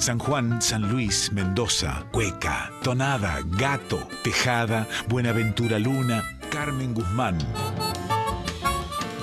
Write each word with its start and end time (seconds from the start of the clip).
San 0.00 0.18
Juan, 0.18 0.62
San 0.62 0.90
Luis, 0.90 1.30
Mendoza, 1.30 2.06
Cueca, 2.10 2.72
Tonada, 2.82 3.42
Gato, 3.44 4.08
Tejada, 4.24 4.88
Buenaventura 5.08 5.78
Luna, 5.78 6.38
Carmen 6.50 6.94
Guzmán. 6.94 7.36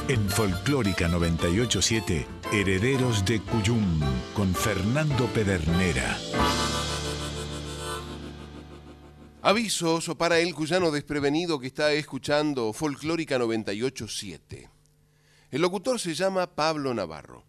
En 0.07 0.29
Folclórica 0.29 1.07
987, 1.07 2.27
Herederos 2.53 3.25
de 3.25 3.41
Cuyum, 3.41 3.99
con 4.35 4.53
Fernando 4.53 5.25
Pedernera. 5.33 6.15
Avisos 9.41 10.11
para 10.15 10.37
el 10.37 10.53
cuyano 10.53 10.91
desprevenido 10.91 11.57
que 11.57 11.67
está 11.67 11.91
escuchando 11.93 12.71
Folclórica 12.71 13.39
987. 13.39 14.69
El 15.49 15.61
locutor 15.61 15.99
se 15.99 16.13
llama 16.13 16.45
Pablo 16.45 16.93
Navarro. 16.93 17.45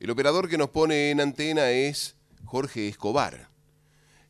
El 0.00 0.10
operador 0.10 0.50
que 0.50 0.58
nos 0.58 0.68
pone 0.68 1.10
en 1.10 1.22
antena 1.22 1.70
es 1.70 2.17
Jorge 2.48 2.88
Escobar. 2.88 3.48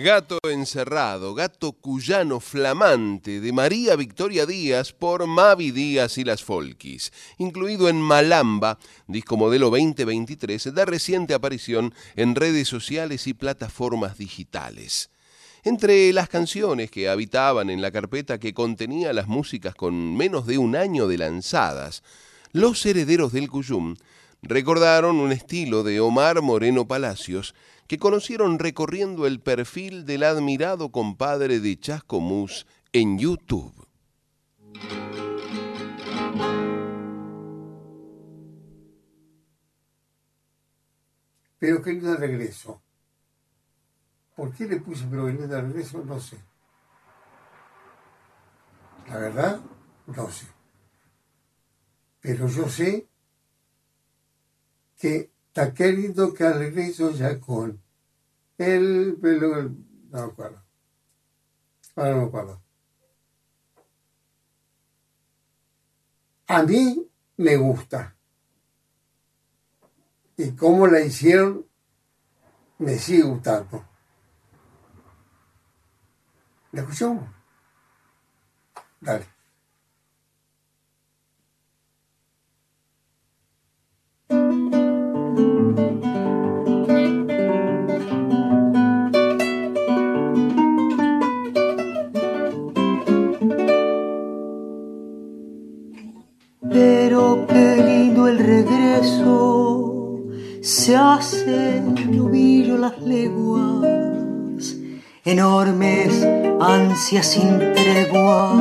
Gato 0.00 0.38
encerrado, 0.44 1.34
gato 1.34 1.72
cuyano 1.72 2.38
flamante 2.38 3.40
de 3.40 3.52
María 3.52 3.96
Victoria 3.96 4.46
Díaz 4.46 4.92
por 4.92 5.26
Mavi 5.26 5.72
Díaz 5.72 6.18
y 6.18 6.24
las 6.24 6.44
Folkis, 6.44 7.12
incluido 7.36 7.88
en 7.88 8.00
Malamba, 8.00 8.78
disco 9.08 9.36
modelo 9.36 9.70
2023 9.70 10.72
de 10.72 10.84
reciente 10.84 11.34
aparición 11.34 11.92
en 12.14 12.36
redes 12.36 12.68
sociales 12.68 13.26
y 13.26 13.34
plataformas 13.34 14.16
digitales. 14.16 15.10
Entre 15.64 16.12
las 16.12 16.28
canciones 16.28 16.92
que 16.92 17.08
habitaban 17.08 17.68
en 17.68 17.82
la 17.82 17.90
carpeta 17.90 18.38
que 18.38 18.54
contenía 18.54 19.12
las 19.12 19.26
músicas 19.26 19.74
con 19.74 20.16
menos 20.16 20.46
de 20.46 20.58
un 20.58 20.76
año 20.76 21.08
de 21.08 21.18
lanzadas, 21.18 22.04
los 22.52 22.86
herederos 22.86 23.32
del 23.32 23.50
Cuyum 23.50 23.96
recordaron 24.42 25.16
un 25.16 25.32
estilo 25.32 25.82
de 25.82 26.00
Omar 26.00 26.42
Moreno 26.42 26.86
Palacios 26.86 27.54
que 27.86 27.98
conocieron 27.98 28.58
recorriendo 28.58 29.26
el 29.26 29.40
perfil 29.40 30.04
del 30.04 30.22
admirado 30.22 30.90
compadre 30.90 31.60
de 31.60 31.78
Chascomús 31.78 32.66
en 32.92 33.18
YouTube. 33.18 33.86
Pero 41.58 41.82
que 41.82 41.94
de 41.94 42.16
regreso. 42.16 42.80
¿Por 44.36 44.54
qué 44.54 44.66
le 44.66 44.80
puse 44.80 45.04
pero 45.10 45.26
de 45.26 45.60
regreso? 45.60 46.04
No 46.04 46.20
sé. 46.20 46.38
La 49.08 49.16
verdad, 49.16 49.60
no 50.06 50.30
sé. 50.30 50.46
Pero 52.20 52.46
yo 52.46 52.68
sé 52.68 53.07
que 54.98 55.32
está 55.46 55.72
queriendo 55.72 56.34
que 56.34 56.44
al 56.44 56.58
regreso 56.58 57.10
ya 57.12 57.38
con 57.40 57.80
el 58.58 59.16
pelo, 59.20 59.70
no 60.10 60.18
acuerdo. 60.18 60.62
Ahora 61.96 62.16
no 62.16 62.22
acuerdo. 62.24 62.62
A 66.48 66.62
mí 66.62 67.08
me 67.36 67.56
gusta. 67.56 68.14
y 70.36 70.52
cómo 70.52 70.86
la 70.86 71.00
hicieron 71.00 71.66
me 72.78 72.96
sigue 72.96 73.22
gustando. 73.22 73.84
¿La 76.70 76.82
escuchamos? 76.82 77.28
Dale. 79.00 79.37
Se 100.88 100.96
hace 100.96 101.82
novillo 102.10 102.78
las 102.78 102.98
leguas, 103.02 104.74
enormes 105.22 106.26
ansias 106.62 107.26
sin 107.26 107.58
tregua, 107.74 108.54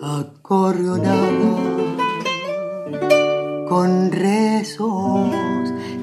acorrionada 0.00 1.16
con 3.68 4.12
rezos, 4.12 5.28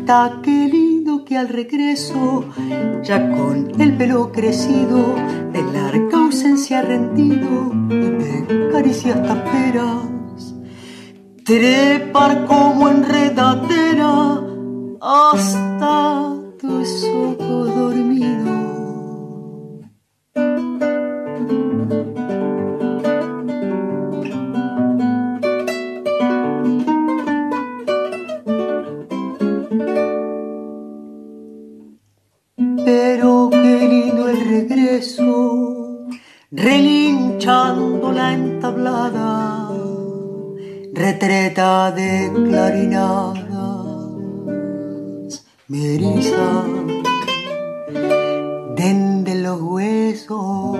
ta 0.05 0.41
qué 0.43 0.67
lindo 0.67 1.23
que 1.23 1.37
al 1.37 1.47
regreso, 1.47 2.43
ya 3.01 3.31
con 3.37 3.71
el 3.79 3.95
pelo 3.95 4.33
crecido, 4.33 5.15
de 5.53 5.63
larga 5.71 6.17
ausencia 6.17 6.81
rendido, 6.81 7.71
de 7.87 8.69
caricias 8.69 9.23
taperas 9.23 10.55
trepar 11.45 12.45
como 12.47 12.89
enredadera 12.89 14.44
hasta 15.07 16.33
tus 16.59 17.03
ojos 17.03 17.75
dormidos. 17.75 18.55
Pero 32.83 33.49
qué 33.51 33.87
lindo 33.87 34.27
el 34.27 34.39
regreso, 34.49 36.07
relinchando 36.49 38.11
la 38.11 38.33
entablada 38.33 39.69
retreta 40.95 41.91
de 41.91 42.31
clarinadas, 42.47 43.24
me 46.31 46.37
eriza 46.37 46.75
de 49.23 49.35
los 49.41 49.61
huesos, 49.61 50.77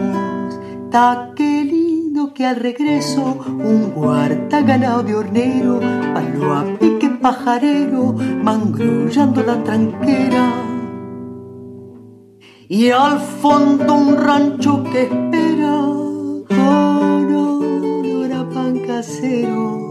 ta 0.92 1.32
qué 1.36 1.64
lindo 1.64 2.34
que 2.34 2.46
al 2.46 2.56
regreso 2.58 3.38
un 3.48 3.92
guarda 3.94 4.62
ganado 4.62 5.04
de 5.04 5.16
hornero, 5.16 5.80
palo 6.14 6.54
a 6.54 6.64
pique 6.80 7.10
pajarero, 7.10 8.14
mangrullando 8.14 9.44
la 9.44 9.64
tranquera. 9.64 10.54
Y 12.68 12.90
al 12.90 13.20
fondo 13.20 13.94
un 13.94 14.18
rancho 14.18 14.84
que 14.84 15.04
espera 15.04 15.82
con 16.50 18.32
a 18.34 18.50
pan 18.50 18.80
casero. 18.80 19.85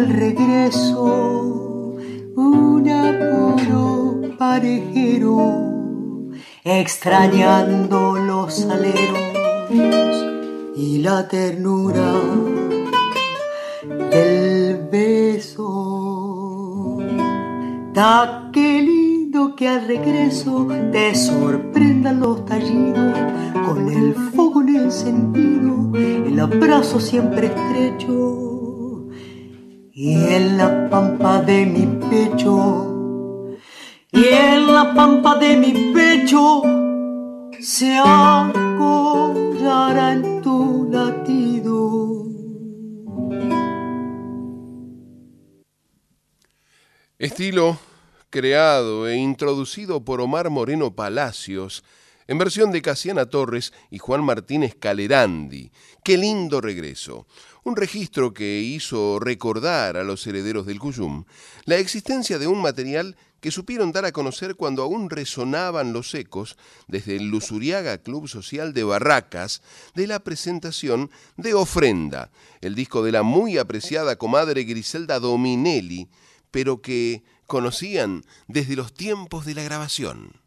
El 0.00 0.08
regreso, 0.08 1.96
un 2.34 2.88
apuro 2.88 4.22
parejero, 4.38 6.30
extrañando 6.64 8.16
los 8.16 8.64
aleros 8.64 10.16
y 10.74 10.98
la 11.02 11.28
ternura 11.28 12.12
del 14.10 14.88
beso. 14.90 15.68
Ta 17.92 18.48
qué 18.54 18.80
lindo 18.80 19.54
que 19.54 19.68
al 19.68 19.86
regreso 19.86 20.66
te 20.92 21.14
sorprendan 21.14 22.20
los 22.20 22.46
tallidos 22.46 23.18
con 23.66 23.88
el 23.88 24.14
fuego 24.14 24.62
encendido, 24.62 25.92
el 25.94 26.40
abrazo 26.40 27.00
siempre 27.00 27.48
estrecho 27.48 28.49
y 30.02 30.14
en 30.14 30.56
la 30.56 30.88
pampa 30.88 31.42
de 31.42 31.66
mi 31.66 31.84
pecho, 32.08 33.58
y 34.10 34.28
en 34.28 34.72
la 34.72 34.94
pampa 34.94 35.36
de 35.36 35.58
mi 35.58 35.92
pecho 35.92 36.62
se 37.60 37.98
acollará 37.98 39.32
en 40.12 40.40
tu 40.40 40.88
latido. 40.90 42.24
Estilo 47.18 47.78
creado 48.30 49.06
e 49.06 49.16
introducido 49.16 50.02
por 50.02 50.22
Omar 50.22 50.48
Moreno 50.48 50.96
Palacios, 50.96 51.84
en 52.26 52.38
versión 52.38 52.70
de 52.70 52.80
Casiana 52.80 53.26
Torres 53.26 53.74
y 53.90 53.98
Juan 53.98 54.24
Martínez 54.24 54.74
Calerandi. 54.76 55.72
Qué 56.02 56.16
lindo 56.16 56.62
regreso. 56.62 57.26
Un 57.62 57.76
registro 57.76 58.32
que 58.32 58.60
hizo 58.60 59.18
recordar 59.18 59.98
a 59.98 60.04
los 60.04 60.26
herederos 60.26 60.64
del 60.66 60.78
Cuyum 60.78 61.24
la 61.64 61.76
existencia 61.76 62.38
de 62.38 62.46
un 62.46 62.62
material 62.62 63.16
que 63.40 63.50
supieron 63.50 63.92
dar 63.92 64.04
a 64.04 64.12
conocer 64.12 64.54
cuando 64.54 64.82
aún 64.82 65.10
resonaban 65.10 65.92
los 65.92 66.14
ecos 66.14 66.56
desde 66.88 67.16
el 67.16 67.28
Lusuriaga 67.28 67.98
Club 67.98 68.28
Social 68.28 68.72
de 68.72 68.84
Barracas 68.84 69.62
de 69.94 70.06
la 70.06 70.20
presentación 70.20 71.10
de 71.36 71.54
Ofrenda, 71.54 72.30
el 72.60 72.74
disco 72.74 73.02
de 73.02 73.12
la 73.12 73.22
muy 73.22 73.58
apreciada 73.58 74.16
comadre 74.16 74.64
Griselda 74.64 75.18
Dominelli, 75.18 76.08
pero 76.50 76.80
que 76.80 77.22
conocían 77.46 78.22
desde 78.48 78.76
los 78.76 78.92
tiempos 78.92 79.44
de 79.44 79.54
la 79.54 79.62
grabación. 79.62 80.40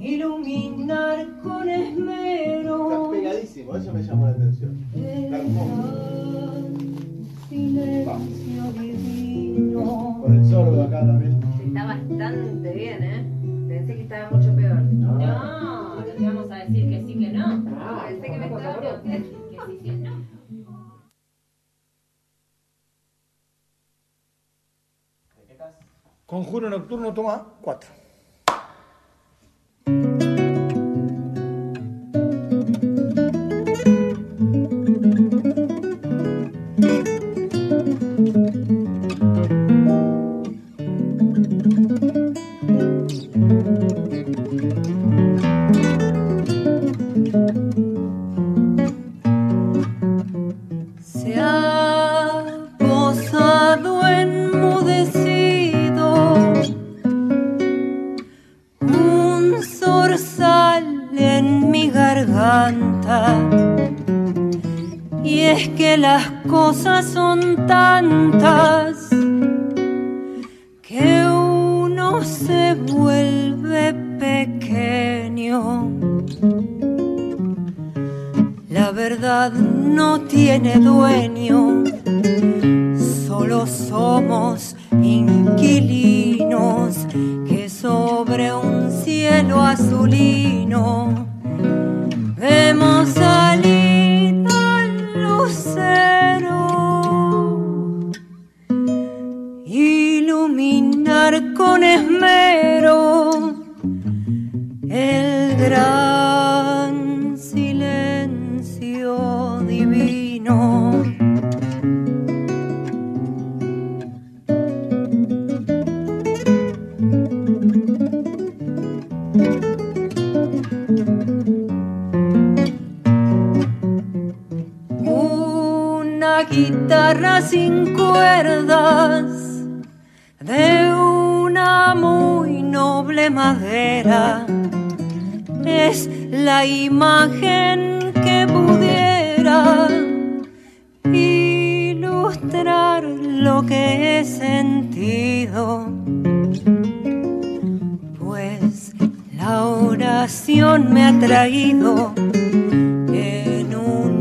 Iluminar 0.00 1.26
con 1.42 1.68
esmero. 1.68 2.90
Estás 2.90 3.08
pegadísimo, 3.10 3.76
eso 3.76 3.92
me 3.92 4.02
llamó 4.02 4.24
la 4.26 4.30
atención. 4.32 4.86
Está. 4.94 5.38
Silencio 7.48 8.72
divino. 8.80 10.18
Con 10.22 10.38
el 10.38 10.44
sordo 10.48 10.82
acá 10.84 11.00
también. 11.00 11.40
Está 11.66 11.84
bastante 11.84 12.72
bien, 12.74 13.02
¿eh? 13.02 13.26
Pensé 13.68 13.94
que 13.96 14.02
estaba 14.02 14.30
mucho 14.30 14.56
peor. 14.56 14.74
No. 14.82 15.18
No, 15.18 15.94
no 15.96 16.04
te 16.04 16.24
vamos 16.24 16.50
a 16.50 16.54
decir 16.56 16.88
que 16.90 17.04
sí, 17.06 17.18
que 17.18 17.32
no. 17.32 17.64
Ah, 17.78 18.04
Pensé 18.08 18.26
que 18.26 18.38
me 18.38 18.46
estaba 18.46 18.74
saberlo. 18.74 19.02
que 19.02 19.18
sí, 19.18 19.78
que 19.84 19.92
no. 19.92 20.10
Conjuro 26.26 26.70
nocturno 26.70 27.12
toma 27.12 27.54
4. 27.60 27.99
Se 29.90 30.49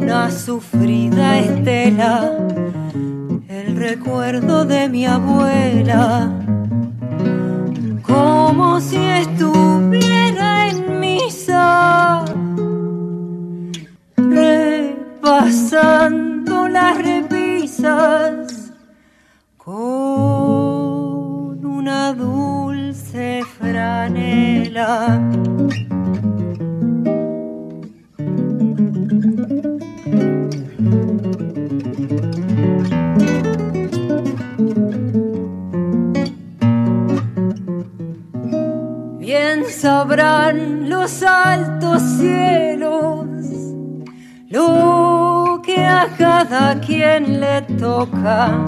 una 0.09 0.31
sufrida 0.31 1.37
estela 1.37 2.31
el 3.47 3.75
recuerdo 3.77 4.65
de 4.65 4.89
mi 4.89 5.05
abuela 5.05 6.31
como 8.01 8.81
si 8.81 8.97
estuviera 8.97 10.67
en 10.69 10.99
misa, 10.99 12.25
repasando 14.17 15.47
las 16.67 16.97
repisas 16.97 18.73
con 19.57 19.73
una 21.63 22.13
dulce 22.13 23.43
franela. 23.59 25.28
Sabrán 39.79 40.89
los 40.89 41.23
altos 41.23 42.01
cielos 42.17 43.25
lo 44.49 45.61
que 45.63 45.85
a 45.85 46.05
cada 46.17 46.81
quien 46.81 47.39
le 47.39 47.61
toca. 47.77 48.65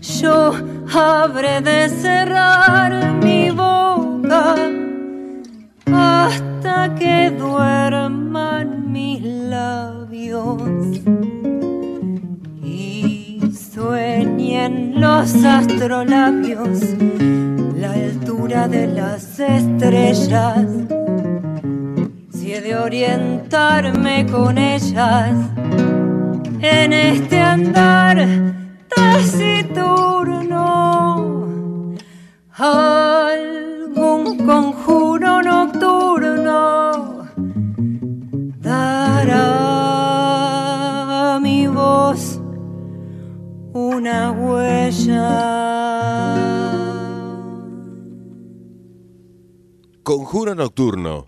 Yo 0.00 0.52
habré 0.94 1.60
de 1.60 1.90
cerrar 1.90 3.12
mi 3.22 3.50
boca 3.50 4.54
hasta 5.92 6.94
que 6.94 7.30
duerman 7.32 8.90
mis 8.90 9.20
labios 9.22 10.62
y 12.62 13.42
sueñen 13.52 14.98
los 14.98 15.44
astrolabios 15.44 16.80
la 16.98 17.35
altura 18.36 18.68
de 18.68 18.86
las 18.88 19.40
estrellas. 19.40 20.66
Si 22.30 22.52
he 22.52 22.60
de 22.60 22.76
orientarme 22.76 24.26
con 24.30 24.58
ellas 24.58 25.30
en 26.60 26.92
este 26.92 27.40
andar 27.40 28.28
taciturno, 28.94 29.94
algún 32.52 34.36
conjuro 34.44 35.42
nocturno 35.42 37.26
dará 38.60 39.46
a 41.36 41.40
mi 41.40 41.66
voz 41.68 42.38
una 43.72 44.30
huella. 44.32 46.05
Conjuro 50.06 50.54
Nocturno, 50.54 51.26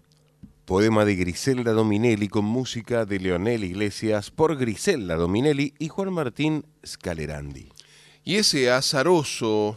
poema 0.64 1.04
de 1.04 1.16
Griselda 1.16 1.72
Dominelli 1.72 2.28
con 2.28 2.44
música 2.44 3.04
de 3.06 3.18
Leonel 3.18 3.64
Iglesias 3.64 4.30
por 4.30 4.56
Griselda 4.56 5.16
Dominelli 5.16 5.74
y 5.80 5.88
Juan 5.88 6.12
Martín 6.12 6.64
Scalerandi. 6.86 7.72
Y 8.22 8.36
ese 8.36 8.70
azaroso 8.70 9.76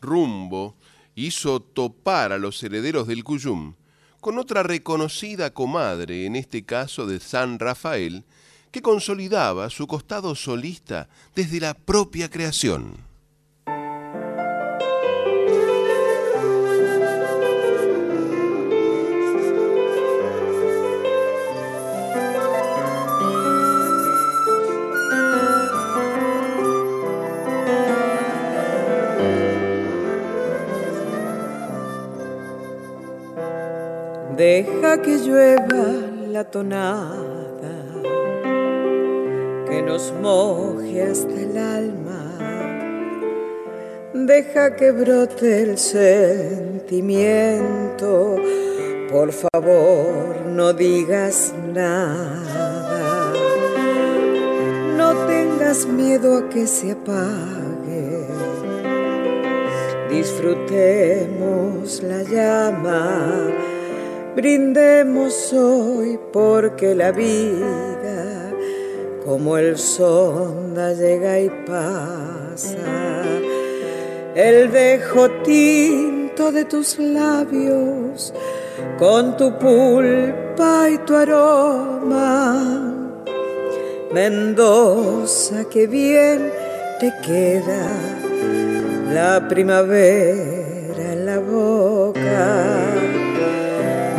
rumbo 0.00 0.76
hizo 1.16 1.58
topar 1.58 2.30
a 2.30 2.38
los 2.38 2.62
herederos 2.62 3.08
del 3.08 3.24
Cuyum 3.24 3.74
con 4.20 4.38
otra 4.38 4.62
reconocida 4.62 5.52
comadre, 5.52 6.24
en 6.24 6.36
este 6.36 6.64
caso 6.64 7.08
de 7.08 7.18
San 7.18 7.58
Rafael, 7.58 8.22
que 8.70 8.82
consolidaba 8.82 9.68
su 9.68 9.88
costado 9.88 10.36
solista 10.36 11.08
desde 11.34 11.58
la 11.58 11.74
propia 11.74 12.30
creación. 12.30 13.11
Deja 34.36 35.00
que 35.02 35.18
llueva 35.18 35.84
la 36.28 36.44
tonada, 36.44 37.74
que 39.68 39.82
nos 39.82 40.14
moje 40.22 41.02
hasta 41.02 41.34
el 41.34 41.58
alma. 41.58 42.38
Deja 44.14 44.74
que 44.74 44.90
brote 44.90 45.62
el 45.62 45.76
sentimiento, 45.76 48.36
por 49.10 49.32
favor 49.32 50.46
no 50.46 50.72
digas 50.72 51.52
nada. 51.74 53.34
No 54.96 55.26
tengas 55.26 55.84
miedo 55.84 56.38
a 56.38 56.48
que 56.48 56.66
se 56.66 56.92
apague. 56.92 58.26
Disfrutemos 60.08 62.02
la 62.02 62.22
llama 62.22 63.52
Brindemos 64.34 65.52
hoy 65.52 66.18
porque 66.32 66.94
la 66.94 67.12
vida, 67.12 68.50
como 69.26 69.58
el 69.58 69.76
sonda, 69.76 70.94
llega 70.94 71.38
y 71.38 71.50
pasa. 71.66 72.78
El 74.34 74.72
dejo 74.72 75.28
tinto 75.42 76.50
de 76.50 76.64
tus 76.64 76.98
labios, 76.98 78.32
con 78.98 79.36
tu 79.36 79.52
pulpa 79.58 80.88
y 80.88 80.96
tu 81.04 81.14
aroma. 81.14 82.94
Mendoza, 84.14 85.66
que 85.70 85.86
bien 85.86 86.50
te 86.98 87.12
queda 87.22 87.86
la 89.12 89.46
primavera 89.46 91.12
en 91.12 91.26
la 91.26 91.38
boca. 91.38 92.91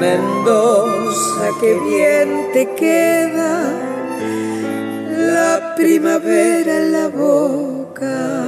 Mendoza, 0.03 1.48
que 1.62 1.79
bien 1.79 2.51
te 2.51 2.69
queda 2.75 3.72
la 5.07 5.74
primavera 5.77 6.77
en 6.79 6.91
la 6.91 7.07
boca. 7.07 8.42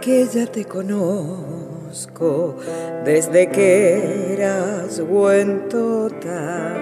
Que 0.00 0.26
ya 0.26 0.46
te 0.46 0.64
conozco 0.64 2.56
desde 3.04 3.48
que 3.48 4.34
eras 4.34 5.00
buen 5.00 5.68
tota. 5.68 6.74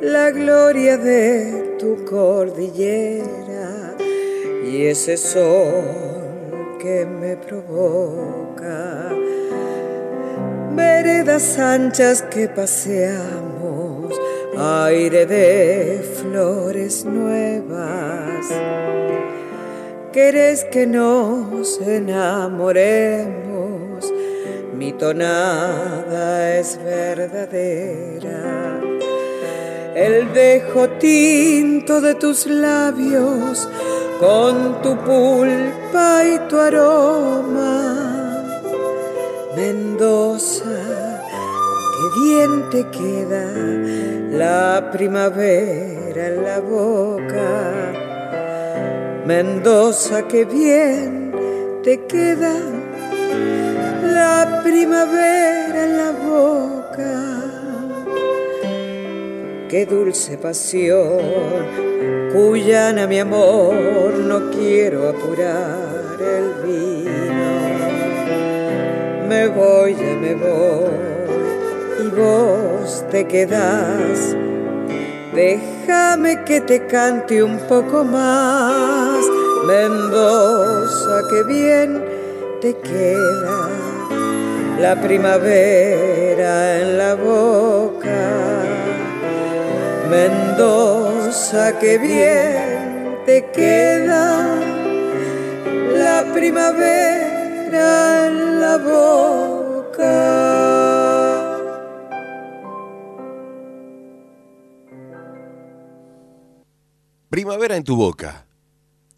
La 0.00 0.30
gloria 0.30 0.96
de 0.96 1.76
tu 1.78 2.04
cordillera 2.04 3.96
y 4.64 4.86
ese 4.86 5.16
sol 5.16 6.78
que 6.80 7.04
me 7.04 7.36
provoca. 7.36 9.10
Veredas 10.74 11.58
anchas 11.58 12.22
que 12.22 12.48
paseamos, 12.48 14.14
aire 14.56 15.26
de 15.26 16.00
flores 16.20 17.04
nuevas 17.04 18.46
querés 20.18 20.64
que 20.64 20.84
nos 20.84 21.80
enamoremos, 21.80 24.12
mi 24.74 24.92
tonada 24.92 26.58
es 26.58 26.76
verdadera. 26.82 28.80
El 29.94 30.32
dejo 30.32 30.88
tinto 30.98 32.00
de 32.00 32.16
tus 32.16 32.46
labios 32.46 33.68
con 34.18 34.82
tu 34.82 34.96
pulpa 34.96 36.24
y 36.24 36.40
tu 36.48 36.58
aroma. 36.58 38.42
Mendoza, 39.54 40.80
qué 41.94 42.02
bien 42.20 42.68
te 42.70 42.84
queda 42.90 43.46
la 44.42 44.90
primavera 44.90 46.26
en 46.26 46.42
la 46.42 46.58
boca 46.58 47.97
Mendoza, 49.28 50.26
qué 50.26 50.46
bien 50.46 51.32
te 51.82 52.00
queda 52.06 52.54
la 54.02 54.62
primavera 54.64 55.84
en 55.84 55.96
la 55.98 56.12
boca. 56.12 57.44
Qué 59.68 59.84
dulce 59.84 60.38
pasión, 60.38 61.20
cuyana 62.32 63.06
mi 63.06 63.18
amor, 63.18 64.14
no 64.14 64.50
quiero 64.50 65.10
apurar 65.10 66.16
el 66.18 66.46
vino. 66.66 67.50
Me 69.28 69.46
voy, 69.48 69.94
ya 69.94 70.14
me 70.14 70.34
voy, 70.36 70.88
y 72.02 72.08
vos 72.16 73.04
te 73.10 73.26
quedas 73.26 74.34
Déjame 75.88 76.44
que 76.44 76.60
te 76.60 76.86
cante 76.86 77.42
un 77.42 77.56
poco 77.60 78.04
más, 78.04 79.24
Mendoza, 79.66 81.22
que 81.30 81.42
bien 81.44 82.04
te 82.60 82.76
queda 82.76 83.70
la 84.78 85.00
primavera 85.00 86.78
en 86.82 86.98
la 86.98 87.14
boca. 87.14 88.20
Mendoza, 90.10 91.78
que 91.78 91.96
bien 91.96 93.20
te 93.24 93.46
queda 93.46 94.44
la 95.94 96.22
primavera 96.34 98.26
en 98.26 98.60
la 98.60 98.76
boca. 98.76 100.67
Primavera 107.30 107.76
en 107.76 107.84
tu 107.84 107.94
boca. 107.94 108.46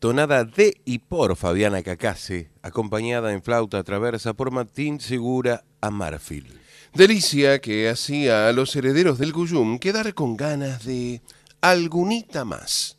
Tonada 0.00 0.42
de 0.42 0.80
y 0.84 0.98
por 0.98 1.36
Fabiana 1.36 1.84
Cacase, 1.84 2.50
acompañada 2.60 3.32
en 3.32 3.40
flauta 3.40 3.84
traversa 3.84 4.32
por 4.32 4.50
Martín 4.50 4.98
Segura 4.98 5.62
Amarfil. 5.80 6.58
Delicia 6.92 7.60
que 7.60 7.88
hacía 7.88 8.48
a 8.48 8.52
los 8.52 8.74
herederos 8.74 9.18
del 9.18 9.32
Cuyum 9.32 9.78
quedar 9.78 10.12
con 10.12 10.36
ganas 10.36 10.84
de 10.84 11.22
algunita 11.60 12.44
más. 12.44 12.98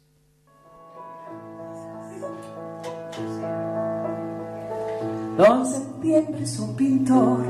Don 5.37 5.67
Septiembre 5.67 6.41
es 6.41 6.57
un 6.57 6.73
pintor, 6.77 7.43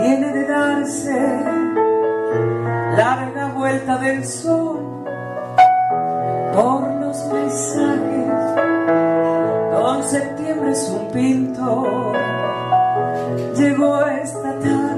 viene 0.00 0.32
de 0.32 0.46
darse 0.46 1.65
larga 2.96 3.48
vuelta 3.48 3.98
del 3.98 4.24
sol 4.24 5.04
por 6.54 6.90
los 6.94 7.16
paisajes. 7.18 8.32
Don 9.72 10.02
Septiembre 10.02 10.70
es 10.72 10.88
un 10.88 11.08
pintor, 11.12 12.16
llegó 13.54 14.06
esta 14.06 14.58
tarde 14.58 14.95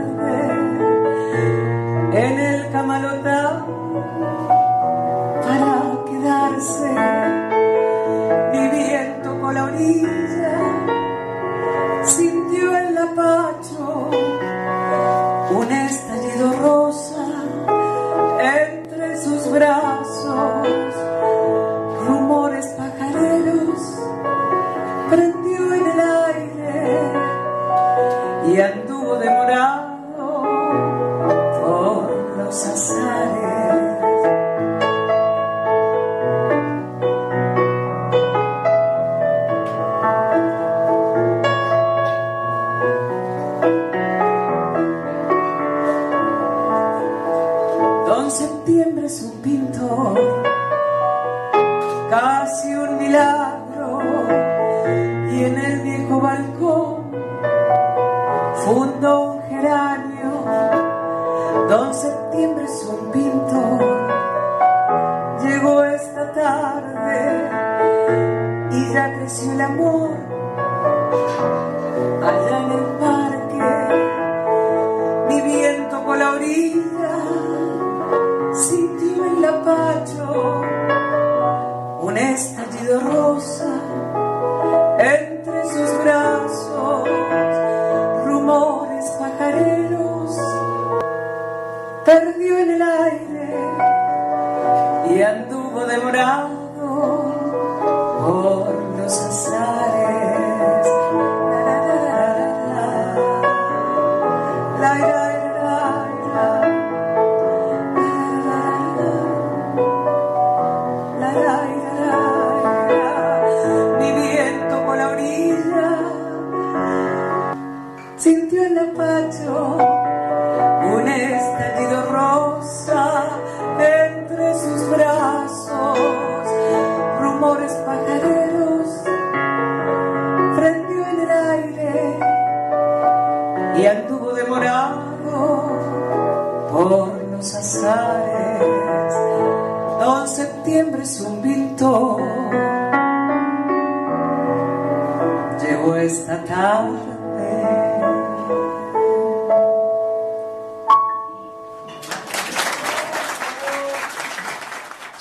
rojo. 82.88 83.27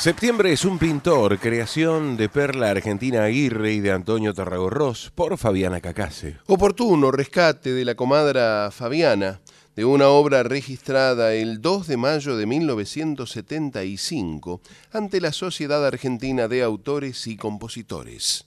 Septiembre 0.08 0.54
es 0.54 0.64
un 0.64 0.80
pintor, 0.80 1.38
creación 1.38 2.16
de 2.16 2.30
Perla 2.30 2.70
Argentina 2.70 3.26
Aguirre 3.26 3.74
y 3.74 3.82
de 3.82 3.92
Antonio 3.92 4.34
Tarragorros 4.34 5.12
por 5.14 5.38
Fabiana 5.38 5.82
Cacase. 5.82 6.38
Oportuno 6.46 7.12
rescate 7.12 7.74
de 7.74 7.84
la 7.84 7.96
comadra 7.96 8.72
Fabiana 8.72 9.42
de 9.76 9.84
una 9.84 10.08
obra 10.08 10.44
registrada 10.44 11.34
el 11.34 11.62
2 11.62 11.88
de 11.88 11.98
mayo 11.98 12.38
de 12.38 12.46
1975 12.46 14.62
ante 14.94 15.20
la 15.20 15.34
Sociedad 15.34 15.86
Argentina 15.86 16.48
de 16.48 16.64
Autores 16.64 17.28
y 17.28 17.36
Compositores. 17.36 18.46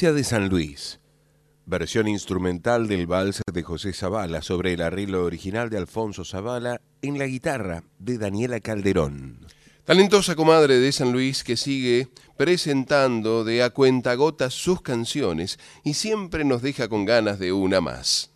De 0.00 0.24
San 0.24 0.48
Luis. 0.48 0.98
Versión 1.66 2.08
instrumental 2.08 2.88
del 2.88 3.06
vals 3.06 3.42
de 3.52 3.62
José 3.62 3.92
Zavala 3.92 4.40
sobre 4.40 4.72
el 4.72 4.80
arreglo 4.80 5.26
original 5.26 5.68
de 5.68 5.76
Alfonso 5.76 6.24
Zavala 6.24 6.80
en 7.02 7.18
la 7.18 7.26
guitarra 7.26 7.84
de 7.98 8.16
Daniela 8.16 8.60
Calderón. 8.60 9.46
Talentosa 9.84 10.36
comadre 10.36 10.78
de 10.78 10.90
San 10.90 11.12
Luis 11.12 11.44
que 11.44 11.58
sigue 11.58 12.08
presentando 12.38 13.44
de 13.44 13.62
a 13.62 13.70
cuentagotas 13.70 14.54
sus 14.54 14.80
canciones 14.80 15.58
y 15.84 15.92
siempre 15.92 16.46
nos 16.46 16.62
deja 16.62 16.88
con 16.88 17.04
ganas 17.04 17.38
de 17.38 17.52
una 17.52 17.82
más. 17.82 18.30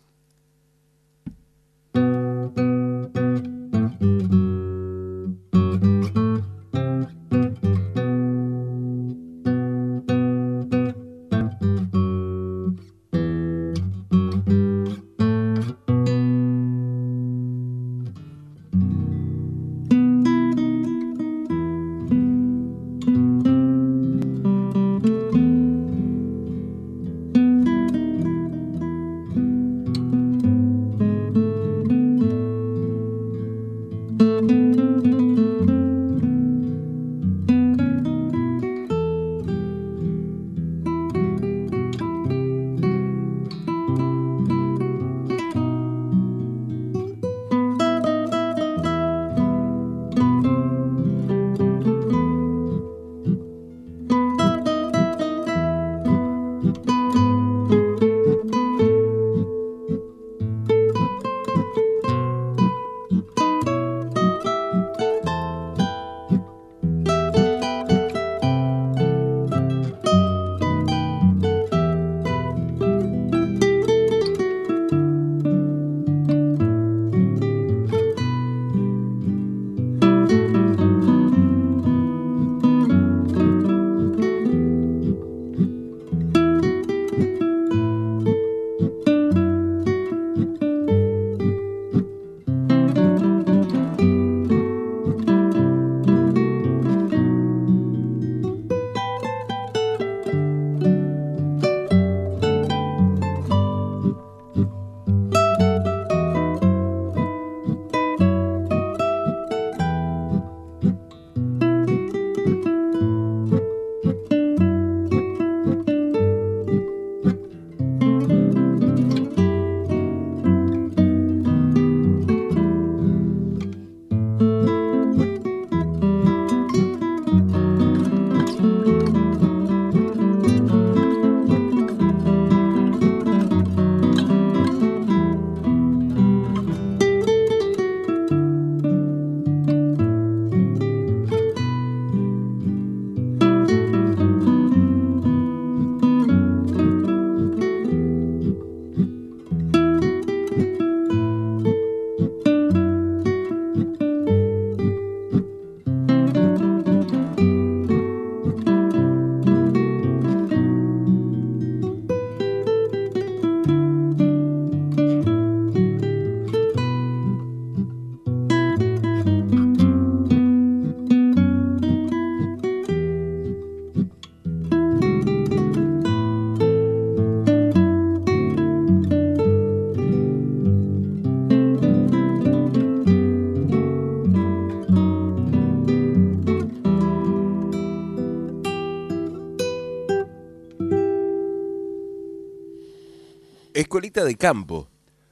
de 194.25 194.35
campo, 194.35 194.89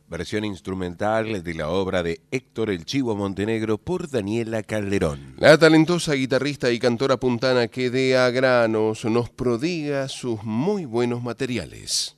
versión 0.08 0.46
instrumental 0.46 1.44
de 1.44 1.54
la 1.56 1.70
obra 1.70 2.04
de 2.04 2.22
Héctor 2.30 2.70
El 2.70 2.86
Chivo 2.86 3.16
Montenegro 3.16 3.80
por 3.80 4.08
Daniela 4.08 4.62
Calderón. 4.62 5.36
La 5.40 5.58
talentosa 5.58 6.14
guitarrista 6.14 6.72
y 6.72 6.78
cantora 6.78 7.18
puntana 7.18 7.68
que 7.68 7.90
de 7.90 8.16
a 8.16 8.30
granos 8.30 9.04
nos 9.06 9.32
prodiga 9.32 10.08
sus 10.08 10.44
muy 10.44 10.86
buenos 10.86 11.24
materiales. 11.24 12.16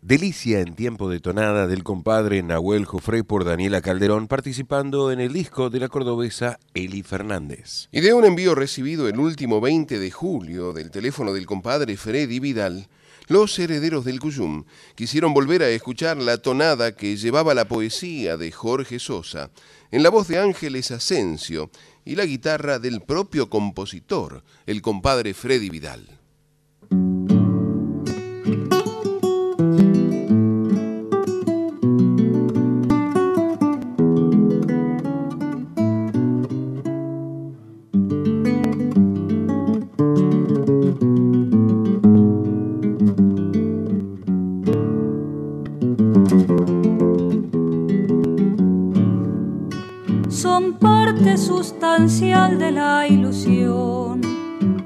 Delicia 0.00 0.60
en 0.60 0.76
tiempo 0.76 1.10
de 1.10 1.18
tonada 1.18 1.66
del 1.66 1.82
compadre 1.82 2.40
Nahuel 2.44 2.84
Jofré 2.84 3.24
por 3.24 3.44
Daniela 3.44 3.80
Calderón, 3.80 4.28
participando 4.28 5.10
en 5.10 5.18
el 5.18 5.32
disco 5.32 5.70
de 5.70 5.80
la 5.80 5.88
cordobesa 5.88 6.60
Eli 6.72 7.02
Fernández. 7.02 7.88
Y 7.90 8.00
de 8.00 8.14
un 8.14 8.24
envío 8.24 8.54
recibido 8.54 9.08
el 9.08 9.18
último 9.18 9.60
20 9.60 9.98
de 9.98 10.10
julio 10.12 10.72
del 10.72 10.92
teléfono 10.92 11.32
del 11.32 11.46
compadre 11.46 11.96
Freddy 11.96 12.38
Vidal, 12.38 12.86
los 13.26 13.58
herederos 13.58 14.04
del 14.04 14.20
Cuyum 14.20 14.66
quisieron 14.94 15.34
volver 15.34 15.64
a 15.64 15.68
escuchar 15.68 16.16
la 16.18 16.38
tonada 16.38 16.94
que 16.94 17.16
llevaba 17.16 17.54
la 17.54 17.66
poesía 17.66 18.36
de 18.36 18.52
Jorge 18.52 19.00
Sosa, 19.00 19.50
en 19.90 20.04
la 20.04 20.10
voz 20.10 20.28
de 20.28 20.38
Ángeles 20.38 20.92
Asensio 20.92 21.72
y 22.04 22.14
la 22.14 22.24
guitarra 22.24 22.78
del 22.78 23.00
propio 23.00 23.50
compositor, 23.50 24.44
el 24.64 24.80
compadre 24.80 25.34
Freddy 25.34 25.70
Vidal. 25.70 26.20
De 51.62 52.72
la 52.72 53.06
ilusión 53.06 54.20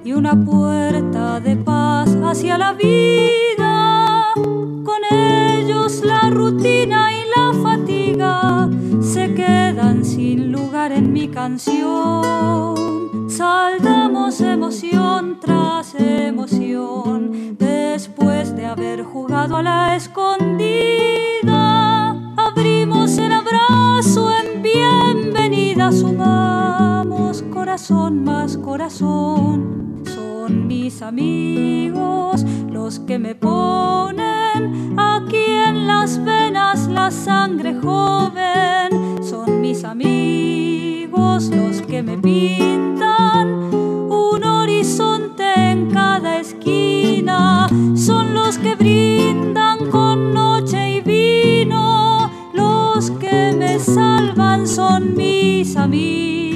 y 0.05 0.13
una 0.13 0.35
puerta 0.45 1.41
de 1.41 1.57
paz 1.57 2.15
hacia 2.23 2.59
la 2.59 2.75
vida. 2.75 4.27
Con 4.35 5.01
ellos 5.11 6.03
la 6.05 6.29
rutina 6.29 7.09
y 7.15 7.25
la 7.35 7.55
fatiga 7.63 8.69
se 9.01 9.33
quedan 9.33 10.05
sin 10.05 10.53
lugar 10.53 10.93
en 10.93 11.15
mi 11.15 11.29
canción. 11.29 12.75
Saltamos 13.31 14.43
emoción 14.43 15.41
tras 15.41 15.95
emoción 15.95 17.57
después 17.59 18.55
de 18.55 18.67
haber 18.67 19.03
jugado 19.03 19.57
a 19.57 19.63
la 19.63 19.97
escondida. 19.97 21.55
Abrimos 22.37 23.17
el 23.17 23.33
abrazo 23.33 24.31
en 24.45 24.61
bienvenida, 24.63 25.91
sumamos 25.91 26.46
corazón 27.77 28.25
más 28.25 28.57
corazón. 28.57 30.03
Son 30.07 30.67
mis 30.67 31.03
amigos 31.03 32.43
los 32.71 33.01
que 33.01 33.19
me 33.19 33.35
ponen 33.35 34.99
aquí 34.99 35.45
en 35.69 35.87
las 35.87 36.25
venas 36.25 36.89
la 36.89 37.11
sangre 37.11 37.75
joven. 37.75 39.23
Son 39.23 39.61
mis 39.61 39.85
amigos 39.85 41.51
los 41.51 41.83
que 41.83 42.03
me 42.03 42.17
pintan 42.17 43.47
un 44.11 44.43
horizonte 44.43 45.45
en 45.45 45.91
cada 45.91 46.41
esquina. 46.41 47.69
Son 47.95 48.33
los 48.33 48.57
que 48.57 48.75
brindan 48.75 49.91
con 49.91 50.33
noche 50.33 50.93
y 50.93 51.01
vino. 51.03 52.31
Los 52.55 53.11
que 53.11 53.55
me 53.59 53.79
salvan 53.79 54.67
son 54.67 55.15
mis 55.15 55.77
amigos. 55.77 56.56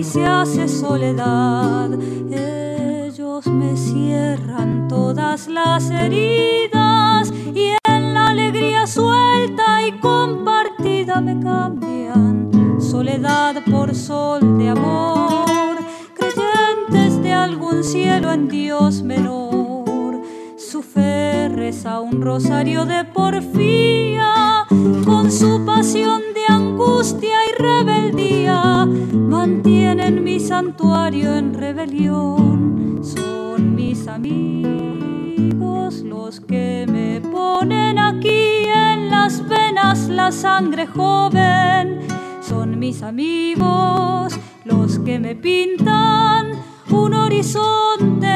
Y 0.00 0.02
se 0.02 0.24
hace 0.24 0.66
soledad, 0.66 1.90
ellos 2.32 3.46
me 3.46 3.76
cierran 3.76 4.88
todas 4.88 5.46
las 5.46 5.90
heridas 5.90 7.30
y 7.54 7.76
en 7.86 8.14
la 8.14 8.28
alegría 8.28 8.86
suelta 8.86 9.86
y 9.86 9.92
compartida 10.00 11.20
me 11.20 11.38
cambian 11.38 12.80
soledad 12.80 13.62
por 13.70 13.94
sol 13.94 14.56
de 14.56 14.70
amor, 14.70 15.76
creyentes 16.14 17.22
de 17.22 17.34
algún 17.34 17.84
cielo 17.84 18.32
en 18.32 18.48
Dios 18.48 19.02
menor. 19.02 20.22
Su 20.56 20.80
fe 20.80 21.50
reza 21.50 22.00
un 22.00 22.22
rosario 22.22 22.86
de 22.86 23.04
porfía 23.04 24.64
con 25.04 25.30
su 25.30 25.62
pasión 25.66 26.29
angustia 26.50 27.36
y 27.48 27.62
rebeldía 27.62 28.86
mantienen 29.12 30.22
mi 30.22 30.40
santuario 30.40 31.34
en 31.36 31.54
rebelión. 31.54 33.00
Son 33.02 33.74
mis 33.74 34.06
amigos 34.08 36.02
los 36.02 36.40
que 36.40 36.86
me 36.88 37.20
ponen 37.20 37.98
aquí 37.98 38.64
en 38.66 39.10
las 39.10 39.48
venas 39.48 40.08
la 40.08 40.30
sangre 40.32 40.86
joven. 40.86 42.00
Son 42.40 42.78
mis 42.78 43.02
amigos 43.02 44.34
los 44.64 44.98
que 44.98 45.18
me 45.18 45.34
pintan 45.36 46.52
un 46.90 47.14
horizonte 47.14 48.26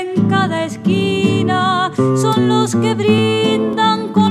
en 0.00 0.28
cada 0.28 0.64
esquina. 0.64 1.90
Son 1.96 2.48
los 2.48 2.76
que 2.76 2.94
brindan 2.94 4.08
con. 4.12 4.25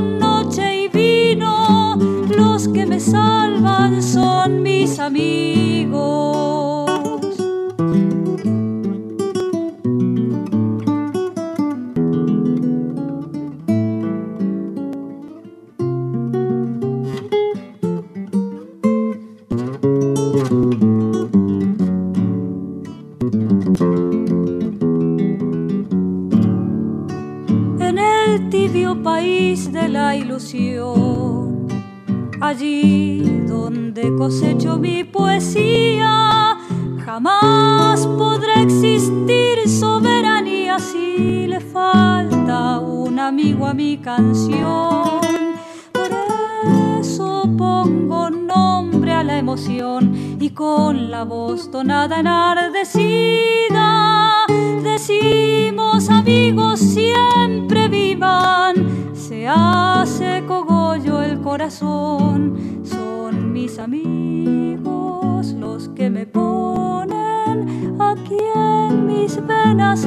Que 2.74 2.86
me 2.86 3.00
salvan 3.00 4.02
son 4.02 4.64
mis 4.64 5.00
amigos. 5.00 6.46
en 27.80 27.98
el 28.00 28.50
tibio 28.50 29.02
país 29.02 29.72
de 29.72 29.88
la 29.90 30.16
ilusión, 30.16 30.85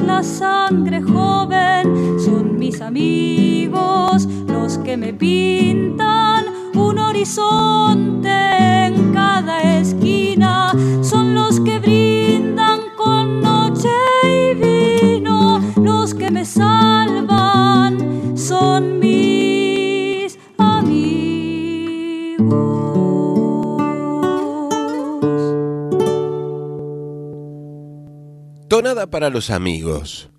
la 0.05 0.23
sangre 0.23 1.01
joven, 1.01 2.19
son 2.19 2.57
mis 2.57 2.81
amigos 2.81 4.27
los 4.47 4.77
que 4.79 4.97
me 4.97 5.13
pintan 5.13 6.45
un 6.75 6.99
horizonte 6.99 7.98
para 29.09 29.29
los 29.29 29.49
amigos, 29.49 30.29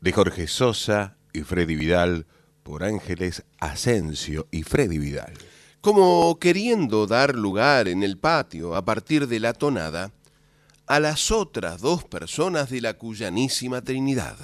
de 0.00 0.12
Jorge 0.12 0.46
Sosa 0.46 1.16
y 1.32 1.40
Freddy 1.40 1.74
Vidal, 1.74 2.26
por 2.62 2.84
Ángeles 2.84 3.44
Asensio 3.58 4.46
y 4.50 4.62
Freddy 4.62 4.98
Vidal. 4.98 5.32
Como 5.80 6.38
queriendo 6.38 7.06
dar 7.06 7.34
lugar 7.34 7.88
en 7.88 8.02
el 8.02 8.18
patio, 8.18 8.76
a 8.76 8.84
partir 8.84 9.26
de 9.26 9.40
la 9.40 9.52
tonada, 9.52 10.12
a 10.86 11.00
las 11.00 11.30
otras 11.30 11.80
dos 11.80 12.04
personas 12.04 12.70
de 12.70 12.80
la 12.80 12.94
Cuyanísima 12.94 13.82
Trinidad. 13.82 14.36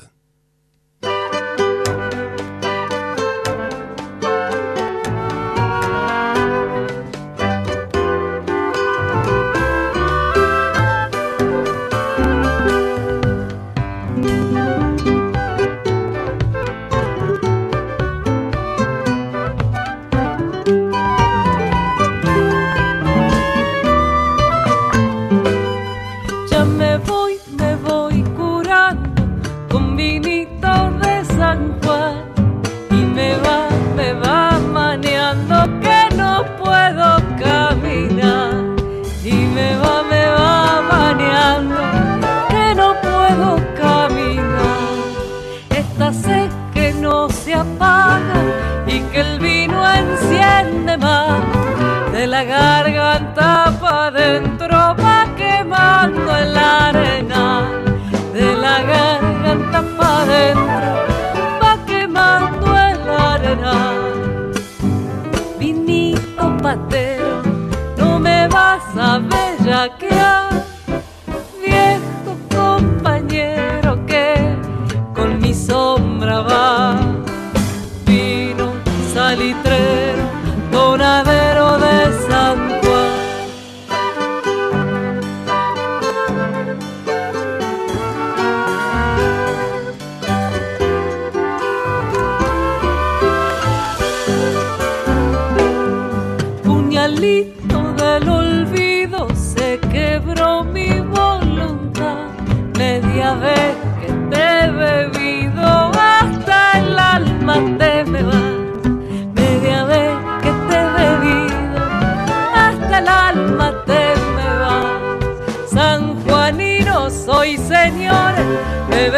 y 48.86 49.00
que 49.10 49.20
el 49.20 49.38
vino 49.38 49.78
enciende 49.90 50.96
más. 50.96 51.42
De 52.12 52.26
la 52.26 52.42
garganta 52.44 53.72
para 53.80 54.06
adentro 54.06 54.76
va 55.02 55.26
quemando 55.36 56.36
el 56.36 56.56
arena 56.56 57.78
de 58.32 58.54
la 58.56 58.82
garganta 58.82 59.82
para 59.96 60.22
adentro 60.22 60.90
va 61.62 61.78
quemando 61.86 62.66
el 62.88 63.08
arena 63.08 63.74
vinito 65.58 66.56
patero 66.62 67.42
no 67.96 68.18
me 68.18 68.48
vas 68.48 68.82
a 68.96 69.18
ver. 69.18 69.37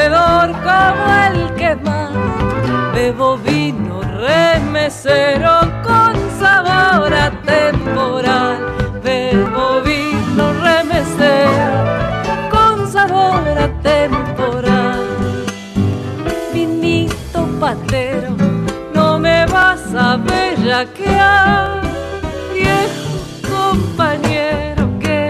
Bebedor 0.00 0.52
como 0.62 1.04
el 1.26 1.54
que 1.54 1.76
más. 1.76 2.10
Bebo 2.94 3.36
vino 3.38 4.00
remesero 4.02 5.60
con 5.82 6.14
sabor 6.38 7.12
a 7.12 7.30
temporal. 7.44 8.58
Bebo 9.04 9.80
vino 9.82 10.44
remesero 10.62 11.84
con 12.50 12.90
sabor 12.90 13.44
a 13.66 13.68
temporal. 13.82 15.00
Vinito 16.52 17.46
patero, 17.60 18.30
no 18.94 19.18
me 19.18 19.46
vas 19.46 19.82
a 19.94 20.16
bellaquear, 20.16 21.82
viejo 22.54 23.12
compañero 23.54 24.82
que 24.98 25.28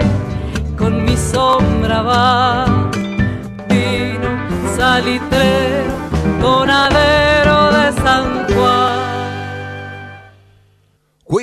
con 0.77 1.03
mi 1.03 1.17
sombra 1.17 2.01
va. 2.01 2.40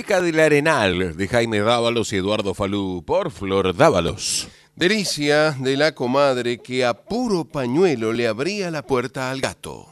Del 0.08 0.40
Arenal 0.40 1.18
de 1.18 1.28
Jaime 1.28 1.60
Dávalos 1.60 2.14
y 2.14 2.16
Eduardo 2.16 2.54
Falú 2.54 3.04
por 3.06 3.30
Flor 3.30 3.76
Dávalos. 3.76 4.48
Delicia 4.74 5.50
de 5.50 5.76
la 5.76 5.94
comadre 5.94 6.58
que 6.62 6.86
a 6.86 6.94
puro 6.94 7.44
pañuelo 7.44 8.14
le 8.14 8.26
abría 8.26 8.70
la 8.70 8.82
puerta 8.82 9.30
al 9.30 9.42
gato. 9.42 9.86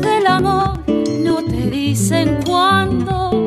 Ojos 0.00 0.12
del 0.12 0.26
amor 0.26 0.80
no 1.22 1.44
te 1.44 1.70
dicen 1.70 2.38
cuándo. 2.46 3.46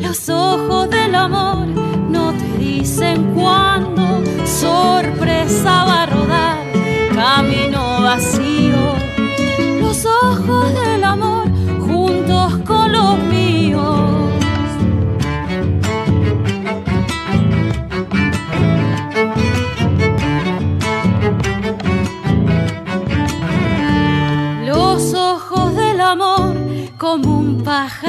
Los 0.00 0.28
ojos 0.28 0.90
del 0.90 1.14
amor 1.14 1.66
no 2.08 2.32
te 2.32 2.58
dicen 2.58 3.32
cuándo. 3.34 4.22
Sorpresa 4.44 5.84
va 5.84 6.02
a 6.02 6.06
rodar, 6.06 6.58
camino 7.14 8.02
vacío. 8.02 8.94
Los 9.80 10.04
ojos 10.04 10.74
del 10.74 10.93
como 27.04 27.38
un 27.40 27.62
pajarito. 27.62 28.03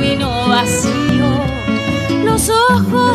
Camino 0.00 0.48
vacío. 0.48 1.44
Los 2.24 2.48
ojos 2.48 3.09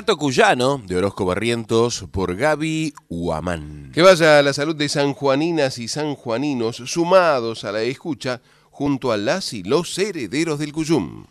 Gato 0.00 0.16
Cuyano, 0.16 0.80
de 0.86 0.96
Orozco 0.96 1.26
Barrientos, 1.26 2.06
por 2.10 2.34
Gaby 2.34 2.94
Huamán. 3.10 3.90
Que 3.92 4.00
vaya 4.00 4.38
a 4.38 4.42
la 4.42 4.54
salud 4.54 4.74
de 4.74 4.88
sanjuaninas 4.88 5.76
y 5.76 5.88
sanjuaninos 5.88 6.76
sumados 6.86 7.64
a 7.64 7.72
la 7.72 7.82
escucha 7.82 8.40
junto 8.70 9.12
a 9.12 9.18
las 9.18 9.52
y 9.52 9.62
los 9.62 9.98
herederos 9.98 10.58
del 10.58 10.72
Cuyum. 10.72 11.26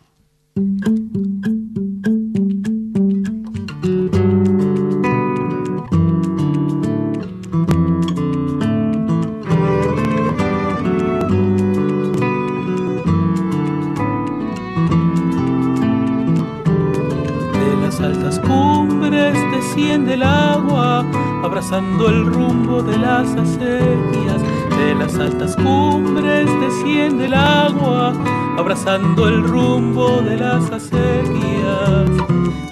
Abrazando 21.70 22.08
el 22.08 22.26
rumbo 22.26 22.82
de 22.82 22.98
las 22.98 23.28
acequias. 23.36 24.42
De 24.76 24.94
las 24.96 25.14
altas 25.16 25.54
cumbres 25.54 26.48
desciende 26.60 27.26
el 27.26 27.34
agua, 27.34 28.12
abrazando 28.58 29.28
el 29.28 29.44
rumbo 29.44 30.20
de 30.20 30.36
las 30.36 30.64
acequias. 30.64 32.10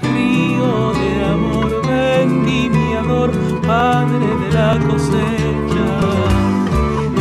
Río 0.02 0.92
de 0.94 1.24
amor, 1.26 1.86
vendimiador, 1.86 3.30
padre 3.64 4.26
de 4.26 4.52
la 4.52 4.78
cosecha. 4.88 5.86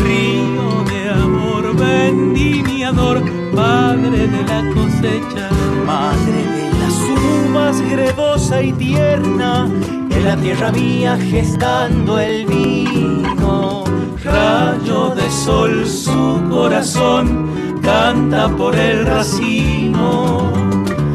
Río 0.03 0.83
de 0.89 1.09
amor, 1.11 1.75
vendimiador, 1.75 3.21
padre 3.55 4.27
de 4.27 4.43
la 4.45 4.73
cosecha. 4.73 5.49
Madre 5.85 6.41
de 6.55 6.71
las 6.79 7.49
uvas, 7.51 7.81
gredosa 7.81 8.63
y 8.63 8.73
tierna, 8.73 9.69
en 10.17 10.25
la 10.25 10.35
tierra 10.35 10.71
mía 10.71 11.17
gestando 11.29 12.19
el 12.19 12.45
vino. 12.45 13.83
Rayo 14.23 15.09
de 15.15 15.29
sol, 15.29 15.85
su 15.85 16.43
corazón 16.49 17.79
canta 17.81 18.49
por 18.49 18.75
el 18.75 19.05
racimo. 19.05 20.51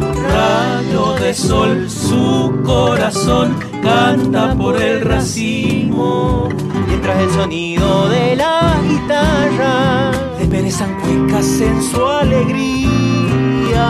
Rayo 0.01 1.15
de 1.15 1.35
sol, 1.35 1.91
su 1.91 2.61
corazón 2.65 3.57
canta 3.83 4.55
por 4.57 4.81
el 4.81 5.01
racimo. 5.01 6.49
Mientras 6.87 7.19
el 7.19 7.31
sonido 7.31 8.09
de 8.09 8.37
la 8.37 8.81
guitarra 8.89 10.13
desperezan 10.39 11.01
cuecas 11.01 11.61
en 11.61 11.83
su 11.83 12.07
alegría. 12.07 13.83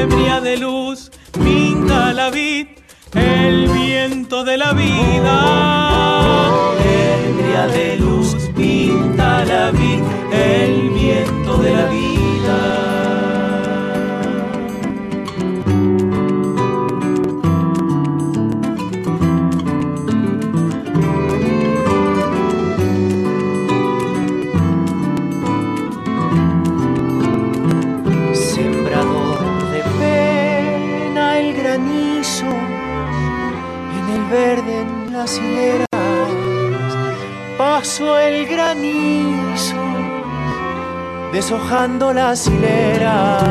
Ebria 0.00 0.40
de 0.40 0.56
luz, 0.58 1.10
pinta 1.32 2.12
la 2.12 2.30
vid, 2.30 2.68
el 2.68 2.75
viento 4.08 4.44
de 4.44 4.56
la 4.56 4.72
vida. 4.72 5.36
Ebria 6.84 7.66
de 7.66 7.96
luz, 7.96 8.36
pinta 8.56 9.44
la 9.44 9.70
vid, 9.70 10.02
el 10.32 10.90
viento 10.90 11.56
de 11.58 11.74
la 11.74 11.86
vida. 11.86 12.05
Pasó 37.58 38.18
el 38.18 38.46
granizo, 38.46 39.76
deshojando 41.32 42.12
las 42.12 42.46
hileras. 42.46 43.42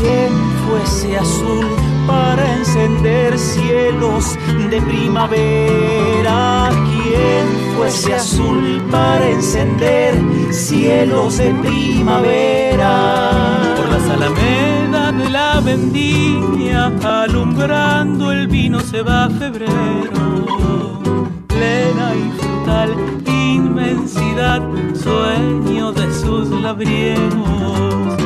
Quien 0.00 0.32
fuese 0.66 1.18
azul 1.18 1.66
para 2.06 2.56
encender 2.56 3.38
cielos 3.38 4.36
de 4.70 4.82
primavera. 4.82 6.70
Quien 6.90 7.76
fuese 7.76 8.14
azul 8.14 8.82
para 8.90 9.28
encender 9.28 10.14
cielos 10.50 11.38
de 11.38 11.54
primavera. 11.54 13.20
Por 13.76 13.88
las 13.88 14.08
de 15.12 15.30
la 15.30 15.60
vendimia, 15.60 16.92
alumbrando 17.02 18.30
el 18.30 18.46
vino 18.46 18.78
se 18.80 19.00
va 19.00 19.30
febrero. 19.30 20.98
Plena 21.46 22.14
y 22.14 22.30
frutal 22.38 22.94
inmensidad, 23.26 24.60
sueño 24.94 25.92
de 25.92 26.12
sus 26.12 26.50
labriegos. 26.50 28.16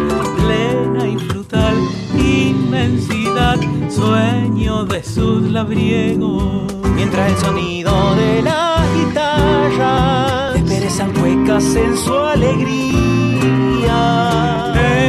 Plena 0.43 1.07
y 1.07 1.18
frutal 1.18 1.76
inmensidad, 2.16 3.61
sueño 3.89 4.85
de 4.85 5.05
sus 5.05 5.43
labriegos. 5.53 6.74
Mientras 6.97 7.30
el 7.30 7.39
sonido 7.39 8.14
de 8.16 8.43
la 8.43 8.85
guitarra 8.97 10.53
desperezan 10.55 11.12
cuecas 11.12 11.76
en 11.76 11.97
su 11.97 12.14
alegría. 12.16 12.72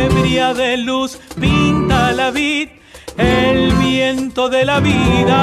Ebria 0.06 0.54
de 0.54 0.78
luz 0.78 1.20
la 2.24 2.32
vid, 2.32 2.70
el 3.18 3.74
viento 3.74 4.48
de 4.48 4.64
la 4.64 4.80
vida. 4.80 5.42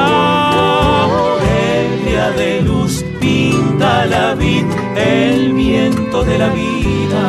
Ebria 1.77 2.31
de 2.31 2.63
luz 2.63 3.05
pinta 3.21 4.07
la 4.07 4.35
vid, 4.35 4.65
el 4.97 5.53
viento 5.53 6.25
de 6.25 6.39
la 6.39 6.49
vida. 6.49 7.25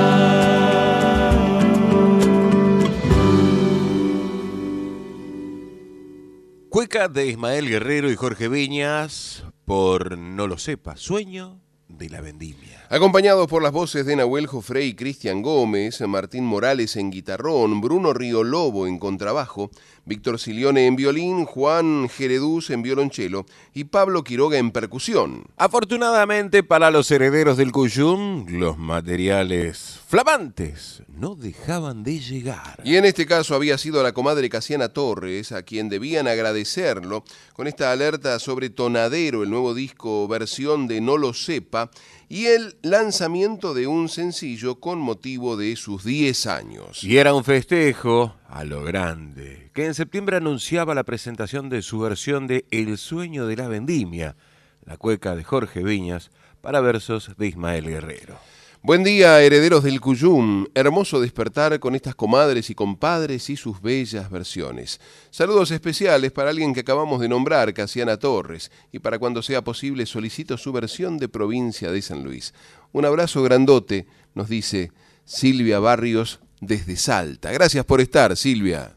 Cueca 6.69 7.09
de 7.09 7.27
Ismael 7.27 7.67
Guerrero 7.67 8.09
y 8.09 8.15
Jorge 8.15 8.47
Viñas 8.47 9.43
por 9.65 10.17
No 10.17 10.47
lo 10.47 10.57
sepa, 10.57 10.95
sueño 10.95 11.59
de 11.97 12.09
la 12.09 12.21
vendimia. 12.21 12.85
Acompañados 12.89 13.47
por 13.47 13.63
las 13.63 13.71
voces 13.71 14.05
de 14.05 14.15
Nahuel 14.15 14.47
Jofré 14.47 14.85
y 14.85 14.95
Cristian 14.95 15.41
Gómez, 15.41 16.01
Martín 16.01 16.45
Morales 16.45 16.95
en 16.95 17.11
guitarrón, 17.11 17.79
Bruno 17.81 18.13
Río 18.13 18.43
Lobo 18.43 18.87
en 18.87 18.99
contrabajo, 18.99 19.71
Víctor 20.05 20.39
Silione 20.39 20.87
en 20.87 20.95
violín, 20.95 21.45
Juan 21.45 22.09
Jeredús 22.09 22.69
en 22.69 22.81
violonchelo 22.81 23.45
y 23.73 23.85
Pablo 23.85 24.23
Quiroga 24.23 24.57
en 24.57 24.71
percusión. 24.71 25.43
Afortunadamente 25.57 26.63
para 26.63 26.91
los 26.91 27.11
herederos 27.11 27.57
del 27.57 27.71
Cuyum, 27.71 28.45
los 28.49 28.77
materiales 28.77 29.99
flamantes 30.07 31.03
no 31.07 31.35
dejaban 31.35 32.03
de 32.03 32.19
llegar. 32.19 32.81
Y 32.83 32.95
en 32.95 33.05
este 33.05 33.25
caso 33.25 33.55
había 33.55 33.77
sido 33.77 34.01
la 34.01 34.13
comadre 34.13 34.49
Casiana 34.49 34.89
Torres 34.89 35.51
a 35.51 35.63
quien 35.63 35.89
debían 35.89 36.27
agradecerlo 36.27 37.23
con 37.53 37.67
esta 37.67 37.91
alerta 37.91 38.39
sobre 38.39 38.69
Tonadero, 38.69 39.43
el 39.43 39.49
nuevo 39.49 39.73
disco 39.73 40.27
versión 40.27 40.87
de 40.87 40.99
No 41.01 41.17
lo 41.17 41.33
sepa, 41.33 41.91
y 42.31 42.45
el 42.45 42.77
lanzamiento 42.81 43.73
de 43.73 43.87
un 43.87 44.07
sencillo 44.07 44.79
con 44.79 44.99
motivo 44.99 45.57
de 45.57 45.75
sus 45.75 46.05
10 46.05 46.47
años. 46.47 47.03
Y 47.03 47.17
era 47.17 47.33
un 47.33 47.43
festejo 47.43 48.37
a 48.47 48.63
lo 48.63 48.85
grande, 48.85 49.69
que 49.73 49.85
en 49.85 49.93
septiembre 49.93 50.37
anunciaba 50.37 50.95
la 50.95 51.03
presentación 51.03 51.67
de 51.67 51.81
su 51.81 51.99
versión 51.99 52.47
de 52.47 52.63
El 52.71 52.97
sueño 52.97 53.47
de 53.47 53.57
la 53.57 53.67
vendimia, 53.67 54.37
la 54.85 54.95
cueca 54.95 55.35
de 55.35 55.43
Jorge 55.43 55.83
Viñas, 55.83 56.31
para 56.61 56.79
versos 56.79 57.31
de 57.37 57.47
Ismael 57.47 57.87
Guerrero. 57.87 58.39
Buen 58.83 59.03
día, 59.03 59.39
herederos 59.43 59.83
del 59.83 60.01
Cuyum. 60.01 60.65
Hermoso 60.73 61.21
despertar 61.21 61.79
con 61.79 61.93
estas 61.93 62.15
comadres 62.15 62.71
y 62.71 62.73
compadres 62.73 63.47
y 63.51 63.55
sus 63.55 63.79
bellas 63.79 64.31
versiones. 64.31 64.99
Saludos 65.29 65.69
especiales 65.69 66.31
para 66.31 66.49
alguien 66.49 66.73
que 66.73 66.79
acabamos 66.79 67.21
de 67.21 67.29
nombrar, 67.29 67.75
Casiana 67.75 68.17
Torres, 68.17 68.71
y 68.91 68.97
para 68.97 69.19
cuando 69.19 69.43
sea 69.43 69.63
posible 69.63 70.07
solicito 70.07 70.57
su 70.57 70.71
versión 70.71 71.19
de 71.19 71.29
provincia 71.29 71.91
de 71.91 72.01
San 72.01 72.23
Luis. 72.23 72.55
Un 72.91 73.05
abrazo 73.05 73.43
grandote, 73.43 74.07
nos 74.33 74.49
dice 74.49 74.91
Silvia 75.25 75.77
Barrios 75.77 76.39
desde 76.59 76.95
Salta. 76.95 77.51
Gracias 77.51 77.85
por 77.85 78.01
estar, 78.01 78.35
Silvia. 78.35 78.95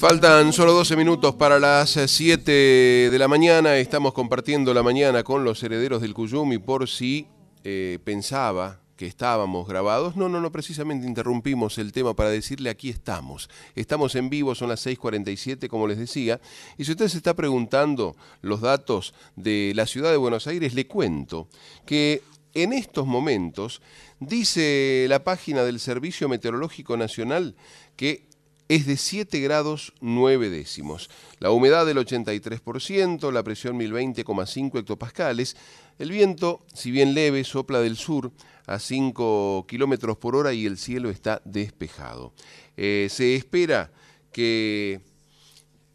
Faltan 0.00 0.54
solo 0.54 0.72
12 0.72 0.96
minutos 0.96 1.34
para 1.34 1.58
las 1.58 1.90
7 1.90 2.50
de 2.50 3.18
la 3.18 3.28
mañana. 3.28 3.76
Estamos 3.76 4.14
compartiendo 4.14 4.72
la 4.72 4.82
mañana 4.82 5.22
con 5.22 5.44
los 5.44 5.62
herederos 5.62 6.00
del 6.00 6.14
Cuyum 6.14 6.54
y 6.54 6.58
por 6.58 6.88
si 6.88 7.26
eh, 7.64 7.98
pensaba 8.02 8.80
que 8.96 9.06
estábamos 9.06 9.68
grabados, 9.68 10.16
no, 10.16 10.30
no, 10.30 10.40
no, 10.40 10.50
precisamente 10.50 11.06
interrumpimos 11.06 11.76
el 11.76 11.92
tema 11.92 12.16
para 12.16 12.30
decirle 12.30 12.70
aquí 12.70 12.88
estamos. 12.88 13.50
Estamos 13.74 14.14
en 14.14 14.30
vivo, 14.30 14.54
son 14.54 14.70
las 14.70 14.86
6.47 14.86 15.68
como 15.68 15.86
les 15.86 15.98
decía. 15.98 16.40
Y 16.78 16.86
si 16.86 16.92
usted 16.92 17.08
se 17.08 17.18
está 17.18 17.34
preguntando 17.34 18.16
los 18.40 18.62
datos 18.62 19.12
de 19.36 19.72
la 19.74 19.84
ciudad 19.86 20.12
de 20.12 20.16
Buenos 20.16 20.46
Aires, 20.46 20.72
le 20.72 20.86
cuento 20.86 21.46
que 21.84 22.22
en 22.54 22.72
estos 22.72 23.06
momentos 23.06 23.82
dice 24.18 25.04
la 25.10 25.24
página 25.24 25.62
del 25.62 25.78
Servicio 25.78 26.26
Meteorológico 26.26 26.96
Nacional 26.96 27.54
que 27.96 28.29
es 28.70 28.86
de 28.86 28.96
7 28.96 29.40
grados 29.40 29.92
9 30.00 30.48
décimos. 30.48 31.10
La 31.40 31.50
humedad 31.50 31.84
del 31.84 31.96
83%, 31.96 33.32
la 33.32 33.42
presión 33.42 33.76
1020,5 33.76 34.78
hectopascales. 34.78 35.56
El 35.98 36.12
viento, 36.12 36.64
si 36.72 36.92
bien 36.92 37.12
leve, 37.12 37.42
sopla 37.42 37.80
del 37.80 37.96
sur 37.96 38.30
a 38.68 38.78
5 38.78 39.66
kilómetros 39.66 40.18
por 40.18 40.36
hora 40.36 40.52
y 40.52 40.66
el 40.66 40.78
cielo 40.78 41.10
está 41.10 41.42
despejado. 41.44 42.32
Eh, 42.76 43.08
se 43.10 43.34
espera 43.34 43.90
que 44.30 45.00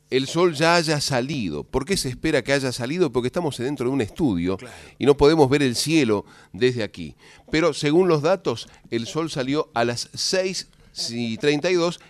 el 0.10 0.28
sol 0.28 0.54
ya 0.54 0.76
haya 0.76 1.00
salido. 1.00 1.64
¿Por 1.64 1.86
qué 1.86 1.96
se 1.96 2.10
espera 2.10 2.44
que 2.44 2.52
haya 2.52 2.74
salido? 2.74 3.10
Porque 3.10 3.28
estamos 3.28 3.58
dentro 3.58 3.88
de 3.88 3.94
un 3.94 4.02
estudio 4.02 4.58
y 5.00 5.06
no 5.06 5.16
podemos 5.16 5.50
ver 5.50 5.64
el 5.64 5.78
cielo 5.78 6.26
desde 6.52 6.84
aquí. 6.84 7.16
Pero 7.50 7.74
según 7.74 8.10
los 8.10 8.22
datos, 8.22 8.68
el 8.92 9.08
sol 9.08 9.32
salió 9.32 9.72
a 9.74 9.86
las 9.86 10.12
6.32 10.12 10.75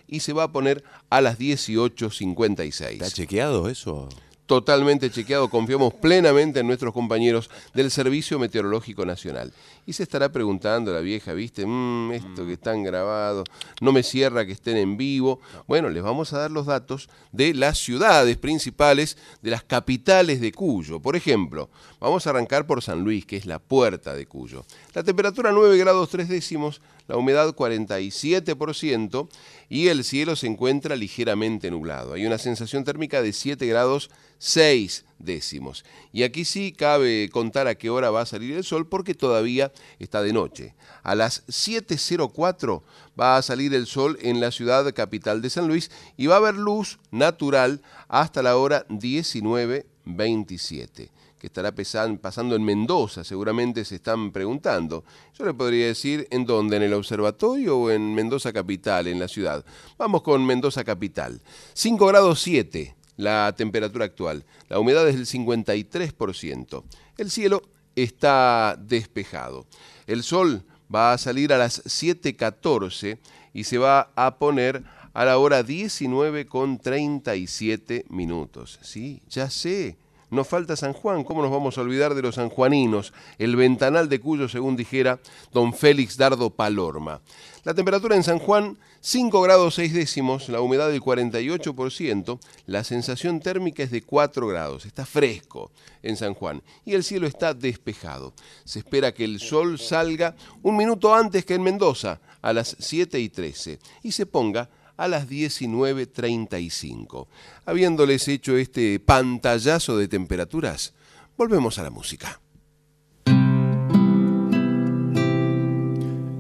y 0.08 0.20
se 0.20 0.34
va 0.34 0.44
a 0.44 0.52
poner 0.52 0.84
a 1.10 1.22
las 1.22 1.40
18.56. 1.40 2.92
¿Está 2.92 3.10
chequeado 3.10 3.70
eso? 3.70 4.10
totalmente 4.46 5.10
chequeado, 5.10 5.50
confiamos 5.50 5.94
plenamente 5.94 6.60
en 6.60 6.68
nuestros 6.68 6.94
compañeros 6.94 7.50
del 7.74 7.92
Servicio 7.92 8.40
Meteorológico 8.40 9.06
Nacional. 9.06 9.52
Y 9.86 9.94
se 9.94 10.04
estará 10.04 10.32
preguntando 10.32 10.92
la 10.92 11.00
vieja, 11.00 11.34
¿viste? 11.34 11.64
Mm, 11.66 12.12
esto 12.14 12.46
que 12.46 12.54
están 12.54 12.84
grabados, 12.84 13.46
no 13.82 13.92
me 13.92 14.02
cierra 14.02 14.46
que 14.46 14.52
estén 14.52 14.78
en 14.78 14.98
vivo. 14.98 15.40
Bueno, 15.68 15.90
les 15.90 16.02
vamos 16.02 16.34
a 16.34 16.40
dar 16.40 16.52
los 16.52 16.66
datos 16.66 17.08
de 17.32 17.54
las 17.54 17.78
ciudades 17.78 18.38
principales, 18.38 19.18
de 19.44 19.52
las 19.52 19.64
capitales 19.64 20.42
de 20.42 20.52
Cuyo. 20.52 21.00
Por 21.00 21.16
ejemplo, 21.16 21.70
vamos 22.00 22.26
a 22.26 22.32
arrancar 22.32 22.66
por 22.66 22.82
San 22.82 23.04
Luis, 23.04 23.26
que 23.26 23.38
es 23.38 23.46
la 23.46 23.60
puerta 23.60 24.16
de 24.16 24.26
Cuyo. 24.26 24.66
La 24.94 25.04
temperatura 25.04 25.52
9 25.52 25.78
grados 25.78 26.10
3 26.10 26.30
décimos, 26.30 26.82
la 27.08 27.18
humedad 27.18 27.54
47% 27.54 29.30
y 29.70 29.88
el 29.90 30.04
cielo 30.04 30.36
se 30.36 30.48
encuentra 30.48 30.96
ligeramente 30.96 31.70
nublado. 31.70 32.14
Hay 32.14 32.26
una 32.26 32.40
sensación 32.40 32.84
térmica 32.84 33.22
de 33.22 33.34
7 33.34 33.66
grados 33.68 34.10
6 34.40 35.06
décimos. 35.20 35.86
Y 36.12 36.24
aquí 36.24 36.44
sí 36.46 36.72
cabe 36.72 37.30
contar 37.32 37.68
a 37.68 37.76
qué 37.76 37.90
hora 37.90 38.12
va 38.12 38.22
a 38.22 38.26
salir 38.26 38.56
el 38.56 38.64
sol 38.64 38.88
porque 38.88 39.14
todavía 39.14 39.74
está 40.00 40.22
de 40.22 40.32
noche. 40.34 40.74
A 41.04 41.16
las 41.16 41.46
7.04 41.48 42.82
va 43.20 43.36
a 43.38 43.42
salir 43.42 43.74
el 43.74 43.88
sol 43.88 44.18
en 44.22 44.40
la 44.40 44.52
ciudad 44.52 44.94
capital 44.94 45.42
de 45.42 45.50
San 45.50 45.68
Luis 45.68 45.92
y 46.18 46.28
va 46.28 46.36
a 46.36 46.40
haber 46.40 46.56
luz 46.56 47.00
natural 47.12 47.82
hasta 48.08 48.44
la 48.44 48.56
hora 48.58 48.86
19.27 48.88 51.10
que 51.38 51.48
estará 51.48 51.74
pasando 52.22 52.56
en 52.56 52.64
Mendoza, 52.64 53.26
seguramente 53.26 53.84
se 53.84 53.96
están 53.96 54.32
preguntando. 54.32 55.04
Yo 55.38 55.44
le 55.46 55.54
podría 55.54 55.88
decir 55.88 56.30
en 56.32 56.46
dónde, 56.46 56.78
en 56.78 56.84
el 56.84 56.94
observatorio 56.94 57.78
o 57.78 57.92
en 57.92 58.16
Mendoza 58.16 58.54
Capital, 58.54 59.08
en 59.08 59.20
la 59.20 59.28
ciudad. 59.28 59.66
Vamos 59.98 60.22
con 60.22 60.46
Mendoza 60.46 60.86
Capital. 60.86 61.42
5 61.74 62.08
grados 62.08 62.42
7 62.42 62.96
la 63.18 63.54
temperatura 63.56 64.06
actual, 64.06 64.46
la 64.70 64.80
humedad 64.80 65.08
es 65.08 65.16
del 65.16 65.26
53%. 65.26 66.84
El 67.18 67.32
cielo 67.32 67.62
está 67.96 68.78
despejado. 68.80 69.66
El 70.08 70.24
sol 70.24 70.64
va 70.94 71.14
a 71.14 71.18
salir 71.18 71.54
a 71.54 71.58
las 71.58 71.84
7.14 71.86 73.18
y 73.54 73.64
se 73.64 73.78
va 73.78 74.12
a 74.16 74.38
poner 74.38 74.84
a 75.14 75.24
la 75.26 75.38
hora 75.38 75.64
19 75.64 76.46
con 76.46 76.78
37 76.78 78.06
minutos. 78.10 78.80
Sí, 78.82 79.22
ya 79.30 79.50
sé, 79.50 79.98
nos 80.30 80.48
falta 80.48 80.76
San 80.76 80.94
Juan, 80.94 81.24
¿cómo 81.24 81.42
nos 81.42 81.52
vamos 81.52 81.78
a 81.78 81.82
olvidar 81.82 82.16
de 82.16 82.22
los 82.22 82.36
sanjuaninos? 82.36 83.14
El 83.38 83.56
ventanal 83.56 84.10
de 84.10 84.20
Cuyo, 84.20 84.50
según 84.50 84.76
dijera 84.76 85.20
don 85.54 85.74
Félix 85.74 86.18
Dardo 86.18 86.50
Palorma. 86.50 87.22
La 87.64 87.74
temperatura 87.74 88.16
en 88.16 88.24
San 88.24 88.40
Juan, 88.40 88.78
5 89.02 89.42
grados 89.42 89.76
6 89.76 89.94
décimos, 89.94 90.50
la 90.50 90.62
humedad 90.62 90.90
del 90.90 91.02
48%, 91.02 92.40
la 92.68 92.84
sensación 92.84 93.40
térmica 93.40 93.84
es 93.84 93.92
de 93.92 94.02
4 94.02 94.48
grados, 94.48 94.86
está 94.86 95.06
fresco 95.06 95.72
en 96.04 96.18
San 96.18 96.34
Juan 96.34 96.62
y 96.86 96.94
el 96.94 97.04
cielo 97.04 97.28
está 97.28 97.54
despejado. 97.54 98.34
Se 98.64 98.80
espera 98.80 99.14
que 99.14 99.24
el 99.24 99.40
sol 99.40 99.80
salga 99.80 100.36
un 100.62 100.78
minuto 100.78 101.14
antes 101.14 101.46
que 101.46 101.56
en 101.56 101.64
Mendoza, 101.64 102.20
a 102.42 102.54
las 102.54 102.76
7 102.80 103.20
y 103.20 103.30
13, 103.30 103.80
y 104.04 104.12
se 104.12 104.26
ponga 104.26 104.70
a 104.98 105.08
las 105.08 105.30
19.35. 105.30 107.28
Habiéndoles 107.66 108.28
hecho 108.28 108.58
este 108.58 109.00
pantallazo 109.00 109.98
de 109.98 110.08
temperaturas, 110.08 110.94
volvemos 111.38 111.80
a 111.80 111.84
la 111.84 111.90
música. 111.90 112.40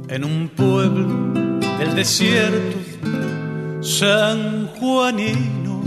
En 0.07 0.23
un 0.23 0.49
pueblo 0.55 1.59
del 1.77 1.95
desierto 1.95 2.77
San 3.81 4.67
Juanino, 4.67 5.81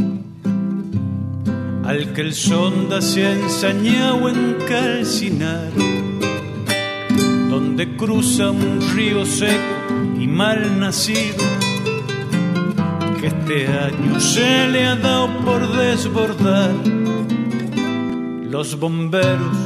al 1.84 2.12
que 2.12 2.20
el 2.20 2.34
sonda 2.34 3.00
se 3.00 3.26
ha 3.26 3.32
ensañado 3.32 4.28
en 4.28 4.56
calcinar, 4.68 5.72
donde 7.48 7.96
cruza 7.96 8.50
un 8.50 8.80
río 8.94 9.24
seco 9.24 9.56
y 10.20 10.26
mal 10.26 10.78
nacido 10.78 11.67
que 13.20 13.26
este 13.26 13.66
año 13.66 14.20
se 14.20 14.68
le 14.68 14.86
ha 14.86 14.96
dado 14.96 15.28
por 15.44 15.60
desbordar. 15.76 16.70
Los 18.50 18.78
bomberos 18.78 19.56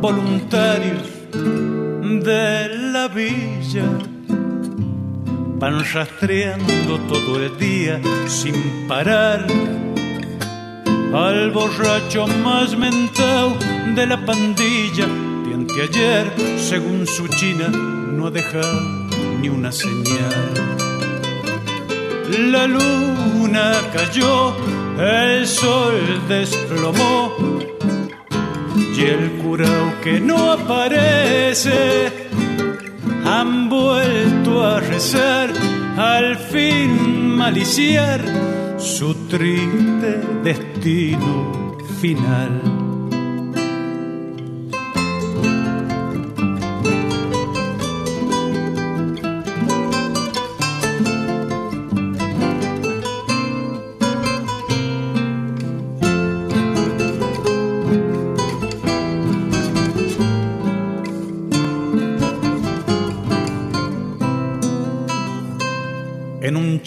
voluntarios 0.00 1.02
de 1.32 2.68
la 2.92 3.08
villa 3.08 3.84
van 5.58 5.84
rastreando 5.92 6.98
todo 7.08 7.42
el 7.42 7.56
día 7.58 8.00
sin 8.26 8.54
parar 8.86 9.46
al 11.14 11.50
borracho 11.50 12.26
más 12.44 12.76
mentado 12.76 13.56
de 13.94 14.06
la 14.06 14.24
pandilla 14.24 15.06
de 15.06 15.54
anteayer, 15.54 16.32
según 16.58 17.06
su 17.06 17.26
china, 17.28 17.68
no 17.68 18.26
ha 18.26 18.30
dejado 18.30 18.80
ni 19.40 19.48
una 19.48 19.72
señal 19.72 20.87
la 22.30 22.66
luna 22.66 23.72
cayó, 23.92 24.54
el 24.98 25.46
sol 25.46 26.22
desplomó 26.28 27.32
y 28.96 29.02
el 29.02 29.30
curao 29.42 30.00
que 30.02 30.20
no 30.20 30.52
aparece 30.52 32.28
han 33.24 33.68
vuelto 33.68 34.64
a 34.64 34.80
rezar, 34.80 35.50
al 35.96 36.36
fin 36.36 37.36
maliciar 37.36 38.20
su 38.78 39.14
triste 39.28 40.20
destino 40.42 41.76
final. 42.00 42.77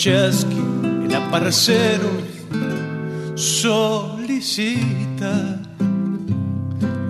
Chasqui 0.03 0.61
el 1.05 1.13
aparcero 1.13 2.09
solicita 3.35 5.33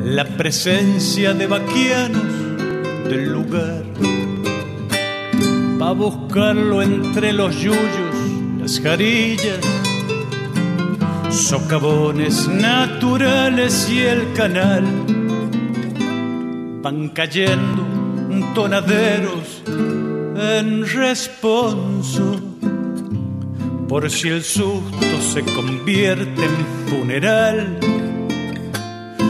la 0.03 0.25
presencia 0.25 1.33
de 1.33 1.47
vaquianos 1.47 2.31
del 3.09 3.31
lugar 3.31 3.83
va 5.81 5.93
buscarlo 5.93 6.81
entre 6.81 7.31
los 7.31 7.55
yuyos, 7.55 8.15
las 8.59 8.79
jarillas, 8.81 9.65
socavones 11.29 12.47
naturales 12.49 13.89
y 13.89 13.99
el 13.99 14.33
canal. 14.33 14.83
Van 16.83 17.09
cayendo 17.09 17.83
tonaderos 18.53 19.63
en 20.57 20.85
responso 20.85 22.50
por 23.91 24.09
si 24.09 24.29
el 24.29 24.41
susto 24.41 25.21
se 25.33 25.43
convierte 25.43 26.45
en 26.45 26.87
funeral. 26.87 27.77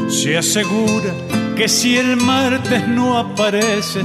Se 0.08 0.38
asegura 0.38 1.12
que 1.58 1.68
si 1.68 1.98
el 1.98 2.16
martes 2.16 2.88
no 2.88 3.18
aparece, 3.18 4.04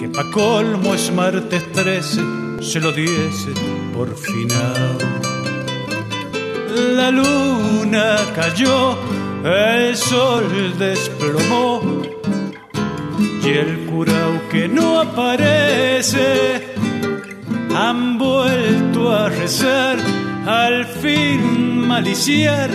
que 0.00 0.08
pa' 0.08 0.28
colmo 0.32 0.92
es 0.92 1.12
martes 1.12 1.62
13, 1.70 2.20
se 2.60 2.80
lo 2.80 2.90
diese 2.90 3.52
por 3.94 4.08
final. 4.16 4.98
La 6.96 7.12
luna 7.12 8.16
cayó, 8.34 8.98
el 9.44 9.96
sol 9.96 10.74
desplomó, 10.80 11.80
y 13.44 13.48
el 13.50 13.86
curao 13.86 14.48
que 14.50 14.66
no 14.66 14.98
aparece 14.98 16.72
han 17.74 18.18
vuelto 18.18 19.10
a 19.12 19.28
rezar, 19.28 19.98
al 20.46 20.84
fin 20.84 21.86
maliciar 21.86 22.70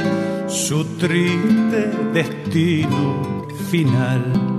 su 0.47 0.83
triste 0.97 1.91
destino 2.13 3.47
final. 3.69 4.57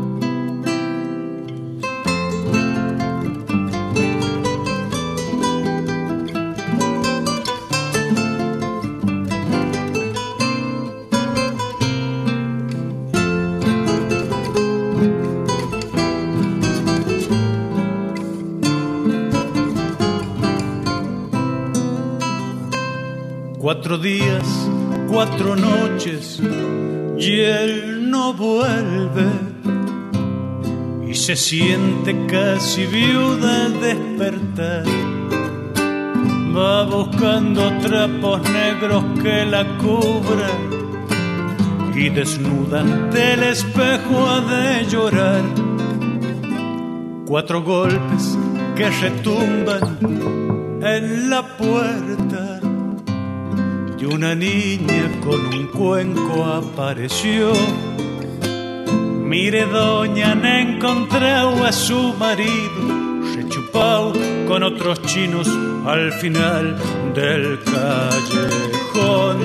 Cuatro 23.89 24.05
días, 24.05 24.69
cuatro 25.09 25.57
noches 25.57 26.43
y 27.19 27.41
él 27.41 28.11
no 28.11 28.35
vuelve. 28.35 29.31
Y 31.09 31.15
se 31.15 31.35
siente 31.35 32.27
casi 32.27 32.85
viuda 32.85 33.65
al 33.65 33.81
despertar. 33.81 34.85
Va 36.55 36.85
buscando 36.85 37.73
trapos 37.79 38.43
negros 38.51 39.05
que 39.23 39.47
la 39.47 39.65
cubran 39.79 40.69
y 41.97 42.11
desnuda 42.11 42.83
ante 42.83 43.33
el 43.33 43.43
espejo 43.43 44.29
ha 44.29 44.41
de 44.43 44.85
llorar. 44.85 45.43
Cuatro 47.25 47.63
golpes 47.63 48.37
que 48.77 48.91
retumban 48.91 49.99
en 50.83 51.31
la 51.31 51.57
puerta 51.57 52.48
y 54.01 54.05
una 54.05 54.35
niña 54.35 55.11
con 55.25 55.47
un 55.47 55.67
cuenco 55.69 56.45
apareció. 56.45 57.53
Mire, 59.25 59.67
doña, 59.67 60.33
han 60.33 60.45
encontrado 60.45 61.65
a 61.65 61.73
su 61.73 62.15
marido, 62.15 63.23
rechupado 63.35 64.13
con 64.47 64.63
otros 64.63 65.03
chinos 65.03 65.49
al 65.87 66.13
final 66.13 66.77
del 67.15 67.59
callejón. 67.65 69.37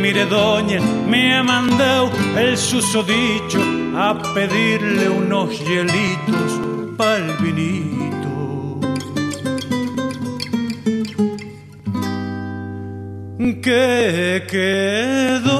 Mire, 0.00 0.26
doña, 0.26 0.80
me 1.08 1.34
ha 1.34 1.42
mandado 1.42 2.10
el 2.36 2.56
susodicho 2.56 3.60
a 3.96 4.20
pedirle 4.34 5.08
unos 5.08 5.50
hielitos 5.58 6.60
pa'l 6.96 7.36
vinito. 7.40 7.93
Que 14.34 14.42
quedó 14.48 15.54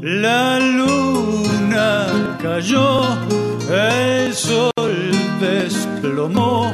la 0.00 0.60
luna 0.60 2.38
cayó, 2.40 3.00
el 3.68 4.32
sol 4.34 4.72
desplomó. 5.40 6.72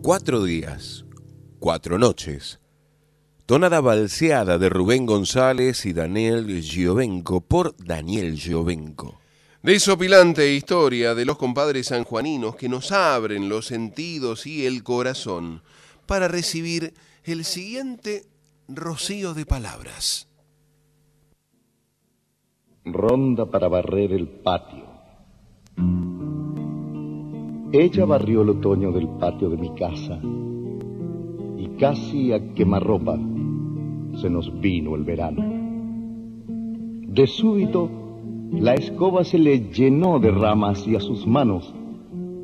Cuatro 0.00 0.44
días, 0.44 1.04
cuatro 1.58 1.98
noches. 1.98 2.58
Tonada 3.46 3.82
balseada 3.82 4.56
de 4.56 4.70
Rubén 4.70 5.04
González 5.04 5.84
y 5.84 5.92
Daniel 5.92 6.62
Giovenco 6.62 7.42
por 7.42 7.76
Daniel 7.76 8.38
Giovenco. 8.38 9.20
Desopilante 9.62 10.54
historia 10.54 11.14
de 11.14 11.26
los 11.26 11.36
compadres 11.36 11.88
sanjuaninos 11.88 12.56
que 12.56 12.70
nos 12.70 12.90
abren 12.90 13.50
los 13.50 13.66
sentidos 13.66 14.46
y 14.46 14.64
el 14.64 14.82
corazón 14.82 15.60
para 16.06 16.26
recibir 16.26 16.94
el 17.24 17.44
siguiente 17.44 18.24
rocío 18.66 19.34
de 19.34 19.44
palabras. 19.44 20.26
Ronda 22.86 23.44
para 23.44 23.68
barrer 23.68 24.12
el 24.12 24.26
patio. 24.26 24.86
Ella 27.74 28.06
barrió 28.06 28.40
el 28.40 28.48
otoño 28.48 28.90
del 28.90 29.06
patio 29.18 29.50
de 29.50 29.56
mi 29.58 29.74
casa 29.74 30.18
y 31.58 31.68
casi 31.78 32.32
a 32.32 32.54
quemarropa 32.54 33.18
se 34.16 34.30
nos 34.30 34.60
vino 34.60 34.94
el 34.94 35.04
verano. 35.04 35.42
De 37.08 37.26
súbito, 37.26 37.90
la 38.52 38.74
escoba 38.74 39.24
se 39.24 39.38
le 39.38 39.70
llenó 39.70 40.18
de 40.18 40.30
ramas 40.30 40.86
y 40.86 40.96
a 40.96 41.00
sus 41.00 41.26
manos, 41.26 41.74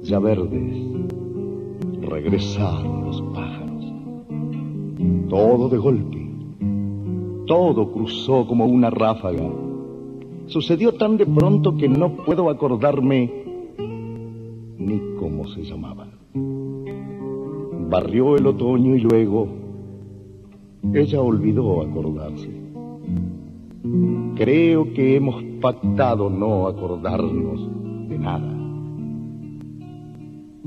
ya 0.03 0.19
verdes, 0.19 0.75
regresaron 2.01 3.05
los 3.05 3.23
pájaros. 3.35 3.93
Todo 5.29 5.69
de 5.69 5.79
golpe, 5.79 6.31
todo 7.47 7.93
cruzó 7.93 8.47
como 8.47 8.67
una 8.67 8.91
ráfaga. 8.91 9.51
Sucedió 10.47 10.95
tan 10.95 11.17
de 11.17 11.27
pronto 11.27 11.77
que 11.77 11.89
no 11.89 12.17
puedo 12.25 12.51
acordarme 12.51 13.31
ni 14.79 15.01
cómo 15.19 15.47
se 15.49 15.63
llamaba. 15.63 16.09
Barrió 17.89 18.37
el 18.37 18.47
otoño 18.47 18.97
y 18.97 19.01
luego 19.01 19.49
ella 20.93 21.21
olvidó 21.21 21.83
acordarse. 21.83 22.51
Creo 24.37 24.93
que 24.93 25.17
hemos 25.17 25.43
pactado 25.61 26.31
no 26.31 26.67
acordarnos 26.67 27.61
de 28.09 28.19
nada. 28.19 28.57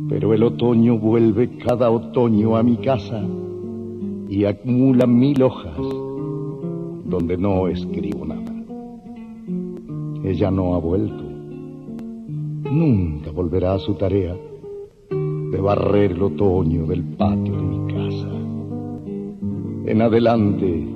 Pero 0.09 0.33
el 0.33 0.43
otoño 0.43 0.97
vuelve 0.97 1.57
cada 1.57 1.89
otoño 1.89 2.55
a 2.55 2.63
mi 2.63 2.77
casa 2.77 3.23
y 4.29 4.45
acumula 4.45 5.07
mil 5.07 5.41
hojas 5.43 5.77
donde 7.05 7.37
no 7.37 7.67
escribo 7.67 8.25
nada. 8.25 8.53
Ella 10.23 10.51
no 10.51 10.75
ha 10.75 10.79
vuelto. 10.79 11.23
Nunca 12.71 13.31
volverá 13.31 13.73
a 13.73 13.79
su 13.79 13.93
tarea 13.95 14.35
de 15.09 15.61
barrer 15.61 16.11
el 16.11 16.23
otoño 16.23 16.85
del 16.85 17.03
patio 17.03 17.55
de 17.55 17.61
mi 17.61 17.77
casa. 17.87 17.92
En 19.85 20.01
adelante, 20.01 20.87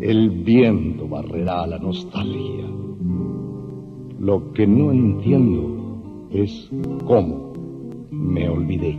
el 0.00 0.30
viento 0.30 1.06
barrerá 1.06 1.66
la 1.66 1.78
nostalgia. 1.78 2.66
Lo 4.18 4.52
que 4.54 4.66
no 4.66 4.90
entiendo 4.90 6.28
es 6.32 6.70
cómo 7.06 7.52
me 8.10 8.48
olvidé 8.48 8.98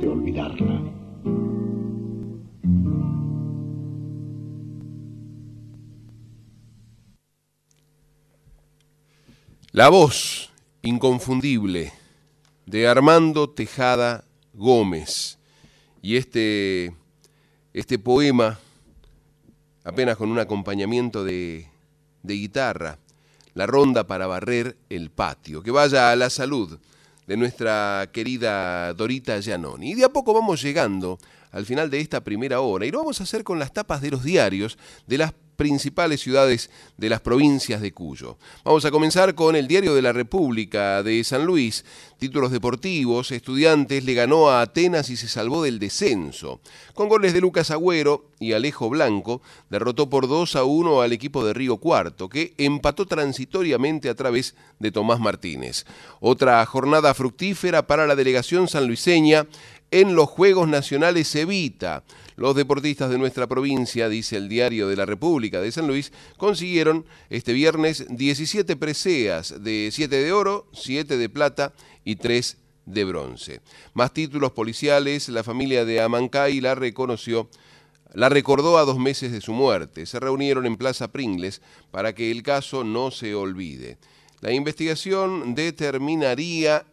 de 0.00 0.08
olvidarla. 0.08 0.80
La 9.72 9.88
voz 9.88 10.50
inconfundible 10.82 11.92
de 12.66 12.86
Armando 12.86 13.50
Tejada 13.50 14.24
Gómez. 14.54 15.38
Y 16.00 16.16
este, 16.16 16.94
este 17.78 17.96
poema, 17.96 18.58
apenas 19.84 20.16
con 20.16 20.30
un 20.30 20.40
acompañamiento 20.40 21.22
de, 21.22 21.68
de 22.24 22.34
guitarra, 22.34 22.98
la 23.54 23.66
ronda 23.66 24.04
para 24.04 24.26
barrer 24.26 24.76
el 24.90 25.10
patio, 25.10 25.62
que 25.62 25.70
vaya 25.70 26.10
a 26.10 26.16
la 26.16 26.28
salud 26.28 26.76
de 27.28 27.36
nuestra 27.36 28.08
querida 28.12 28.92
Dorita 28.94 29.40
Giannoni. 29.40 29.92
Y 29.92 29.94
de 29.94 30.04
a 30.04 30.08
poco 30.08 30.34
vamos 30.34 30.60
llegando 30.60 31.18
al 31.52 31.66
final 31.66 31.88
de 31.88 32.00
esta 32.00 32.20
primera 32.20 32.60
hora 32.60 32.84
y 32.84 32.90
lo 32.90 32.98
vamos 32.98 33.20
a 33.20 33.22
hacer 33.22 33.44
con 33.44 33.60
las 33.60 33.72
tapas 33.72 34.00
de 34.00 34.10
los 34.10 34.24
diarios 34.24 34.76
de 35.06 35.18
las 35.18 35.32
principales 35.58 36.20
ciudades 36.20 36.70
de 36.96 37.08
las 37.08 37.20
provincias 37.20 37.80
de 37.80 37.92
Cuyo. 37.92 38.38
Vamos 38.64 38.84
a 38.84 38.92
comenzar 38.92 39.34
con 39.34 39.56
el 39.56 39.66
Diario 39.66 39.92
de 39.92 40.02
la 40.02 40.12
República 40.12 41.02
de 41.02 41.24
San 41.24 41.44
Luis. 41.44 41.84
Títulos 42.16 42.52
deportivos, 42.52 43.32
Estudiantes 43.32 44.04
le 44.04 44.14
ganó 44.14 44.50
a 44.50 44.60
Atenas 44.60 45.10
y 45.10 45.16
se 45.16 45.26
salvó 45.26 45.64
del 45.64 45.80
descenso. 45.80 46.60
Con 46.94 47.08
goles 47.08 47.34
de 47.34 47.40
Lucas 47.40 47.72
Agüero 47.72 48.26
y 48.38 48.52
Alejo 48.52 48.88
Blanco, 48.88 49.42
derrotó 49.68 50.08
por 50.08 50.28
2 50.28 50.54
a 50.54 50.62
1 50.62 51.02
al 51.02 51.12
equipo 51.12 51.44
de 51.44 51.54
Río 51.54 51.78
Cuarto, 51.78 52.28
que 52.28 52.54
empató 52.56 53.06
transitoriamente 53.06 54.08
a 54.08 54.14
través 54.14 54.54
de 54.78 54.92
Tomás 54.92 55.18
Martínez. 55.18 55.86
Otra 56.20 56.64
jornada 56.66 57.14
fructífera 57.14 57.88
para 57.88 58.06
la 58.06 58.14
delegación 58.14 58.68
sanluiseña 58.68 59.48
en 59.90 60.14
los 60.14 60.28
Juegos 60.28 60.68
Nacionales 60.68 61.34
Evita. 61.34 62.04
Los 62.38 62.54
deportistas 62.54 63.10
de 63.10 63.18
nuestra 63.18 63.48
provincia, 63.48 64.08
dice 64.08 64.36
el 64.36 64.48
Diario 64.48 64.86
de 64.86 64.94
la 64.94 65.04
República 65.04 65.60
de 65.60 65.72
San 65.72 65.88
Luis, 65.88 66.12
consiguieron 66.36 67.04
este 67.30 67.52
viernes 67.52 68.06
17 68.08 68.76
preseas 68.76 69.64
de 69.64 69.88
7 69.90 70.14
de 70.14 70.32
oro, 70.32 70.68
7 70.72 71.16
de 71.16 71.28
plata 71.28 71.74
y 72.04 72.14
3 72.14 72.56
de 72.86 73.04
bronce. 73.04 73.60
Más 73.92 74.14
títulos 74.14 74.52
policiales, 74.52 75.28
la 75.30 75.42
familia 75.42 75.84
de 75.84 76.00
Amancay 76.00 76.60
la 76.60 76.76
reconoció 76.76 77.50
la 78.14 78.28
recordó 78.28 78.78
a 78.78 78.84
dos 78.84 79.00
meses 79.00 79.32
de 79.32 79.40
su 79.40 79.52
muerte. 79.52 80.06
Se 80.06 80.20
reunieron 80.20 80.64
en 80.64 80.76
Plaza 80.76 81.08
Pringles 81.08 81.60
para 81.90 82.14
que 82.14 82.30
el 82.30 82.44
caso 82.44 82.84
no 82.84 83.10
se 83.10 83.34
olvide. 83.34 83.98
La 84.40 84.52
investigación 84.52 85.56
determinaría 85.56 86.86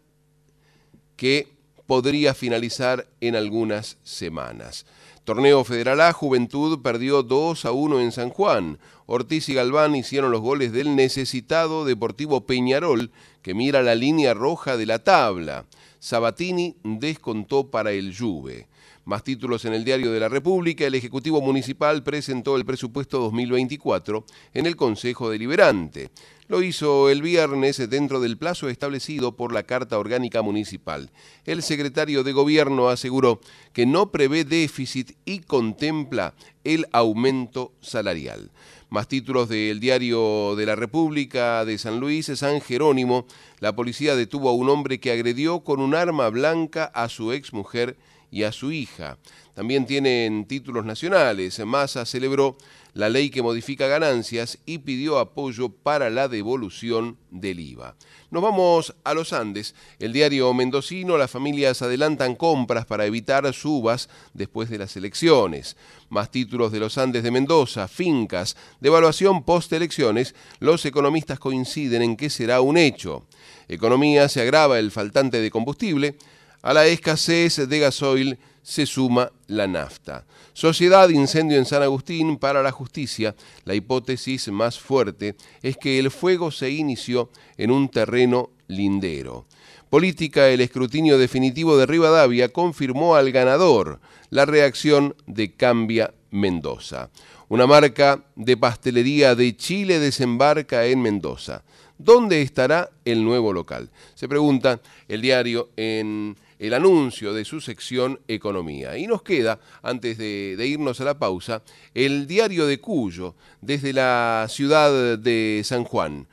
que 1.16 1.56
podría 1.86 2.34
finalizar 2.34 3.08
en 3.22 3.36
algunas 3.36 4.00
semanas. 4.04 4.88
Torneo 5.26 5.64
Federal 5.64 6.02
A, 6.02 6.14
Juventud 6.14 6.84
perdió 6.84 7.24
2 7.24 7.66
a 7.66 7.72
1 7.72 8.00
en 8.00 8.12
San 8.12 8.30
Juan. 8.30 8.78
Ortiz 9.08 9.50
y 9.50 9.56
Galván 9.56 9.96
hicieron 9.96 10.30
los 10.32 10.40
goles 10.40 10.72
del 10.72 10.96
necesitado 10.96 11.84
Deportivo 11.84 12.46
Peñarol, 12.46 13.10
que 13.42 13.56
mira 13.56 13.82
la 13.82 13.96
línea 13.96 14.36
roja 14.36 14.78
de 14.78 14.86
la 14.86 15.00
tabla. 15.00 15.66
Sabatini 15.98 16.76
descontó 16.84 17.72
para 17.72 17.92
el 17.92 18.16
Juve. 18.16 18.68
Más 19.06 19.24
títulos 19.24 19.66
en 19.66 19.74
el 19.74 19.86
Diario 19.86 20.12
de 20.12 20.20
la 20.20 20.30
República, 20.30 20.84
el 20.84 20.96
Ejecutivo 20.96 21.40
Municipal 21.40 22.02
presentó 22.02 22.56
el 22.56 22.66
presupuesto 22.66 23.20
2024 23.20 24.26
en 24.56 24.66
el 24.66 24.76
Consejo 24.76 25.30
Deliberante. 25.30 26.10
Lo 26.48 26.64
hizo 26.64 27.12
el 27.12 27.22
viernes 27.22 27.78
dentro 27.88 28.20
del 28.20 28.40
plazo 28.40 28.68
establecido 28.68 29.36
por 29.36 29.54
la 29.54 29.62
Carta 29.62 30.00
Orgánica 30.00 30.42
Municipal. 30.42 31.12
El 31.46 31.62
secretario 31.62 32.24
de 32.24 32.32
Gobierno 32.32 32.90
aseguró 32.90 33.42
que 33.74 33.86
no 33.86 34.12
prevé 34.12 34.44
déficit 34.44 35.12
y 35.24 35.42
contempla 35.42 36.34
el 36.64 36.88
aumento 36.92 37.74
salarial. 37.82 38.50
Más 38.90 39.08
títulos 39.08 39.50
del 39.50 39.80
Diario 39.80 40.56
de 40.56 40.66
la 40.66 40.76
República 40.76 41.64
de 41.64 41.78
San 41.78 42.00
Luis, 42.00 42.26
San 42.34 42.60
Jerónimo. 42.60 43.28
La 43.60 43.76
policía 43.76 44.16
detuvo 44.16 44.50
a 44.50 44.54
un 44.54 44.68
hombre 44.70 45.00
que 45.00 45.12
agredió 45.12 45.60
con 45.60 45.80
un 45.80 45.94
arma 45.94 46.28
blanca 46.30 46.86
a 46.86 47.08
su 47.08 47.34
exmujer 47.34 47.98
y 48.36 48.44
a 48.44 48.52
su 48.52 48.74
hija. 48.74 49.18
También 49.54 49.86
tienen 49.86 50.44
títulos 50.44 50.84
nacionales. 50.84 51.58
Massa 51.66 52.06
celebró 52.06 52.58
la 52.94 53.08
ley 53.08 53.30
que 53.30 53.42
modifica 53.42 53.88
ganancias 53.88 54.60
y 54.66 54.80
pidió 54.80 55.20
apoyo 55.20 55.70
para 55.70 56.10
la 56.10 56.28
devolución 56.28 57.18
del 57.32 57.62
IVA. 57.62 57.96
Nos 58.32 58.44
vamos 58.44 58.94
a 59.06 59.14
los 59.14 59.32
Andes. 59.32 59.74
El 60.00 60.12
diario 60.12 60.54
mendocino, 60.54 61.18
las 61.18 61.32
familias 61.32 61.82
adelantan 61.82 62.36
compras 62.36 62.86
para 62.86 63.06
evitar 63.06 63.54
subas 63.54 64.10
después 64.34 64.70
de 64.70 64.80
las 64.80 64.98
elecciones. 64.98 65.78
Más 66.10 66.30
títulos 66.30 66.74
de 66.74 66.82
los 66.82 66.98
Andes 66.98 67.24
de 67.24 67.32
Mendoza, 67.32 67.88
fincas, 67.88 68.58
devaluación 68.82 69.46
post-elecciones. 69.46 70.36
Los 70.60 70.86
economistas 70.86 71.40
coinciden 71.40 72.02
en 72.02 72.18
que 72.18 72.30
será 72.30 72.60
un 72.60 72.76
hecho. 72.76 73.26
Economía 73.70 74.28
se 74.28 74.42
agrava 74.42 74.78
el 74.78 74.92
faltante 74.92 75.40
de 75.40 75.50
combustible. 75.50 76.18
A 76.66 76.74
la 76.74 76.88
escasez 76.88 77.70
de 77.70 77.78
gasoil 77.78 78.40
se 78.64 78.88
suma 78.88 79.32
la 79.46 79.68
nafta. 79.68 80.26
Sociedad 80.54 81.10
Incendio 81.10 81.60
en 81.60 81.66
San 81.66 81.84
Agustín 81.84 82.38
para 82.38 82.64
la 82.64 82.72
justicia. 82.72 83.36
La 83.66 83.76
hipótesis 83.76 84.48
más 84.48 84.80
fuerte 84.80 85.36
es 85.62 85.78
que 85.78 86.00
el 86.00 86.10
fuego 86.10 86.50
se 86.50 86.72
inició 86.72 87.30
en 87.58 87.70
un 87.70 87.88
terreno 87.88 88.50
lindero. 88.66 89.46
Política, 89.92 90.50
el 90.50 90.60
escrutinio 90.60 91.20
definitivo 91.20 91.78
de 91.78 91.86
Rivadavia 91.86 92.50
confirmó 92.50 93.16
al 93.16 93.32
ganador 93.32 94.00
la 94.32 94.48
reacción 94.48 95.16
de 95.28 95.54
Cambia 95.54 96.16
Mendoza. 96.32 97.12
Una 97.48 97.68
marca 97.68 98.26
de 98.36 98.58
pastelería 98.58 99.36
de 99.36 99.56
Chile 99.56 100.00
desembarca 100.00 100.88
en 100.88 101.00
Mendoza. 101.00 101.64
¿Dónde 102.00 102.42
estará 102.42 102.90
el 103.06 103.24
nuevo 103.24 103.54
local? 103.54 103.92
Se 104.16 104.28
pregunta 104.28 104.82
el 105.08 105.22
diario 105.22 105.70
en 105.78 106.36
el 106.60 106.74
anuncio 106.74 107.34
de 107.34 107.46
su 107.46 107.62
sección 107.62 108.20
Economía. 108.28 108.98
Y 108.98 109.08
nos 109.08 109.22
queda, 109.22 109.60
antes 109.82 110.18
de, 110.18 110.56
irnos 110.66 111.02
a 111.02 111.06
la 111.06 111.20
pausa, 111.20 111.62
el 111.94 112.28
diario 112.28 112.68
de 112.68 112.80
Cuyo, 112.80 113.36
desde 113.62 113.94
la 113.94 114.48
ciudad 114.50 115.18
de 115.18 115.62
San 115.64 115.84
Juan. 115.84 116.28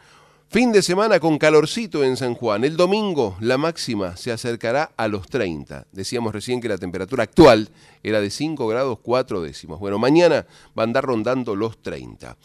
Fin 0.49 0.70
de 0.70 0.83
semana 0.83 1.18
con 1.18 1.39
calorcito 1.39 2.05
en 2.05 2.18
San 2.18 2.35
Juan. 2.35 2.62
El 2.62 2.77
domingo 2.77 3.39
la 3.41 3.57
máxima 3.57 4.18
se 4.18 4.33
acercará 4.33 4.93
a 4.99 5.09
los 5.09 5.27
30. 5.29 5.87
Decíamos 5.93 6.35
recién 6.35 6.61
que 6.61 6.68
la 6.68 6.77
temperatura 6.77 7.23
actual 7.23 7.70
era 8.03 8.20
de 8.20 8.29
5 8.29 8.68
grados 8.68 8.99
4 9.03 9.41
décimos. 9.41 9.81
Bueno, 9.81 9.99
mañana 9.99 10.47
va 10.79 10.83
a 10.83 10.85
andar 10.85 11.05
rondando 11.05 11.57
los 11.57 11.81
30. 11.81 12.37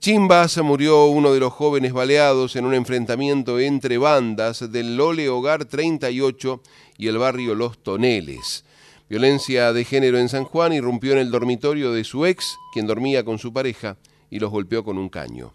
Chimbas 0.00 0.56
murió 0.58 1.06
uno 1.06 1.32
de 1.32 1.40
los 1.40 1.52
jóvenes 1.52 1.92
baleados 1.92 2.54
en 2.54 2.64
un 2.64 2.74
enfrentamiento 2.74 3.58
entre 3.58 3.98
bandas 3.98 4.70
del 4.70 4.96
Lole 4.96 5.28
Hogar 5.28 5.64
38 5.64 6.62
y 6.98 7.06
el 7.06 7.16
barrio 7.16 7.54
Los 7.54 7.82
Toneles. 7.82 8.64
Violencia 9.08 9.72
de 9.72 9.84
género 9.84 10.18
en 10.18 10.28
San 10.28 10.44
Juan 10.44 10.74
irrumpió 10.74 11.12
en 11.12 11.18
el 11.18 11.30
dormitorio 11.30 11.92
de 11.92 12.04
su 12.04 12.26
ex, 12.26 12.58
quien 12.74 12.86
dormía 12.86 13.24
con 13.24 13.38
su 13.38 13.54
pareja, 13.54 13.96
y 14.28 14.38
los 14.38 14.50
golpeó 14.50 14.84
con 14.84 14.98
un 14.98 15.08
caño. 15.08 15.54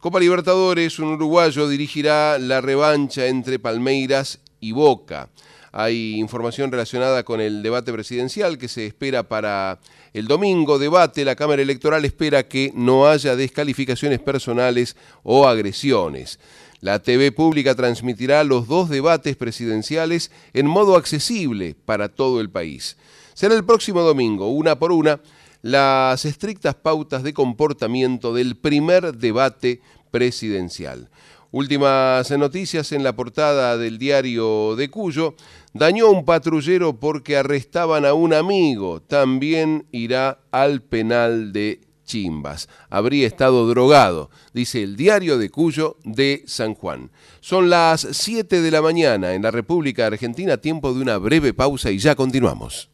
Copa 0.00 0.20
Libertadores, 0.20 0.98
un 0.98 1.14
uruguayo 1.14 1.66
dirigirá 1.66 2.38
la 2.38 2.60
revancha 2.60 3.26
entre 3.26 3.58
Palmeiras 3.58 4.40
y 4.60 4.72
Boca. 4.72 5.30
Hay 5.76 6.20
información 6.20 6.70
relacionada 6.70 7.24
con 7.24 7.40
el 7.40 7.60
debate 7.60 7.92
presidencial 7.92 8.58
que 8.58 8.68
se 8.68 8.86
espera 8.86 9.24
para 9.24 9.80
el 10.12 10.28
domingo. 10.28 10.78
Debate, 10.78 11.24
la 11.24 11.34
Cámara 11.34 11.62
Electoral 11.62 12.04
espera 12.04 12.46
que 12.46 12.70
no 12.76 13.08
haya 13.08 13.34
descalificaciones 13.34 14.20
personales 14.20 14.94
o 15.24 15.48
agresiones. 15.48 16.38
La 16.80 17.00
TV 17.00 17.32
pública 17.32 17.74
transmitirá 17.74 18.44
los 18.44 18.68
dos 18.68 18.88
debates 18.88 19.34
presidenciales 19.34 20.30
en 20.52 20.68
modo 20.68 20.94
accesible 20.94 21.74
para 21.84 22.08
todo 22.08 22.40
el 22.40 22.50
país. 22.50 22.96
Será 23.34 23.56
el 23.56 23.64
próximo 23.64 24.02
domingo, 24.02 24.50
una 24.50 24.78
por 24.78 24.92
una, 24.92 25.18
las 25.60 26.24
estrictas 26.24 26.76
pautas 26.76 27.24
de 27.24 27.34
comportamiento 27.34 28.32
del 28.32 28.56
primer 28.56 29.16
debate 29.16 29.80
presidencial. 30.12 31.08
Últimas 31.56 32.28
noticias 32.32 32.90
en 32.90 33.04
la 33.04 33.14
portada 33.14 33.78
del 33.78 33.96
diario 33.96 34.74
de 34.74 34.90
Cuyo. 34.90 35.36
Dañó 35.76 36.06
a 36.06 36.10
un 36.10 36.24
patrullero 36.24 37.00
porque 37.00 37.36
arrestaban 37.36 38.04
a 38.04 38.14
un 38.14 38.32
amigo. 38.32 39.02
También 39.02 39.86
irá 39.90 40.38
al 40.52 40.82
penal 40.82 41.52
de 41.52 41.80
Chimbas. 42.04 42.68
Habría 42.90 43.26
estado 43.26 43.66
drogado, 43.66 44.30
dice 44.52 44.84
el 44.84 44.94
diario 44.94 45.36
de 45.36 45.50
Cuyo 45.50 45.96
de 46.04 46.44
San 46.46 46.74
Juan. 46.74 47.10
Son 47.40 47.70
las 47.70 48.06
7 48.08 48.60
de 48.60 48.70
la 48.70 48.82
mañana 48.82 49.34
en 49.34 49.42
la 49.42 49.50
República 49.50 50.06
Argentina, 50.06 50.58
tiempo 50.58 50.94
de 50.94 51.00
una 51.00 51.18
breve 51.18 51.52
pausa 51.52 51.90
y 51.90 51.98
ya 51.98 52.14
continuamos. 52.14 52.88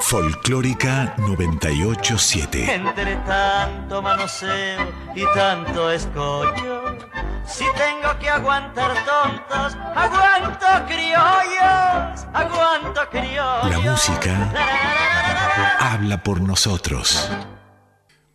Folclórica 0.00 1.14
987. 1.18 2.74
Entre 2.74 3.16
tanto 3.26 4.02
manoseo 4.02 4.92
y 5.14 5.24
tanto 5.34 5.90
escollo, 5.90 6.96
si 7.46 7.64
tengo 7.76 8.18
que 8.20 8.28
aguantar 8.28 8.94
tontos, 9.04 9.76
aguanto 9.94 10.66
criollos, 10.86 12.26
aguanto 12.32 13.00
criollos. 13.10 13.70
La 13.70 13.78
música 13.78 14.52
habla 15.80 16.22
por 16.22 16.40
nosotros. 16.40 17.30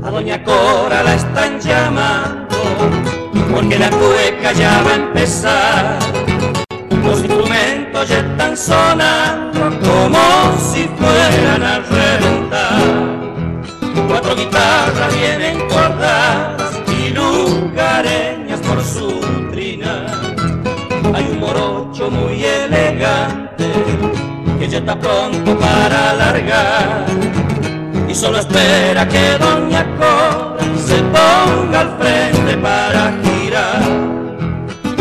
A 0.03 0.11
Doña 0.11 0.43
Cora 0.43 1.03
la 1.03 1.15
están 1.15 1.59
llamando, 1.59 2.55
porque 3.53 3.79
la 3.79 3.89
cueca 3.89 4.51
ya 4.53 4.83
va 4.83 4.91
a 4.91 4.95
empezar 4.95 6.20
Instrumentos 8.01 8.09
ya 8.09 8.19
están 8.19 8.57
sonando 8.57 9.79
como 9.79 10.57
si 10.57 10.87
fueran 10.97 11.63
a 11.63 11.79
reventar. 11.79 12.81
Cuatro 14.07 14.35
guitarras 14.35 15.15
vienen 15.15 15.59
cordadas 15.67 16.79
y 16.87 17.09
lugareñas 17.09 18.59
por 18.61 18.83
su 18.83 19.19
trina. 19.51 20.05
Hay 21.13 21.27
un 21.31 21.39
morocho 21.39 22.09
muy 22.09 22.43
elegante 22.43 23.69
que 24.59 24.67
ya 24.67 24.79
está 24.79 24.97
pronto 24.97 25.57
para 25.59 26.13
largar 26.13 27.05
y 28.07 28.15
solo 28.15 28.39
espera 28.39 29.07
que 29.07 29.37
Doña 29.37 29.85
Cora 29.97 30.57
se 30.75 30.97
ponga 31.03 31.81
al 31.81 31.97
frente 31.99 32.57
para 32.57 33.13
girar. 33.23 34.20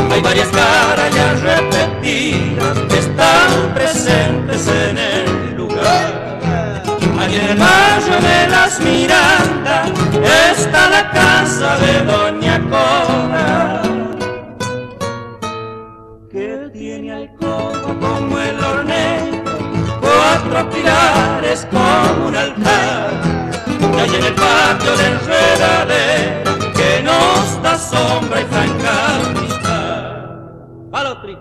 Hay 0.09 0.21
varias 0.23 0.49
caras 0.49 1.15
ya 1.15 1.35
repetidas 1.35 2.79
que 2.89 2.99
están 2.99 3.75
presentes 3.75 4.69
en 4.69 4.99
el 4.99 5.57
lugar. 5.57 6.81
Allí 7.19 7.37
en 7.37 7.51
el 7.51 7.59
barrio 7.59 8.21
de 8.21 8.49
las 8.49 8.81
Mirandas 8.81 9.91
está 10.53 10.91
la 10.91 11.11
casa 11.11 11.77
de 11.79 12.05
Doña 12.05 12.61
Cora. 12.71 13.83
Que 16.31 16.71
tiene 16.73 17.13
alcoba 17.13 17.73
como 18.01 18.39
el 18.39 18.65
hornero, 18.65 19.59
cuatro 20.01 20.71
pilares 20.71 21.67
como 21.71 22.29
un 22.29 22.37
altar. 22.37 23.11
Y 23.97 24.01
allí 24.01 24.17
en 24.17 24.25
el 24.25 24.35
patio 24.35 24.97
de 24.97 25.07
enredadera 25.07 26.73
que 26.75 27.03
nos 27.03 27.63
da 27.63 27.79
sombra 27.79 28.41
y. 28.41 28.50
Los 31.23 31.37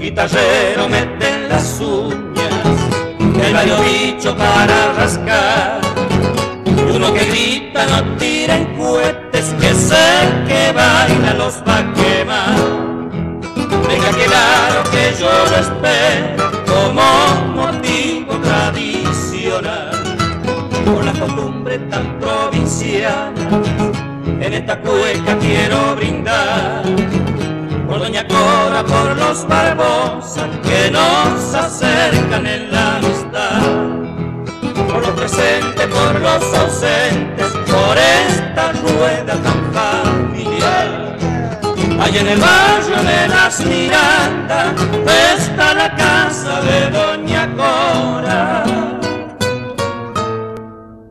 guitarreros 0.00 0.90
meten 0.90 1.48
las 1.48 1.80
uñas, 1.80 2.78
el 3.42 3.52
gallo 3.54 3.76
bicho 3.80 4.36
para 4.36 4.92
rascar. 4.92 5.80
Uno 6.94 7.14
que 7.14 7.24
grita 7.24 7.86
no 7.86 8.02
tiren 8.18 8.76
cohetes, 8.76 9.54
que 9.58 9.74
sé 9.74 10.28
que 10.46 10.72
baila 10.72 11.32
los 11.34 11.64
yo 15.18 15.30
lo 15.50 15.56
espero 15.56 16.50
como 16.66 17.02
motivo 17.54 18.34
tradicional. 18.38 19.90
Por 20.84 21.04
la 21.04 21.12
costumbre 21.12 21.78
tan 21.90 22.18
provinciana, 22.18 23.48
en 24.40 24.52
esta 24.52 24.80
cueca 24.80 25.36
quiero 25.38 25.96
brindar 25.96 26.84
por 27.86 28.00
Doña 28.00 28.26
Cora, 28.26 28.84
por 28.84 29.16
los 29.16 29.46
Barbosa 29.46 30.48
que 30.62 30.90
nos 30.90 31.54
acercan 31.54 32.46
en 32.46 32.72
la 32.72 32.96
amistad, 32.96 33.62
por 34.88 35.06
los 35.06 35.10
presentes, 35.10 35.86
por 35.86 36.20
los 36.20 36.54
ausentes, 36.54 37.46
por 37.66 37.96
esta 37.96 38.72
rueda 38.72 39.34
tan 39.42 39.72
familiar. 39.72 41.05
Allá 41.98 42.20
en 42.20 42.28
el 42.28 42.40
barrio 42.40 43.02
de 43.02 43.28
las 43.28 43.60
Mirandas 43.64 44.74
está 45.38 45.74
la 45.74 45.94
casa 45.96 46.60
de 46.60 46.90
Doña 46.90 47.48
Cora, 47.56 48.64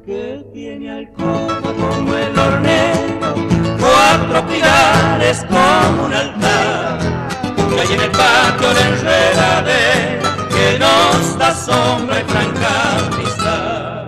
que 0.05 0.45
tiene 0.53 0.91
alcoba 0.91 1.73
como 1.73 2.13
el 2.15 2.39
hornero, 2.39 3.35
cuatro 3.79 4.47
pilares 4.47 5.45
como 5.49 6.05
un 6.05 6.13
altar. 6.13 6.99
Y 7.75 7.79
allí 7.79 7.93
en 7.93 8.01
el 8.01 8.11
patio 8.11 8.73
de 8.73 8.81
enredadera 8.81 10.35
que 10.49 10.79
nos 10.79 11.37
da 11.37 11.53
sombra 11.53 12.19
y 12.19 12.23
franca 12.23 12.97
amistad. 13.07 14.05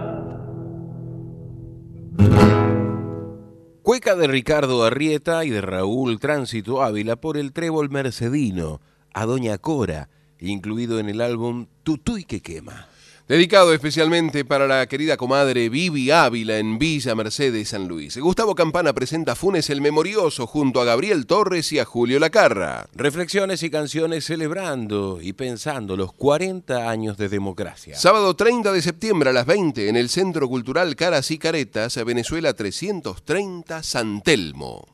Cueca 3.87 4.17
de 4.17 4.27
Ricardo 4.27 4.83
Arrieta 4.83 5.45
y 5.45 5.49
de 5.49 5.61
Raúl 5.61 6.19
Tránsito 6.19 6.83
Ávila 6.83 7.15
por 7.15 7.37
el 7.37 7.53
trébol 7.53 7.89
mercedino 7.89 8.81
a 9.13 9.25
Doña 9.25 9.57
Cora, 9.59 10.09
incluido 10.41 10.99
en 10.99 11.07
el 11.07 11.21
álbum 11.21 11.67
Tutuy 11.83 12.25
que 12.25 12.41
quema. 12.41 12.89
Dedicado 13.27 13.73
especialmente 13.73 14.45
para 14.45 14.67
la 14.67 14.87
querida 14.87 15.17
comadre 15.17 15.67
Vivi 15.67 16.11
Ávila 16.11 16.59
en 16.59 16.79
Villa 16.79 17.13
Mercedes, 17.13 17.67
San 17.67 17.85
Luis. 17.85 18.17
Gustavo 18.17 18.55
Campana 18.55 18.93
presenta 18.93 19.35
Funes 19.35 19.69
el 19.69 19.81
Memorioso 19.81 20.47
junto 20.47 20.79
a 20.79 20.85
Gabriel 20.85 21.25
Torres 21.25 21.73
y 21.73 21.79
a 21.79 21.83
Julio 21.83 22.19
Lacarra. 22.19 22.87
Reflexiones 22.95 23.63
y 23.63 23.69
canciones 23.69 24.23
celebrando 24.23 25.19
y 25.21 25.33
pensando 25.33 25.97
los 25.97 26.13
40 26.13 26.89
años 26.89 27.17
de 27.17 27.27
democracia. 27.27 27.97
Sábado 27.97 28.33
30 28.33 28.71
de 28.71 28.81
septiembre 28.81 29.31
a 29.31 29.33
las 29.33 29.45
20 29.45 29.89
en 29.89 29.97
el 29.97 30.07
Centro 30.07 30.47
Cultural 30.47 30.95
Caras 30.95 31.29
y 31.29 31.37
Caretas, 31.37 32.01
Venezuela 32.05 32.53
330, 32.53 33.83
San 33.83 34.21
Telmo. 34.21 34.87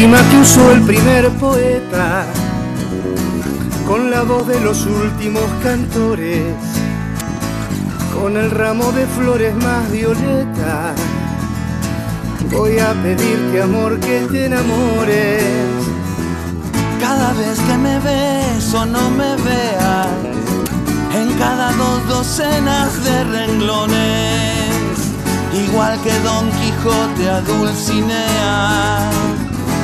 Rima 0.00 0.18
que 0.30 0.38
usó 0.38 0.72
el 0.72 0.80
primer 0.80 1.28
poeta, 1.32 2.24
con 3.86 4.10
la 4.10 4.22
voz 4.22 4.46
de 4.46 4.58
los 4.60 4.86
últimos 4.86 5.44
cantores, 5.62 6.54
con 8.14 8.34
el 8.38 8.50
ramo 8.50 8.92
de 8.92 9.06
flores 9.06 9.54
más 9.56 9.90
violetas, 9.90 10.94
voy 12.50 12.78
a 12.78 12.94
pedirte 13.02 13.60
amor 13.60 14.00
que 14.00 14.20
te 14.32 14.46
enamores. 14.46 15.44
Cada 16.98 17.34
vez 17.34 17.58
que 17.60 17.76
me 17.76 17.98
ves 17.98 18.72
o 18.72 18.86
no 18.86 19.10
me 19.10 19.36
veas, 19.48 20.08
en 21.14 21.28
cada 21.38 21.72
dos 21.72 22.08
docenas 22.08 23.04
de 23.04 23.24
renglones, 23.24 24.96
igual 25.66 26.00
que 26.02 26.14
Don 26.20 26.50
Quijote 26.52 27.28
a 27.28 27.40
Dulcinea, 27.42 29.10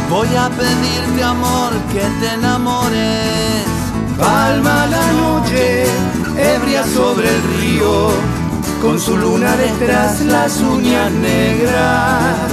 voy 0.08 0.28
a 0.36 0.48
pedirte 0.50 1.22
amor 1.22 1.72
que 1.92 2.00
te 2.20 2.34
enamores. 2.34 3.64
Palma 4.18 4.86
la 4.86 5.12
noche, 5.12 5.84
ebria 6.36 6.84
sobre 6.84 7.28
el 7.28 7.42
río, 7.58 8.10
con 8.80 8.98
su 8.98 9.16
luna 9.16 9.56
detrás 9.56 10.20
las 10.22 10.60
uñas 10.60 11.10
negras. 11.12 12.50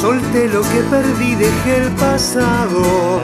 Solté 0.00 0.48
lo 0.48 0.62
que 0.62 0.80
perdí, 0.90 1.34
dejé 1.34 1.76
el 1.84 1.90
pasado, 1.96 3.20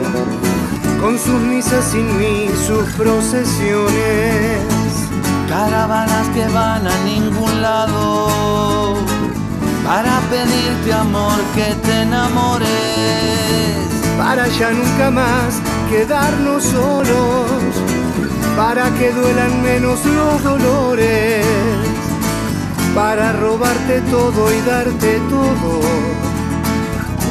con 1.00 1.18
sus 1.18 1.40
misas 1.40 1.84
sin 1.84 2.18
mí, 2.18 2.50
sus 2.66 2.84
procesiones. 2.94 4.73
Caravanas 5.54 6.26
que 6.34 6.44
van 6.48 6.84
a 6.84 6.96
ningún 7.04 7.62
lado, 7.62 8.96
para 9.86 10.18
pedirte 10.28 10.92
amor 10.92 11.38
que 11.54 11.76
te 11.76 12.02
enamores. 12.02 12.68
Para 14.18 14.48
ya 14.48 14.72
nunca 14.72 15.12
más 15.12 15.60
quedarnos 15.88 16.64
solos, 16.64 17.72
para 18.56 18.90
que 18.98 19.12
duelan 19.12 19.62
menos 19.62 20.04
los 20.04 20.42
dolores, 20.42 21.46
para 22.92 23.32
robarte 23.34 24.00
todo 24.10 24.52
y 24.52 24.60
darte 24.62 25.20
todo. 25.30 25.80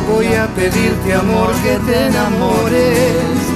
Voy 0.10 0.28
a 0.28 0.48
pedirte 0.56 1.14
amor 1.14 1.52
que 1.62 1.76
te 1.88 2.06
enamores. 2.06 3.54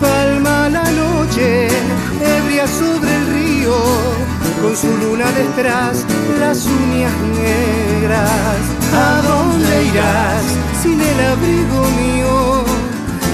Palma 0.00 0.68
la 0.68 0.90
noche, 0.90 1.68
ebria 2.20 2.66
sobre 2.66 3.14
el 3.14 3.26
río, 3.32 3.53
con 3.70 4.76
su 4.76 4.88
luna 4.98 5.30
detrás, 5.32 6.04
las 6.38 6.66
uñas 6.66 7.12
negras. 7.40 8.60
¿A 8.92 9.22
dónde 9.22 9.84
irás 9.84 10.44
sin 10.82 11.00
el 11.00 11.20
abrigo 11.20 11.80
mío? 12.02 12.64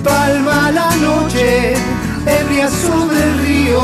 Palma 0.04 0.70
la 0.70 0.96
noche, 0.96 1.74
sobre 2.70 3.22
el 3.22 3.38
río, 3.38 3.80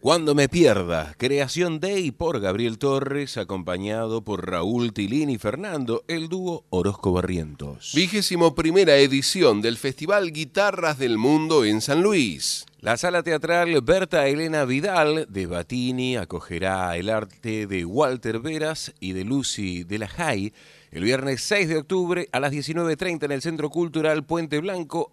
Cuando 0.00 0.34
me 0.34 0.48
pierda, 0.48 1.14
creación 1.18 1.80
de 1.80 2.00
y 2.00 2.12
por 2.12 2.40
Gabriel 2.40 2.78
Torres, 2.78 3.36
acompañado 3.36 4.22
por 4.22 4.50
Raúl 4.50 4.94
Tilín 4.94 5.28
y 5.28 5.36
Fernando, 5.36 6.02
el 6.08 6.30
dúo 6.30 6.64
Orozco 6.70 7.12
Barrientos. 7.12 7.92
Vigésimo 7.94 8.54
primera 8.54 8.96
edición 8.96 9.60
del 9.60 9.76
Festival 9.76 10.32
Guitarras 10.32 10.98
del 10.98 11.18
Mundo 11.18 11.66
en 11.66 11.82
San 11.82 12.02
Luis. 12.02 12.64
La 12.80 12.96
sala 12.96 13.24
teatral 13.24 13.82
Berta 13.82 14.28
Elena 14.28 14.64
Vidal 14.64 15.26
de 15.28 15.46
Batini 15.46 16.16
acogerá 16.16 16.96
el 16.96 17.10
arte 17.10 17.66
de 17.66 17.84
Walter 17.84 18.38
Veras 18.38 18.94
y 19.00 19.14
de 19.14 19.24
Lucy 19.24 19.82
de 19.82 19.98
la 19.98 20.06
Jay 20.06 20.52
el 20.92 21.02
viernes 21.02 21.42
6 21.42 21.68
de 21.70 21.78
octubre 21.78 22.28
a 22.30 22.38
las 22.38 22.52
19.30 22.52 23.24
en 23.24 23.32
el 23.32 23.42
Centro 23.42 23.68
Cultural 23.68 24.24
Puente 24.24 24.60
Blanco 24.60 25.10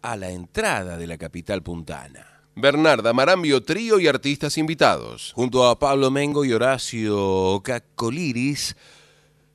a 0.00 0.16
la 0.16 0.30
entrada 0.30 0.96
de 0.96 1.06
la 1.06 1.18
capital 1.18 1.62
puntana. 1.62 2.26
Bernarda 2.54 3.12
Marambio 3.12 3.62
Trío 3.62 4.00
y 4.00 4.08
artistas 4.08 4.56
invitados. 4.56 5.32
Junto 5.34 5.68
a 5.68 5.78
Pablo 5.78 6.10
Mengo 6.10 6.46
y 6.46 6.54
Horacio 6.54 7.60
Cacoliris, 7.62 8.74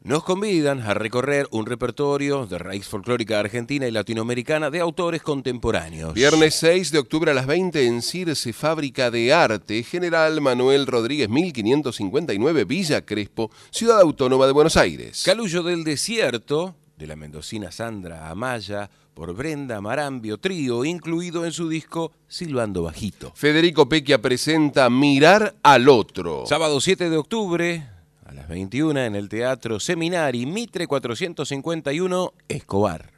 nos 0.07 0.23
convidan 0.23 0.79
a 0.84 0.93
recorrer 0.93 1.49
un 1.51 1.65
repertorio 1.65 2.45
de 2.45 2.57
raíz 2.57 2.88
folclórica 2.88 3.41
argentina 3.41 3.85
y 3.85 3.91
latinoamericana 3.91 4.69
de 4.69 4.79
autores 4.79 5.21
contemporáneos. 5.21 6.13
Viernes 6.13 6.55
6 6.55 6.91
de 6.91 6.99
octubre 6.99 7.31
a 7.31 7.34
las 7.34 7.45
20 7.45 7.85
en 7.85 8.01
Circe 8.01 8.53
Fábrica 8.53 9.11
de 9.11 9.34
Arte, 9.34 9.84
General 9.84 10.39
Manuel 10.39 10.88
Rodríguez 10.88 11.27
1559, 11.27 12.63
Villa 12.63 13.05
Crespo, 13.05 13.51
Ciudad 13.69 13.99
Autónoma 13.99 14.45
de 14.45 14.53
Buenos 14.53 14.77
Aires. 14.77 15.23
Calullo 15.25 15.61
del 15.61 15.84
Desierto, 15.84 16.73
de 16.95 17.05
la 17.05 17.17
mendocina 17.17 17.69
Sandra 17.73 18.29
Amaya, 18.29 18.89
por 19.13 19.34
Brenda 19.34 19.81
Marambio 19.81 20.38
Trío, 20.38 20.85
incluido 20.85 21.43
en 21.43 21.51
su 21.51 21.67
disco 21.67 22.13
Silbando 22.29 22.84
Bajito. 22.84 23.34
Federico 23.35 23.89
Pequia 23.89 24.21
presenta 24.21 24.89
Mirar 24.89 25.55
al 25.63 25.89
Otro. 25.89 26.45
Sábado 26.45 26.79
7 26.79 27.09
de 27.09 27.17
octubre, 27.17 27.96
las 28.38 28.47
21 28.47 28.99
en 28.99 29.15
el 29.15 29.30
Teatro 29.30 29.80
Seminari, 29.80 30.45
Mitre 30.45 30.85
451, 30.85 32.34
Escobar. 32.47 33.16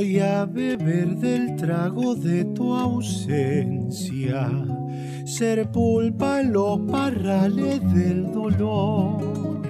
Voy 0.00 0.18
a 0.18 0.46
beber 0.46 1.14
del 1.16 1.56
trago 1.56 2.14
de 2.14 2.46
tu 2.46 2.74
ausencia, 2.74 4.50
ser 5.26 5.70
pulpa 5.70 6.40
en 6.40 6.54
los 6.54 6.78
parrales 6.90 7.82
del 7.92 8.32
dolor. 8.32 9.60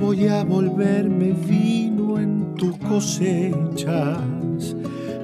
Voy 0.00 0.28
a 0.28 0.44
volverme 0.44 1.34
vino 1.34 2.18
en 2.18 2.54
tus 2.54 2.74
cosechas, 2.78 4.16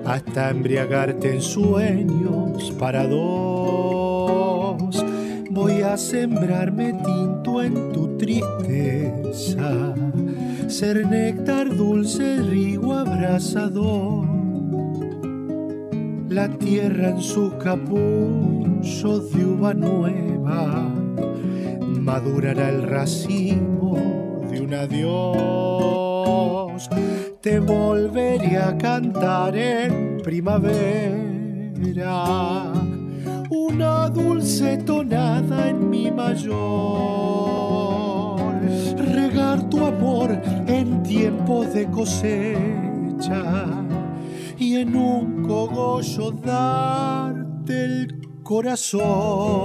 hasta 0.05 0.51
embriagarte 0.51 1.37
en 1.37 1.41
sueños 1.41 2.73
para 2.79 3.09
dos. 3.09 5.03
Voy 5.51 5.81
a 5.81 5.97
sembrarme 5.97 6.93
tinto 6.93 7.63
en 7.63 7.91
tu 7.91 8.19
tristeza 8.19 9.95
ser 10.73 11.07
néctar 11.07 11.69
dulce, 11.77 12.41
río 12.41 12.95
abrasador. 12.95 14.27
La 16.31 16.49
tierra 16.49 17.11
en 17.11 17.21
su 17.21 17.59
capullo 17.59 19.21
de 19.21 19.45
uva 19.45 19.75
nueva 19.75 20.89
madurará 22.01 22.71
el 22.71 22.85
racimo 22.85 24.41
de 24.51 24.63
un 24.63 24.73
adiós. 24.73 26.09
Te 27.43 27.61
volveré 27.61 28.57
a 28.57 28.79
cantar 28.79 29.55
en 29.55 30.23
primavera 30.25 31.13
una 33.51 34.09
dulce 34.09 34.79
tonada 34.79 35.69
en 35.69 35.91
mi 35.91 36.11
mayor 36.11 38.12
tu 39.73 39.85
amor 39.87 40.31
en 40.67 41.03
tiempo 41.03 41.65
de 41.65 41.87
cosecha 41.91 43.65
y 44.59 44.77
en 44.77 44.95
un 44.95 45.43
cogollo 45.45 46.31
darte 46.31 47.85
el 47.87 48.29
corazón. 48.43 49.63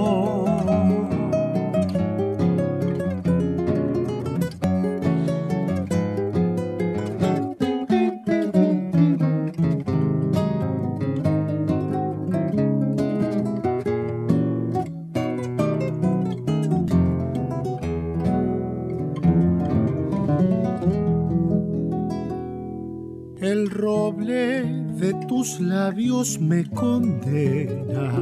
Labios 25.88 26.38
me 26.38 26.64
condena 26.68 28.12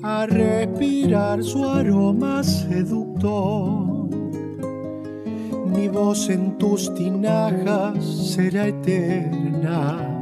a 0.00 0.26
respirar 0.26 1.42
su 1.42 1.64
aroma 1.68 2.44
seductor. 2.44 4.08
Mi 5.66 5.88
voz 5.88 6.28
en 6.30 6.56
tus 6.58 6.94
tinajas 6.94 8.04
será 8.04 8.68
eterna 8.68 10.20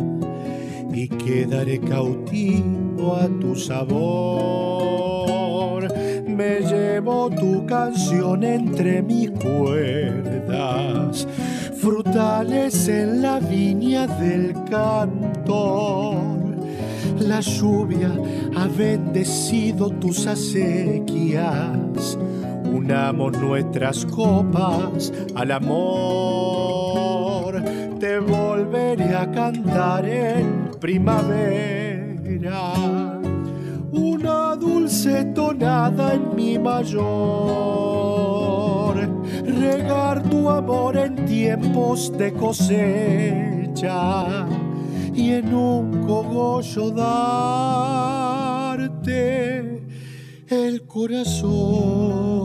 y 0.90 1.08
quedaré 1.08 1.78
cautivo 1.78 3.16
a 3.16 3.28
tu 3.28 3.54
sabor. 3.54 4.62
Me 6.26 6.60
llevo 6.60 7.28
tu 7.28 7.66
canción 7.66 8.44
entre 8.44 9.02
mis 9.02 9.30
cuerdas 9.30 11.26
frutales 11.80 12.88
en 12.88 13.22
la 13.22 13.40
viña 13.40 14.06
del 14.06 14.52
cantor. 14.70 16.29
La 17.20 17.40
lluvia 17.40 18.12
ha 18.56 18.66
bendecido 18.66 19.90
tus 19.90 20.26
acequias, 20.26 22.18
unamos 22.64 23.38
nuestras 23.38 24.06
copas 24.06 25.12
al 25.34 25.52
amor. 25.52 26.82
Te 27.98 28.18
volveré 28.20 29.14
a 29.14 29.30
cantar 29.30 30.08
en 30.08 30.70
primavera, 30.80 32.72
una 33.92 34.56
dulce 34.56 35.26
tonada 35.26 36.14
en 36.14 36.34
mi 36.34 36.58
mayor. 36.58 37.10
Regar 39.44 40.22
tu 40.22 40.48
amor 40.48 40.96
en 40.96 41.26
tiempos 41.26 42.16
de 42.16 42.32
cosecha 42.32 43.50
y 45.20 45.34
en 45.34 45.52
un 45.52 46.06
cogollo 46.06 46.90
darte 46.90 48.32
el 50.48 50.86
corazón. 50.86 52.40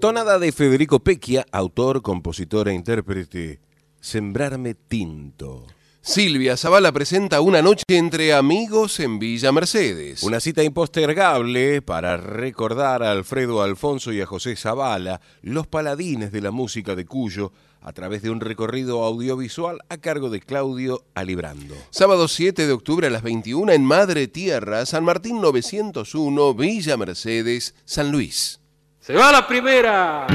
Tonada 0.00 0.38
de 0.38 0.52
Federico 0.52 1.00
Pecchia, 1.00 1.44
autor, 1.52 2.00
compositor 2.00 2.68
e 2.68 2.72
intérprete. 2.72 3.60
Sembrarme 4.00 4.74
tinto. 4.74 5.66
Silvia 6.02 6.56
Zavala 6.56 6.92
presenta 6.92 7.42
Una 7.42 7.60
noche 7.60 7.84
entre 7.88 8.32
amigos 8.32 9.00
en 9.00 9.18
Villa 9.18 9.52
Mercedes. 9.52 10.22
Una 10.22 10.40
cita 10.40 10.62
impostergable 10.64 11.82
para 11.82 12.16
recordar 12.16 13.02
a 13.02 13.12
Alfredo 13.12 13.62
Alfonso 13.62 14.10
y 14.10 14.22
a 14.22 14.26
José 14.26 14.56
Zavala, 14.56 15.20
los 15.42 15.66
paladines 15.66 16.32
de 16.32 16.40
la 16.40 16.52
música 16.52 16.96
de 16.96 17.04
Cuyo, 17.04 17.52
a 17.82 17.92
través 17.92 18.22
de 18.22 18.30
un 18.30 18.40
recorrido 18.40 19.04
audiovisual 19.04 19.80
a 19.90 19.98
cargo 19.98 20.30
de 20.30 20.40
Claudio 20.40 21.04
Alibrando. 21.14 21.74
Sábado 21.90 22.28
7 22.28 22.66
de 22.66 22.72
octubre 22.72 23.06
a 23.06 23.10
las 23.10 23.22
21 23.22 23.70
en 23.72 23.84
Madre 23.84 24.26
Tierra, 24.26 24.86
San 24.86 25.04
Martín 25.04 25.42
901, 25.42 26.54
Villa 26.54 26.96
Mercedes, 26.96 27.74
San 27.84 28.10
Luis. 28.10 28.58
Se 29.00 29.12
va 29.12 29.32
la 29.32 29.46
primera. 29.46 30.26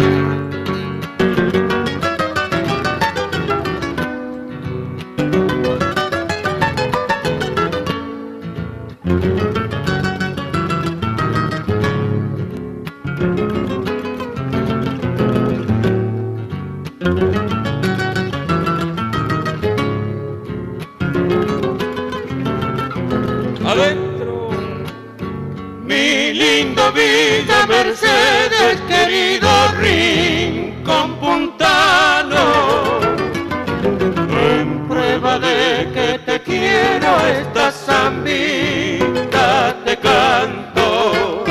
Esta 37.28 37.72
zambita 37.72 39.48
te 39.86 39.98
canto. 39.98 41.44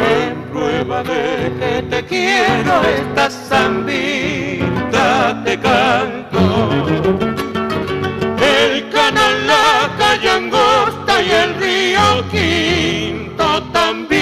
En 0.00 0.42
prueba 0.50 1.02
de 1.02 1.52
que 1.58 1.82
te 1.90 2.04
quiero, 2.06 2.82
esta 2.82 3.30
zambita 3.30 4.62
te 5.44 5.58
canto. 5.58 6.40
El 8.40 8.88
canal, 8.90 9.46
la 9.46 9.90
calle 9.98 10.30
angosta 10.30 11.22
y 11.22 11.30
el 11.30 11.54
río 11.56 12.24
Quinto 12.30 13.62
también. 13.72 14.20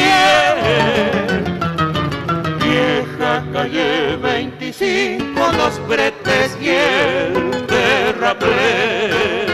Vieja 2.61 3.45
calle 3.53 4.17
25, 4.17 5.53
los 5.53 5.89
bretes 5.89 6.57
y 6.61 6.69
el 6.71 7.67
terraplén. 7.67 9.48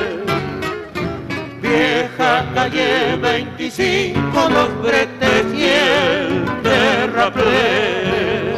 Calle 2.75 3.17
25, 3.17 4.49
los 4.51 4.83
bretes 4.83 5.47
y 5.55 5.63
el 5.63 6.45
terraplén. 6.65 8.53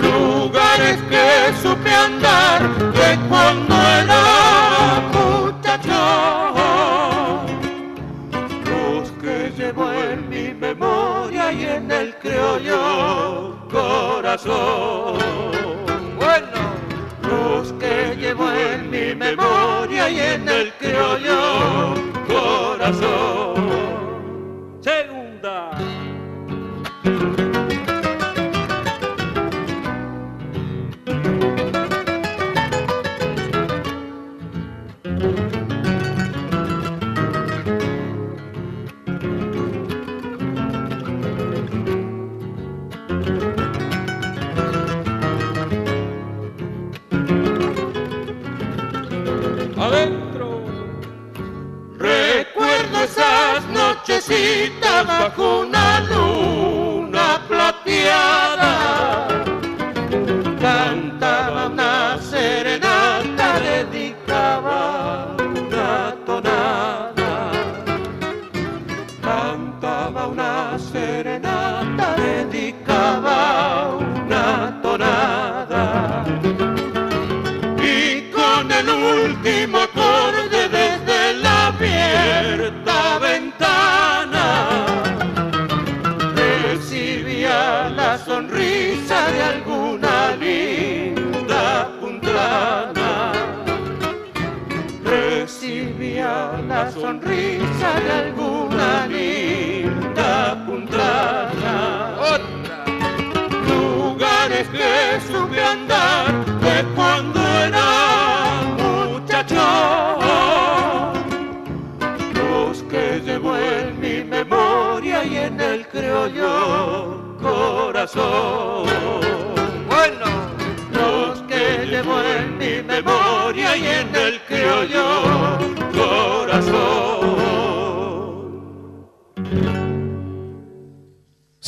Lugares 0.00 0.98
que 1.10 1.52
supe 1.62 1.90
andar 1.90 2.62
de 2.92 3.18
cuando 3.28 3.74
era 3.74 5.02
muchacho. 5.12 6.54
Los 8.64 9.10
que 9.20 9.52
llevo 9.58 9.92
en 9.92 10.28
mi 10.30 10.54
memoria 10.54 11.52
y 11.52 11.66
en 11.66 11.90
el 11.90 12.14
criollo 12.16 13.58
corazón. 13.70 15.18
Bueno. 16.16 16.64
Los 17.28 17.72
que 17.74 18.16
llevo 18.16 18.50
en 18.50 18.90
mi 18.90 19.14
memoria 19.14 20.08
y 20.08 20.20
en 20.20 20.48
el 20.48 20.72
criollo 20.74 21.93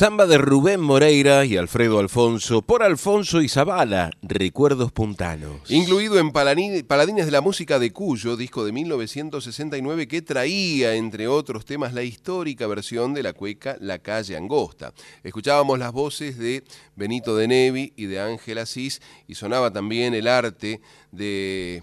Samba 0.06 0.26
de 0.26 0.38
Rubén 0.38 0.80
Moreira 0.80 1.44
y 1.44 1.56
Alfredo 1.56 1.98
Alfonso 1.98 2.62
por 2.62 2.84
Alfonso 2.84 3.42
y 3.42 3.48
Zavala, 3.48 4.12
Recuerdos 4.22 4.92
Puntanos. 4.92 5.68
Incluido 5.68 6.20
en 6.20 6.30
Paladines 6.30 7.26
de 7.26 7.32
la 7.32 7.40
Música 7.40 7.80
de 7.80 7.92
Cuyo, 7.92 8.36
disco 8.36 8.64
de 8.64 8.70
1969 8.70 10.06
que 10.06 10.22
traía, 10.22 10.94
entre 10.94 11.26
otros 11.26 11.64
temas, 11.64 11.92
la 11.92 12.04
histórica 12.04 12.68
versión 12.68 13.14
de 13.14 13.24
la 13.24 13.32
cueca 13.32 13.78
La 13.80 13.98
Calle 13.98 14.36
Angosta. 14.36 14.92
Escuchábamos 15.24 15.76
las 15.80 15.90
voces 15.90 16.38
de 16.38 16.62
Benito 16.94 17.36
de 17.36 17.48
Nevi 17.48 17.92
y 17.96 18.06
de 18.06 18.20
Ángel 18.20 18.58
Asís 18.58 19.02
y 19.26 19.34
sonaba 19.34 19.72
también 19.72 20.14
el 20.14 20.28
arte 20.28 20.80
de 21.10 21.82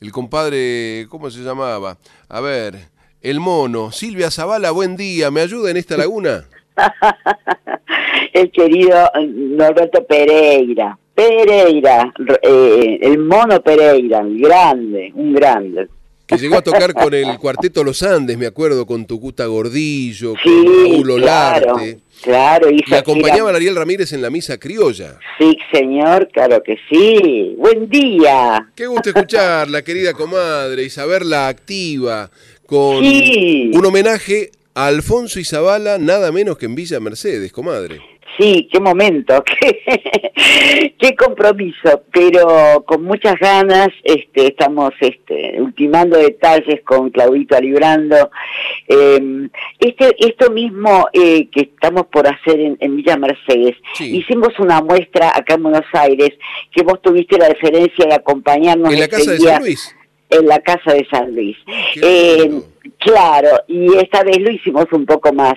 el 0.00 0.10
compadre, 0.10 1.06
¿cómo 1.10 1.30
se 1.30 1.40
llamaba? 1.40 1.98
A 2.30 2.40
ver, 2.40 2.88
el 3.20 3.40
mono. 3.40 3.92
Silvia 3.92 4.30
Zavala, 4.30 4.70
buen 4.70 4.96
día. 4.96 5.30
¿Me 5.30 5.42
ayuda 5.42 5.70
en 5.70 5.76
esta 5.76 5.98
laguna? 5.98 6.46
el 8.32 8.50
querido 8.50 9.10
Norberto 9.26 10.04
Pereira. 10.06 10.98
Pereira, 11.14 12.12
eh, 12.42 12.98
el 13.02 13.18
mono 13.18 13.60
Pereira, 13.62 14.20
el 14.20 14.40
grande, 14.40 15.12
un 15.14 15.32
grande. 15.32 15.86
Que 16.26 16.38
llegó 16.38 16.56
a 16.56 16.62
tocar 16.62 16.94
con 16.94 17.12
el 17.12 17.38
cuarteto 17.38 17.84
Los 17.84 18.02
Andes, 18.02 18.38
me 18.38 18.46
acuerdo, 18.46 18.86
con 18.86 19.06
Tucuta 19.06 19.44
Gordillo, 19.44 20.32
Sí, 20.42 20.64
con 20.64 21.04
Raúl 21.04 21.20
claro, 21.20 21.74
Olarte. 21.74 21.98
claro. 22.22 22.68
Y 22.70 22.94
acompañaba 22.94 23.50
a 23.50 23.54
Ariel 23.56 23.76
Ramírez 23.76 24.12
en 24.14 24.22
la 24.22 24.30
misa 24.30 24.56
criolla. 24.58 25.18
Sí, 25.38 25.54
señor, 25.70 26.28
claro 26.32 26.62
que 26.64 26.78
sí. 26.90 27.54
Buen 27.58 27.88
día. 27.90 28.66
Qué 28.74 28.86
gusto 28.86 29.10
escucharla, 29.10 29.82
querida 29.82 30.14
comadre, 30.14 30.82
y 30.84 30.90
saberla 30.90 31.46
activa 31.48 32.30
con 32.66 33.04
Sí. 33.04 33.70
un 33.74 33.84
homenaje 33.84 34.50
a 34.74 34.86
Alfonso 34.86 35.38
y 35.38 35.44
Zavala, 35.44 35.98
nada 35.98 36.32
menos 36.32 36.58
que 36.58 36.66
en 36.66 36.74
Villa 36.74 37.00
Mercedes, 37.00 37.52
comadre. 37.52 38.00
Sí, 38.36 38.68
qué 38.72 38.80
momento, 38.80 39.44
qué, 39.60 40.92
qué 40.98 41.14
compromiso, 41.14 42.02
pero 42.12 42.84
con 42.84 43.04
muchas 43.04 43.36
ganas, 43.38 43.88
este, 44.02 44.48
estamos 44.48 44.92
este, 45.00 45.60
ultimando 45.60 46.18
detalles 46.18 46.80
con 46.84 47.10
Claudito 47.10 47.56
Alibrando. 47.56 48.30
Eh, 48.88 49.48
este, 49.78 50.16
esto 50.18 50.50
mismo 50.50 51.06
eh, 51.12 51.48
que 51.50 51.60
estamos 51.60 52.06
por 52.06 52.26
hacer 52.26 52.58
en, 52.58 52.76
en 52.80 52.96
Villa 52.96 53.16
Mercedes, 53.16 53.76
hicimos 54.00 54.58
una 54.58 54.82
muestra 54.82 55.28
acá 55.28 55.54
en 55.54 55.62
Buenos 55.62 55.86
Aires, 55.92 56.30
que 56.74 56.82
vos 56.82 57.00
tuviste 57.00 57.38
la 57.38 57.48
deferencia 57.48 58.06
de 58.06 58.14
acompañarnos. 58.14 58.92
¿En 58.92 58.98
la 58.98 59.04
este 59.04 59.16
casa 59.16 59.30
de 59.30 59.38
San 59.38 59.62
Luis? 59.62 59.96
En 60.30 60.46
la 60.46 60.58
casa 60.58 60.92
de 60.92 61.06
San 61.08 61.32
Luis. 61.32 61.56
Eh, 62.02 62.50
claro, 62.98 63.48
y 63.68 63.96
esta 63.96 64.22
vez 64.22 64.38
lo 64.40 64.50
hicimos 64.50 64.86
un 64.92 65.06
poco 65.06 65.32
más 65.32 65.54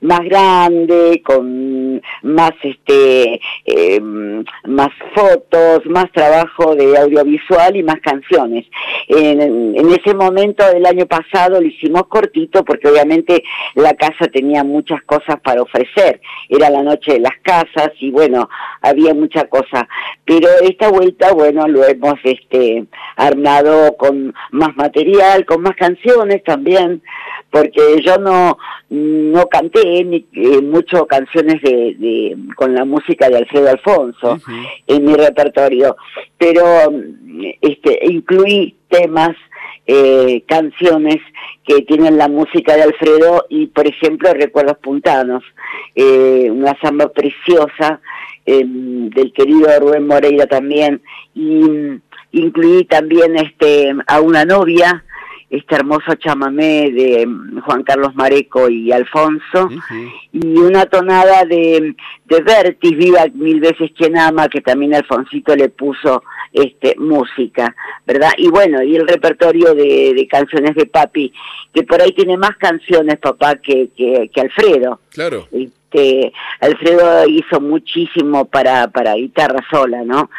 más 0.00 0.20
grande, 0.20 1.22
con 1.24 2.02
más 2.22 2.52
este 2.62 3.40
eh, 3.64 4.00
más 4.00 4.88
fotos, 5.14 5.86
más 5.86 6.10
trabajo 6.12 6.74
de 6.74 6.98
audiovisual 6.98 7.76
y 7.76 7.82
más 7.82 8.00
canciones. 8.00 8.66
En, 9.08 9.40
en 9.40 9.90
ese 9.90 10.14
momento 10.14 10.66
del 10.66 10.86
año 10.86 11.06
pasado 11.06 11.60
lo 11.60 11.66
hicimos 11.66 12.06
cortito 12.08 12.64
porque 12.64 12.88
obviamente 12.88 13.42
la 13.74 13.94
casa 13.94 14.26
tenía 14.32 14.64
muchas 14.64 15.02
cosas 15.04 15.40
para 15.42 15.62
ofrecer. 15.62 16.20
Era 16.48 16.70
la 16.70 16.82
noche 16.82 17.14
de 17.14 17.20
las 17.20 17.38
casas 17.42 17.92
y 18.00 18.10
bueno, 18.10 18.48
había 18.80 19.14
mucha 19.14 19.44
cosa. 19.44 19.88
Pero 20.24 20.48
esta 20.62 20.90
vuelta, 20.90 21.32
bueno, 21.32 21.66
lo 21.68 21.84
hemos 21.84 22.18
este 22.24 22.84
armado 23.16 23.96
con 23.96 24.34
más 24.50 24.76
material, 24.76 25.44
con 25.46 25.62
más 25.62 25.76
canciones 25.76 26.42
también, 26.52 27.02
porque 27.50 27.82
yo 28.06 28.14
no 28.18 28.58
no 28.90 29.46
canté 29.48 30.04
ni 30.04 30.26
eh, 30.34 30.60
mucho 30.62 31.06
canciones 31.06 31.62
de, 31.62 31.94
de- 31.98 32.36
con 32.56 32.74
la 32.74 32.84
música 32.84 33.28
de 33.30 33.38
Alfredo 33.38 33.68
Alfonso 33.70 34.28
en 34.86 35.04
mi 35.06 35.14
repertorio, 35.14 35.96
pero 36.36 36.64
mm, 36.90 37.42
este 37.70 37.90
incluí 38.18 38.76
temas 38.88 39.34
eh, 39.86 40.42
canciones 40.46 41.18
que 41.66 41.82
tienen 41.82 42.16
la 42.18 42.28
música 42.28 42.76
de 42.76 42.82
Alfredo 42.82 43.46
y 43.48 43.66
por 43.68 43.86
ejemplo 43.86 44.32
Recuerdos 44.34 44.78
Puntanos, 44.78 45.42
eh, 45.94 46.48
una 46.50 46.74
samba 46.82 47.08
preciosa 47.08 48.00
eh, 48.44 48.62
del 48.66 49.32
querido 49.32 49.68
Rubén 49.80 50.06
Moreira 50.06 50.46
también 50.46 51.00
y 51.34 51.40
mm, 51.64 52.00
incluí 52.32 52.84
también 52.84 53.36
este 53.36 53.92
a 54.06 54.20
una 54.20 54.44
novia 54.44 55.04
este 55.52 55.74
hermoso 55.74 56.14
chamamé 56.14 56.90
de 56.90 57.26
mm, 57.26 57.60
Juan 57.60 57.82
Carlos 57.82 58.14
Mareco 58.14 58.70
y 58.70 58.90
Alfonso, 58.90 59.68
y 60.32 60.56
una 60.56 60.86
tonada 60.86 61.44
de, 61.44 61.94
de 62.24 62.40
Vertis, 62.40 62.96
Viva 62.96 63.26
Mil 63.34 63.60
Veces 63.60 63.90
Quien 63.96 64.16
Ama, 64.16 64.48
que 64.48 64.62
también 64.62 64.94
Alfonsito 64.94 65.54
le 65.54 65.68
puso 65.68 66.24
este 66.54 66.96
música, 66.98 67.76
¿verdad? 68.06 68.30
Y 68.38 68.48
bueno, 68.48 68.82
y 68.82 68.96
el 68.96 69.06
repertorio 69.06 69.74
de, 69.74 70.14
de 70.14 70.26
canciones 70.26 70.74
de 70.74 70.86
papi, 70.86 71.30
que 71.74 71.82
por 71.82 72.00
ahí 72.00 72.12
tiene 72.12 72.38
más 72.38 72.56
canciones, 72.56 73.18
papá, 73.18 73.56
que, 73.56 73.90
que, 73.94 74.30
que 74.32 74.40
Alfredo. 74.40 75.00
Claro. 75.10 75.48
Este, 75.52 76.32
Alfredo 76.60 77.28
hizo 77.28 77.60
muchísimo 77.60 78.46
para, 78.46 78.88
para 78.88 79.16
guitarra 79.16 79.62
sola, 79.70 80.02
¿no? 80.02 80.30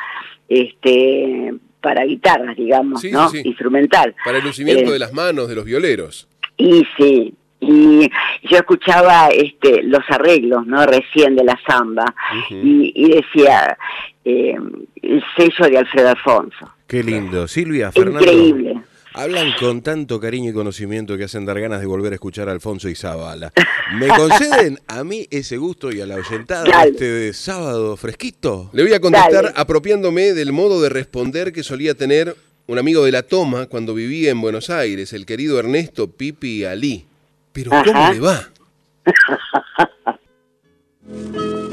Este, 0.49 1.53
para 1.83 2.03
guitarras, 2.05 2.55
digamos, 2.55 3.01
Sí, 3.01 3.11
¿no? 3.11 3.29
sí, 3.29 3.41
sí. 3.43 3.47
Instrumental. 3.49 4.15
Para 4.25 4.37
el 4.39 4.43
lucimiento 4.45 4.89
Eh, 4.89 4.93
de 4.93 4.99
las 4.99 5.13
manos 5.13 5.47
de 5.49 5.55
los 5.55 5.65
violeros. 5.65 6.27
y 6.57 6.83
sí, 6.97 7.33
y 7.59 8.09
yo 8.49 8.57
escuchaba 8.57 9.27
este 9.29 9.83
los 9.83 10.01
arreglos, 10.09 10.65
¿no? 10.65 10.85
Recién 10.85 11.35
de 11.35 11.43
la 11.43 11.59
samba, 11.67 12.05
y, 12.49 12.91
y 12.95 13.09
decía 13.09 13.77
eh, 14.25 14.55
el 15.01 15.23
sello 15.37 15.69
de 15.69 15.77
Alfredo 15.77 16.09
Alfonso. 16.09 16.69
Qué 16.87 17.03
lindo. 17.03 17.47
Silvia, 17.47 17.91
Fernando. 17.91 18.19
Increíble. 18.21 18.81
Hablan 19.13 19.53
con 19.59 19.81
tanto 19.81 20.19
cariño 20.19 20.49
y 20.49 20.53
conocimiento 20.53 21.17
que 21.17 21.25
hacen 21.25 21.45
dar 21.45 21.59
ganas 21.59 21.79
de 21.81 21.85
volver 21.85 22.13
a 22.13 22.15
escuchar 22.15 22.49
a 22.49 22.51
Alfonso 22.51 22.89
y 22.89 22.95
Zabala. 22.95 23.53
¿Me 23.95 24.07
conceden 24.07 24.79
a 24.87 25.03
mí 25.03 25.27
ese 25.29 25.57
gusto 25.57 25.91
y 25.91 26.01
a 26.01 26.07
la 26.07 26.15
oyentada 26.15 26.63
Dale. 26.63 26.91
este 26.91 27.33
sábado 27.33 27.95
fresquito? 27.95 28.69
Le 28.73 28.83
voy 28.83 28.93
a 28.93 28.99
contestar 28.99 29.43
Dale. 29.45 29.53
apropiándome 29.55 30.33
del 30.33 30.51
modo 30.51 30.81
de 30.81 30.89
responder 30.89 31.53
que 31.53 31.63
solía 31.63 31.93
tener 31.93 32.35
un 32.65 32.79
amigo 32.79 33.05
de 33.05 33.11
la 33.11 33.23
toma 33.23 33.67
cuando 33.67 33.93
vivía 33.93 34.31
en 34.31 34.41
Buenos 34.41 34.69
Aires, 34.69 35.13
el 35.13 35.25
querido 35.25 35.59
Ernesto 35.59 36.09
Pipi 36.09 36.65
Ali. 36.65 37.05
Pero 37.51 37.71
¿cómo 37.85 37.99
Ajá. 37.99 38.13
le 38.13 38.19
va? 38.19 38.49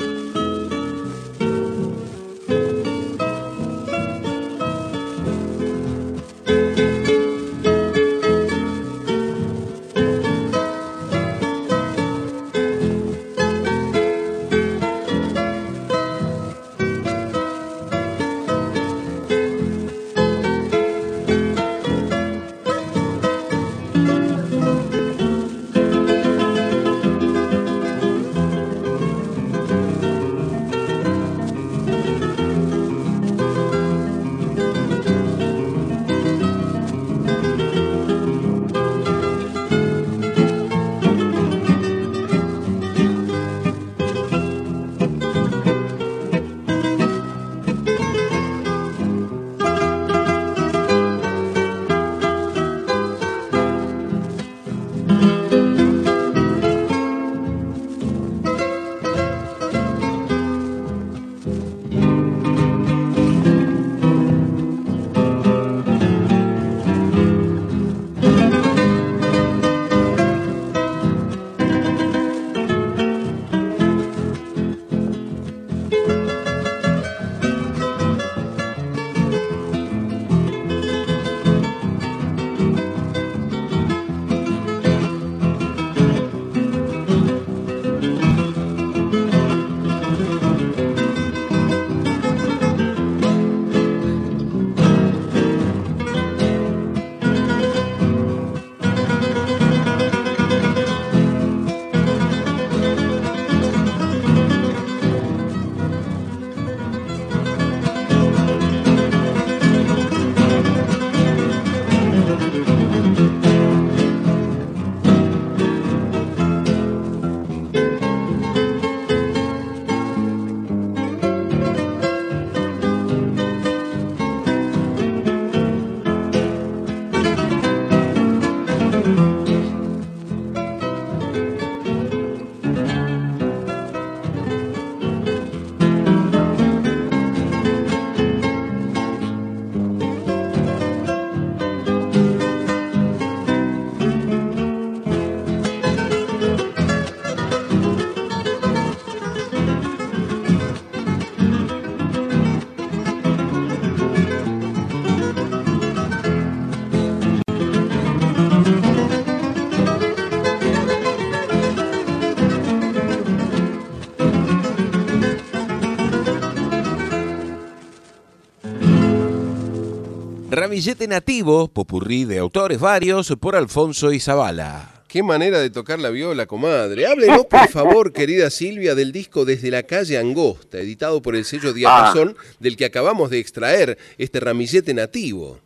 Ramillete 170.80 171.08
Nativo, 171.08 171.68
popurrí 171.68 172.24
de 172.24 172.38
autores 172.38 172.80
varios, 172.80 173.36
por 173.38 173.54
Alfonso 173.54 174.14
Izabala. 174.14 175.02
Qué 175.08 175.22
manera 175.22 175.58
de 175.58 175.68
tocar 175.68 175.98
la 175.98 176.08
viola, 176.08 176.46
comadre. 176.46 177.06
Háblenos, 177.06 177.44
por 177.44 177.68
favor, 177.70 178.14
querida 178.14 178.48
Silvia, 178.48 178.94
del 178.94 179.12
disco 179.12 179.44
Desde 179.44 179.70
la 179.70 179.82
calle 179.82 180.16
Angosta, 180.16 180.78
editado 180.78 181.20
por 181.20 181.36
el 181.36 181.44
sello 181.44 181.74
Diapasón, 181.74 182.34
del 182.60 182.78
que 182.78 182.86
acabamos 182.86 183.28
de 183.28 183.40
extraer 183.40 183.98
este 184.16 184.40
ramillete 184.40 184.94
nativo. 184.94 185.58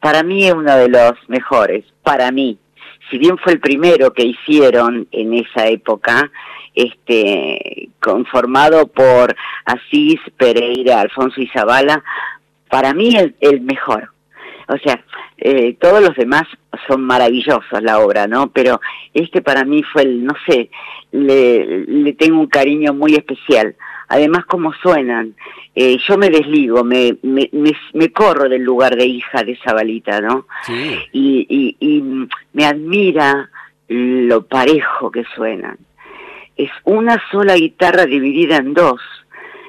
Para 0.00 0.22
mí 0.22 0.46
es 0.46 0.54
uno 0.54 0.76
de 0.76 0.88
los 0.88 1.14
mejores, 1.26 1.84
para 2.04 2.30
mí. 2.30 2.56
Si 3.10 3.18
bien 3.18 3.38
fue 3.38 3.54
el 3.54 3.60
primero 3.60 4.12
que 4.12 4.26
hicieron 4.26 5.08
en 5.10 5.34
esa 5.34 5.66
época, 5.66 6.30
este, 6.76 7.88
conformado 8.00 8.86
por 8.86 9.34
Asís, 9.64 10.20
Pereira, 10.36 11.00
Alfonso 11.00 11.40
y 11.40 11.48
Zavala, 11.48 12.04
para 12.70 12.94
mí 12.94 13.16
el, 13.16 13.34
el 13.40 13.60
mejor. 13.62 14.11
O 14.72 14.78
sea, 14.78 15.04
eh, 15.36 15.76
todos 15.78 16.00
los 16.00 16.16
demás 16.16 16.44
son 16.88 17.02
maravillosos 17.04 17.82
la 17.82 17.98
obra, 17.98 18.26
¿no? 18.26 18.50
Pero 18.50 18.80
este 19.12 19.42
para 19.42 19.64
mí 19.64 19.82
fue 19.82 20.02
el, 20.02 20.24
no 20.24 20.34
sé, 20.46 20.70
le, 21.10 21.84
le 21.86 22.12
tengo 22.14 22.40
un 22.40 22.46
cariño 22.46 22.94
muy 22.94 23.14
especial. 23.14 23.76
Además, 24.08 24.46
como 24.46 24.72
suenan, 24.74 25.34
eh, 25.74 25.98
yo 26.06 26.16
me 26.16 26.30
desligo, 26.30 26.84
me, 26.84 27.16
me, 27.22 27.48
me, 27.52 27.72
me, 27.92 28.12
corro 28.12 28.48
del 28.48 28.62
lugar 28.62 28.96
de 28.96 29.06
hija 29.06 29.42
de 29.42 29.58
Zabalita, 29.62 30.20
¿no? 30.20 30.46
Sí. 30.66 30.98
Y, 31.12 31.46
y, 31.48 31.76
y 31.80 32.28
me 32.52 32.64
admira 32.64 33.50
lo 33.88 34.46
parejo 34.46 35.10
que 35.10 35.24
suenan. 35.34 35.78
Es 36.56 36.70
una 36.84 37.22
sola 37.30 37.56
guitarra 37.56 38.06
dividida 38.06 38.56
en 38.56 38.74
dos 38.74 39.00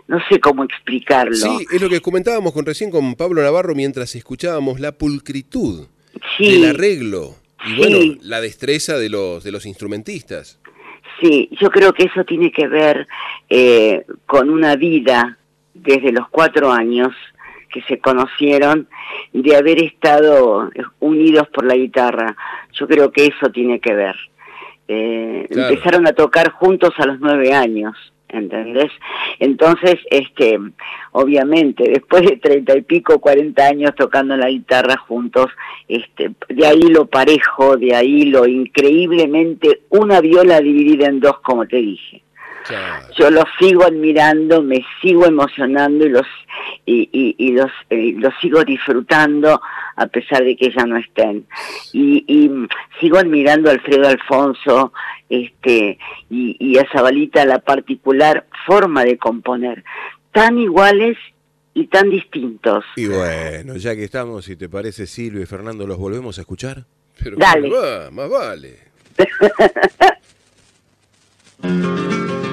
no 0.07 0.19
sé 0.30 0.39
cómo 0.39 0.63
explicarlo. 0.63 1.35
Sí, 1.35 1.65
es 1.71 1.81
lo 1.81 1.89
que 1.89 2.01
comentábamos 2.01 2.53
con 2.53 2.65
recién 2.65 2.91
con 2.91 3.15
Pablo 3.15 3.41
Navarro 3.41 3.75
mientras 3.75 4.15
escuchábamos 4.15 4.80
la 4.80 4.93
pulcritud 4.93 5.88
sí, 6.38 6.51
del 6.51 6.71
arreglo 6.71 7.35
y 7.65 7.77
bueno, 7.77 7.97
la 8.21 8.41
destreza 8.41 8.97
de 8.97 9.09
los 9.09 9.43
de 9.43 9.51
los 9.51 9.65
instrumentistas. 9.65 10.59
Sí, 11.21 11.49
yo 11.59 11.69
creo 11.69 11.93
que 11.93 12.03
eso 12.03 12.25
tiene 12.25 12.51
que 12.51 12.67
ver 12.67 13.07
eh, 13.49 14.05
con 14.25 14.49
una 14.49 14.75
vida 14.75 15.38
desde 15.73 16.11
los 16.11 16.27
cuatro 16.30 16.71
años 16.71 17.13
que 17.71 17.81
se 17.84 17.99
conocieron 17.99 18.88
de 19.31 19.55
haber 19.55 19.81
estado 19.81 20.69
unidos 20.99 21.47
por 21.53 21.65
la 21.65 21.75
guitarra. 21.75 22.35
Yo 22.73 22.88
creo 22.88 23.11
que 23.11 23.25
eso 23.25 23.51
tiene 23.51 23.80
que 23.80 23.93
ver. 23.93 24.15
Eh, 24.88 25.47
Claro. 25.49 25.73
Empezaron 25.73 26.07
a 26.07 26.13
tocar 26.13 26.51
juntos 26.51 26.93
a 26.97 27.05
los 27.05 27.19
nueve 27.19 27.53
años. 27.53 27.95
¿Entendés? 28.34 28.91
Entonces, 29.39 29.95
este, 30.10 30.60
obviamente, 31.11 31.84
después 31.89 32.23
de 32.23 32.38
treinta 32.38 32.76
y 32.76 32.81
pico, 32.81 33.19
cuarenta 33.19 33.68
años 33.68 33.91
tocando 33.95 34.35
la 34.35 34.49
guitarra 34.49 34.97
juntos, 34.97 35.47
este, 35.88 36.31
de 36.49 36.65
ahí 36.65 36.81
lo 36.81 37.05
parejo, 37.05 37.77
de 37.77 37.95
ahí 37.95 38.23
lo 38.23 38.47
increíblemente, 38.47 39.81
una 39.89 40.19
viola 40.19 40.60
dividida 40.60 41.07
en 41.07 41.19
dos, 41.19 41.39
como 41.41 41.68
te 41.68 41.77
dije. 41.77 42.22
Yo 43.18 43.30
los 43.30 43.45
sigo 43.60 43.84
admirando, 43.84 44.61
me 44.61 44.85
sigo 45.02 45.26
emocionando 45.26 46.06
y 46.06 46.10
los 46.10 46.27
y, 46.85 47.10
y, 47.11 47.35
y 47.38 47.52
los 47.52 47.72
eh, 47.90 48.14
los 48.18 48.34
sigo 48.41 48.64
disfrutando 48.64 49.61
a 49.95 50.07
pesar 50.07 50.44
de 50.44 50.56
que 50.56 50.72
ya 50.72 50.85
no 50.85 50.98
estén. 50.98 51.45
Y, 51.91 52.23
y 52.27 52.49
sigo 52.99 53.18
admirando 53.18 53.69
a 53.69 53.73
Alfredo 53.73 54.07
Alfonso, 54.07 54.94
este 55.30 55.98
y, 56.30 56.56
y 56.60 56.77
a 56.77 56.88
Zabalita 56.91 57.45
la 57.45 57.60
particular 57.60 58.48
forma 58.65 59.03
de 59.03 59.18
componer, 59.18 59.84
tan 60.31 60.57
iguales 60.57 61.18
y 61.73 61.88
tan 61.88 62.10
distintos. 62.10 62.85
Y 62.95 63.07
bueno, 63.07 63.76
ya 63.77 63.95
que 63.95 64.03
estamos, 64.03 64.45
si 64.45 64.56
te 64.56 64.69
parece 64.69 65.07
Silvio 65.07 65.41
y 65.41 65.45
Fernando, 65.45 65.88
¿los 65.88 65.98
volvemos 65.98 66.38
a 66.38 66.41
escuchar? 66.41 66.85
Pero 67.22 67.38
Dale. 67.38 67.69
más 68.11 68.30
vale. 68.30 68.80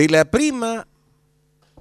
De 0.00 0.08
la 0.08 0.24
prima 0.30 0.88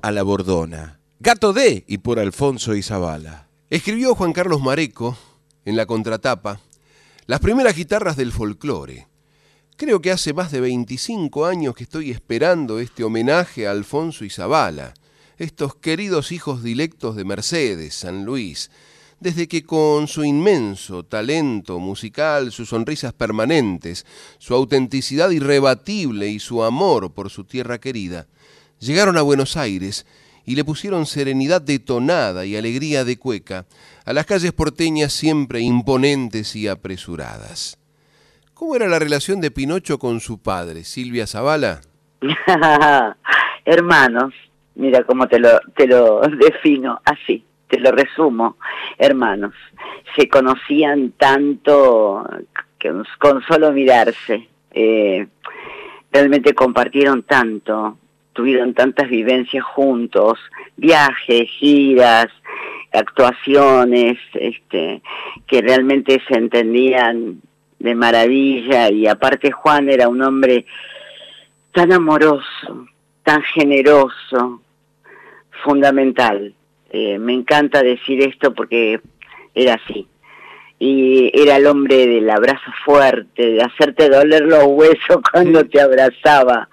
a 0.01 0.11
la 0.11 0.23
bordona. 0.23 0.99
Gato 1.21 1.53
D 1.53 1.85
y 1.87 1.99
por 1.99 2.19
Alfonso 2.19 2.75
Izabala. 2.75 3.47
Escribió 3.69 4.13
Juan 4.13 4.33
Carlos 4.33 4.59
Mareco 4.59 5.17
en 5.63 5.77
la 5.77 5.85
contratapa 5.85 6.59
las 7.27 7.39
primeras 7.39 7.77
guitarras 7.77 8.17
del 8.17 8.33
folclore. 8.33 9.07
Creo 9.77 10.01
que 10.01 10.11
hace 10.11 10.33
más 10.33 10.51
de 10.51 10.59
25 10.59 11.45
años 11.45 11.75
que 11.75 11.83
estoy 11.83 12.11
esperando 12.11 12.79
este 12.79 13.05
homenaje 13.05 13.67
a 13.67 13.71
Alfonso 13.71 14.25
y 14.25 14.29
Zabala, 14.29 14.93
estos 15.37 15.75
queridos 15.75 16.33
hijos 16.33 16.61
dilectos 16.61 17.15
de 17.15 17.23
Mercedes, 17.23 17.95
San 17.95 18.25
Luis, 18.25 18.69
desde 19.19 19.47
que 19.47 19.63
con 19.63 20.07
su 20.07 20.23
inmenso 20.23 21.03
talento 21.03 21.79
musical, 21.79 22.51
sus 22.51 22.69
sonrisas 22.69 23.13
permanentes, 23.13 24.05
su 24.37 24.53
autenticidad 24.53 25.29
irrebatible 25.31 26.27
y 26.27 26.39
su 26.39 26.63
amor 26.63 27.13
por 27.13 27.29
su 27.29 27.43
tierra 27.43 27.79
querida, 27.79 28.27
llegaron 28.79 29.17
a 29.17 29.21
Buenos 29.21 29.57
Aires 29.57 30.05
y 30.45 30.55
le 30.55 30.63
pusieron 30.63 31.05
serenidad 31.05 31.61
de 31.61 31.79
tonada 31.79 32.45
y 32.45 32.55
alegría 32.55 33.03
de 33.03 33.17
cueca 33.17 33.65
a 34.05 34.13
las 34.13 34.25
calles 34.25 34.53
porteñas 34.53 35.13
siempre 35.13 35.59
imponentes 35.59 36.55
y 36.55 36.67
apresuradas. 36.67 37.77
¿Cómo 38.53 38.75
era 38.75 38.87
la 38.87 38.99
relación 38.99 39.41
de 39.41 39.51
Pinocho 39.51 39.99
con 39.99 40.19
su 40.19 40.41
padre, 40.41 40.83
Silvia 40.83 41.27
Zavala? 41.27 41.81
Hermanos, 43.65 44.33
mira 44.75 45.03
cómo 45.03 45.27
te 45.27 45.39
lo, 45.39 45.59
te 45.75 45.87
lo 45.87 46.21
defino 46.21 46.99
así, 47.05 47.45
te 47.69 47.79
lo 47.79 47.91
resumo, 47.91 48.57
hermanos. 48.97 49.53
Se 50.15 50.27
conocían 50.27 51.11
tanto 51.11 52.27
que 52.77 52.91
con 53.19 53.41
solo 53.43 53.71
mirarse, 53.71 54.49
eh, 54.71 55.27
realmente 56.11 56.53
compartieron 56.53 57.23
tanto, 57.23 57.97
tuvieron 58.33 58.73
tantas 58.73 59.09
vivencias 59.09 59.63
juntos, 59.63 60.39
viajes, 60.77 61.49
giras, 61.49 62.27
actuaciones, 62.91 64.17
este, 64.33 65.01
que 65.45 65.61
realmente 65.61 66.21
se 66.27 66.35
entendían 66.35 67.41
de 67.77 67.95
maravilla 67.95 68.89
y 68.91 69.07
aparte 69.07 69.51
Juan 69.51 69.89
era 69.89 70.07
un 70.09 70.21
hombre 70.21 70.65
tan 71.71 71.91
amoroso, 71.91 72.87
tan 73.23 73.41
generoso, 73.43 74.61
fundamental. 75.63 76.53
Eh, 76.91 77.19
me 77.19 77.33
encanta 77.33 77.83
decir 77.83 78.21
esto 78.21 78.53
porque 78.53 78.99
era 79.53 79.75
así. 79.75 80.07
Y 80.79 81.29
era 81.33 81.57
el 81.57 81.67
hombre 81.67 82.07
del 82.07 82.29
abrazo 82.29 82.71
fuerte, 82.85 83.51
de 83.51 83.61
hacerte 83.61 84.09
doler 84.09 84.43
los 84.43 84.63
huesos 84.65 85.17
cuando 85.31 85.65
te 85.65 85.81
abrazaba. 85.81 86.69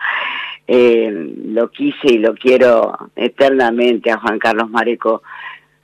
Eh, 0.69 1.33
lo 1.47 1.71
quise 1.71 2.09
y 2.09 2.19
lo 2.19 2.35
quiero 2.35 3.11
eternamente 3.15 4.11
a 4.11 4.19
Juan 4.19 4.39
Carlos 4.39 4.71
Mareco. 4.71 5.23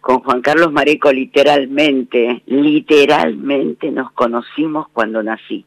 Con 0.01 0.21
Juan 0.21 0.41
Carlos 0.41 0.73
Mareco 0.73 1.13
literalmente, 1.13 2.43
literalmente 2.47 3.91
nos 3.91 4.11
conocimos 4.13 4.89
cuando 4.93 5.23
nací. 5.23 5.65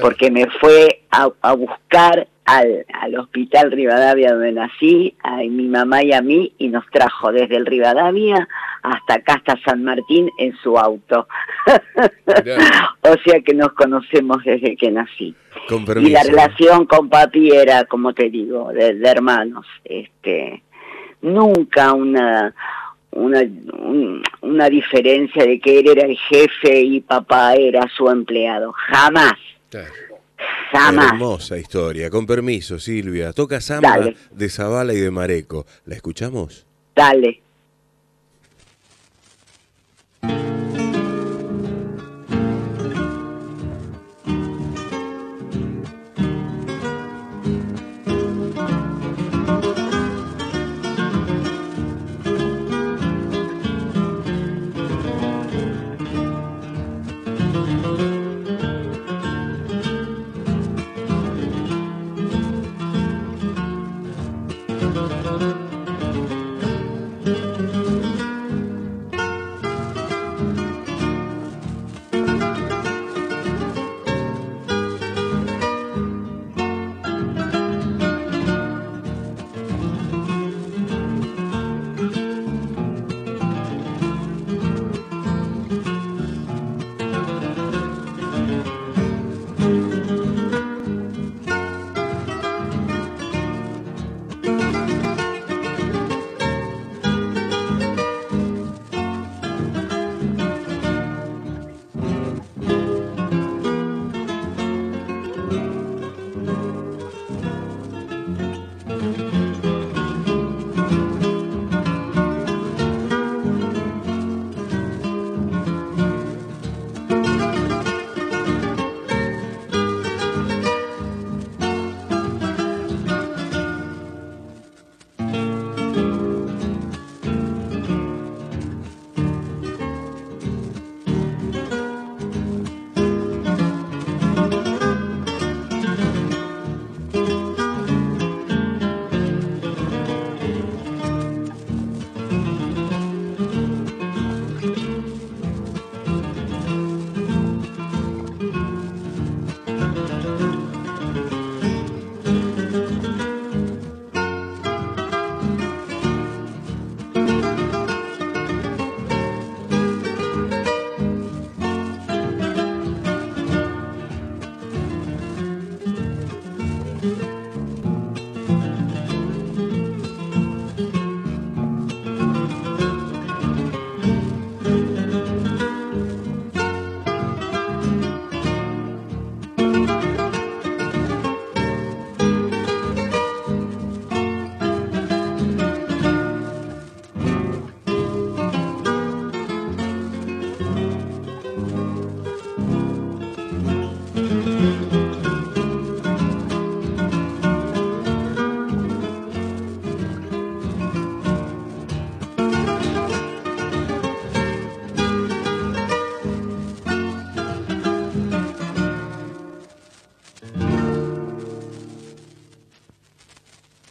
Porque 0.00 0.32
me 0.32 0.46
fue 0.60 1.02
a, 1.12 1.28
a 1.40 1.52
buscar 1.52 2.26
al, 2.46 2.86
al, 2.92 3.18
hospital 3.18 3.72
Rivadavia 3.72 4.32
donde 4.32 4.52
nací, 4.52 5.14
a 5.22 5.36
mi 5.38 5.68
mamá 5.68 6.02
y 6.02 6.12
a 6.12 6.22
mí, 6.22 6.52
y 6.58 6.68
nos 6.68 6.84
trajo 6.90 7.32
desde 7.32 7.56
el 7.56 7.66
Rivadavia 7.66 8.48
hasta 8.82 9.14
acá, 9.14 9.34
hasta 9.34 9.60
San 9.64 9.82
Martín, 9.82 10.30
en 10.38 10.56
su 10.58 10.78
auto. 10.78 11.26
o 13.02 13.14
sea 13.24 13.40
que 13.40 13.54
nos 13.54 13.72
conocemos 13.72 14.44
desde 14.44 14.76
que 14.76 14.90
nací. 14.90 15.34
Y 16.00 16.10
la 16.10 16.22
relación 16.22 16.86
con 16.86 17.08
papi 17.08 17.50
era, 17.50 17.84
como 17.84 18.14
te 18.14 18.30
digo, 18.30 18.72
de, 18.72 18.94
de 18.94 19.08
hermanos. 19.08 19.66
este 19.84 20.62
Nunca 21.22 21.92
una, 21.94 22.54
una, 23.10 23.40
una 24.42 24.68
diferencia 24.68 25.44
de 25.44 25.58
que 25.58 25.80
él 25.80 25.88
era 25.88 26.06
el 26.06 26.16
jefe 26.16 26.80
y 26.80 27.00
papá 27.00 27.54
era 27.54 27.88
su 27.96 28.08
empleado. 28.08 28.72
Jamás. 28.72 29.34
Jamás. 30.72 31.12
Hermosa 31.12 31.58
historia. 31.58 32.10
Con 32.10 32.26
permiso, 32.26 32.78
Silvia. 32.78 33.32
Toca 33.32 33.60
Dale. 33.80 34.16
de 34.30 34.48
Zavala 34.48 34.92
y 34.92 35.00
de 35.00 35.10
Mareco. 35.10 35.66
¿La 35.84 35.94
escuchamos? 35.94 36.66
Dale. 36.94 37.42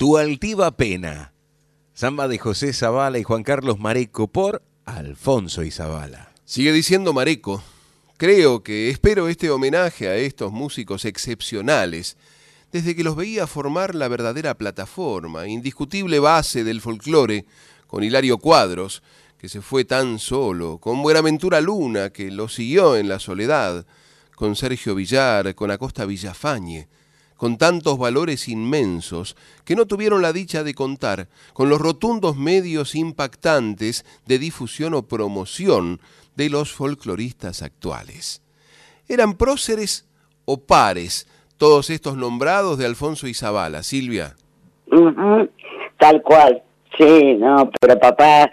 Tu 0.06 0.18
altiva 0.18 0.70
pena. 0.70 1.34
Samba 1.96 2.28
de 2.28 2.38
José 2.38 2.74
Zavala 2.74 3.18
y 3.18 3.24
Juan 3.24 3.42
Carlos 3.42 3.80
Mareco 3.80 4.28
por 4.28 4.62
Alfonso 4.86 5.64
y. 5.64 5.74
Sigue 6.46 6.72
diciendo 6.72 7.12
Mareco. 7.12 7.64
Creo 8.16 8.62
que 8.62 8.92
espero 8.92 9.30
este 9.30 9.50
homenaje 9.50 10.08
a 10.08 10.16
estos 10.16 10.52
músicos 10.52 11.06
excepcionales 11.06 12.18
desde 12.72 12.96
que 12.96 13.04
los 13.04 13.16
veía 13.16 13.48
formar 13.48 13.96
la 13.96 14.08
verdadera 14.08 14.54
plataforma, 14.54 15.48
indiscutible 15.48 16.20
base 16.20 16.64
del 16.64 16.82
folclore, 16.82 17.48
con 17.88 18.04
Hilario 18.04 18.38
Cuadros, 18.38 19.02
que 19.40 19.50
se 19.50 19.64
fue 19.64 19.86
tan 19.86 20.20
solo, 20.20 20.78
con 20.78 21.02
Buenaventura 21.02 21.62
Luna, 21.62 22.12
que 22.12 22.30
lo 22.30 22.48
siguió 22.48 22.96
en 22.96 23.10
la 23.10 23.18
soledad, 23.18 23.88
con 24.36 24.56
Sergio 24.56 24.94
Villar, 24.94 25.56
con 25.56 25.72
Acosta 25.72 26.06
Villafañe, 26.06 26.90
con 27.38 27.58
tantos 27.58 27.98
valores 27.98 28.48
inmensos 28.48 29.36
que 29.66 29.76
no 29.76 29.86
tuvieron 29.86 30.22
la 30.22 30.34
dicha 30.34 30.64
de 30.64 30.74
contar 30.74 31.28
con 31.54 31.70
los 31.70 31.80
rotundos 31.80 32.38
medios 32.38 32.96
impactantes 32.96 34.06
de 34.26 34.40
difusión 34.40 34.94
o 34.94 35.04
promoción 35.04 36.00
de 36.36 36.50
los 36.50 36.72
folcloristas 36.72 37.62
actuales. 37.62 38.42
Eran 39.08 39.36
próceres 39.36 40.08
o 40.46 40.58
pares 40.58 41.28
todos 41.58 41.90
estos 41.90 42.18
nombrados 42.18 42.78
de 42.78 42.86
Alfonso 42.86 43.28
y 43.28 43.34
Zavala, 43.34 43.84
Silvia. 43.84 44.36
Ujú, 44.92 45.50
Tal 45.98 46.22
cual. 46.22 46.62
Sí, 46.98 47.34
no, 47.36 47.70
pero 47.80 48.00
papá 48.00 48.50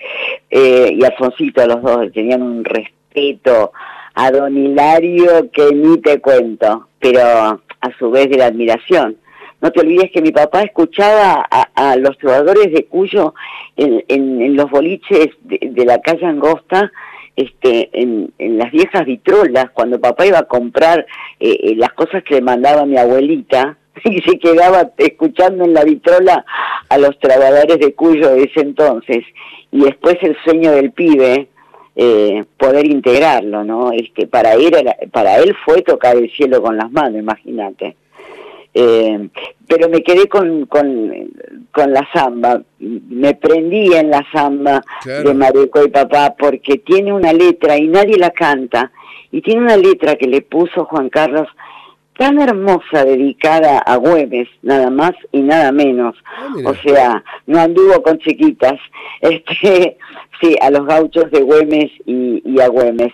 eh, 0.51 0.97
y 0.99 1.05
Alfonsito, 1.05 1.65
los 1.67 1.81
dos, 1.83 2.13
tenían 2.13 2.43
un 2.43 2.65
respeto 2.65 3.73
a 4.15 4.31
don 4.33 4.57
Hilario 4.57 5.49
que 5.53 5.71
ni 5.73 5.99
te 5.99 6.21
cuento, 6.21 6.89
pero 6.99 7.61
a 7.83 7.91
su 7.99 8.11
vez 8.11 8.31
de 8.31 8.39
la 8.39 8.47
admiración, 8.47 9.19
no 9.63 9.71
te 9.71 9.81
olvides 9.81 10.11
que 10.11 10.21
mi 10.21 10.33
papá 10.33 10.63
escuchaba 10.63 11.47
a, 11.49 11.69
a 11.75 11.97
los 11.97 12.19
trovadores 12.19 12.73
de 12.73 12.85
Cuyo 12.87 13.33
en, 13.77 14.57
los 14.57 14.69
boliches 14.69 15.29
de, 15.45 15.85
la 15.85 16.01
calle 16.01 16.27
Angosta, 16.27 16.91
este, 17.37 17.89
en, 17.93 18.33
en 18.39 18.59
las 18.59 18.73
viejas 18.73 19.07
vitrolas, 19.07 19.71
cuando 19.73 20.01
papá 20.01 20.27
iba 20.27 20.41
a 20.41 20.49
comprar 20.49 21.07
eh, 21.39 21.59
eh, 21.63 21.75
las 21.77 21.93
cosas 21.93 22.25
que 22.25 22.35
le 22.35 22.41
mandaba 22.41 22.85
mi 22.87 22.99
abuelita, 22.99 23.79
y 24.05 24.21
se 24.23 24.37
quedaba 24.41 24.91
escuchando 24.99 25.65
en 25.65 25.75
la 25.75 25.85
vitrola 25.85 26.45
a 26.89 26.99
los 26.99 27.17
trovadores 27.21 27.79
de 27.79 27.95
Cuyo 27.95 28.31
de 28.31 28.43
ese 28.43 28.63
entonces, 28.63 29.25
y 29.71 29.85
después 29.85 30.17
el 30.23 30.37
sueño 30.45 30.73
del 30.73 30.91
pibe, 30.91 31.47
eh, 31.95 32.45
poder 32.57 32.87
integrarlo, 32.87 33.65
¿no? 33.65 33.93
Este, 33.93 34.27
para 34.27 34.55
él 34.55 34.73
era- 34.75 34.97
para 35.11 35.39
él 35.39 35.55
fue 35.65 35.83
tocar 35.83 36.17
el 36.17 36.31
cielo 36.33 36.63
con 36.63 36.77
las 36.77 36.91
manos, 36.91 37.21
imagínate. 37.21 37.97
Eh, 38.75 39.29
pero 39.69 39.91
me 39.91 40.03
quedé 40.03 40.27
con, 40.29 40.65
con, 40.65 41.13
con 41.71 41.93
la 41.93 42.09
samba, 42.15 42.63
me 42.79 43.35
prendí 43.35 43.93
en 43.93 44.09
la 44.11 44.25
samba 44.33 44.83
Claro. 45.03 45.29
de 45.29 45.35
Mareco 45.35 45.85
y 45.85 45.89
papá 45.91 46.35
porque 46.39 46.79
tiene 46.79 47.13
una 47.13 47.35
letra 47.35 47.77
y 47.77 47.89
nadie 47.89 48.17
la 48.17 48.31
canta, 48.31 48.91
y 49.31 49.43
tiene 49.43 49.61
una 49.61 49.77
letra 49.77 50.17
que 50.17 50.27
le 50.27 50.41
puso 50.41 50.87
Juan 50.87 51.11
Carlos 51.11 51.47
tan 52.19 52.41
hermosa 52.41 53.05
dedicada 53.05 53.79
a 53.79 53.97
Güemes, 53.97 54.49
nada 54.63 54.91
más 54.91 55.13
y 55.33 55.41
nada 55.41 55.73
menos. 55.73 56.15
o 56.67 56.75
sea, 56.75 57.25
no 57.47 57.59
anduvo 57.61 58.03
con 58.03 58.19
chiquitas, 58.19 58.79
este, 59.21 59.97
sí, 60.41 60.57
a 60.61 60.71
los 60.71 60.87
gauchos 60.87 61.31
de 61.31 61.41
Güemes 61.41 61.91
y, 62.07 62.43
y 62.45 62.61
a 62.61 62.69
Güemes. 62.69 63.13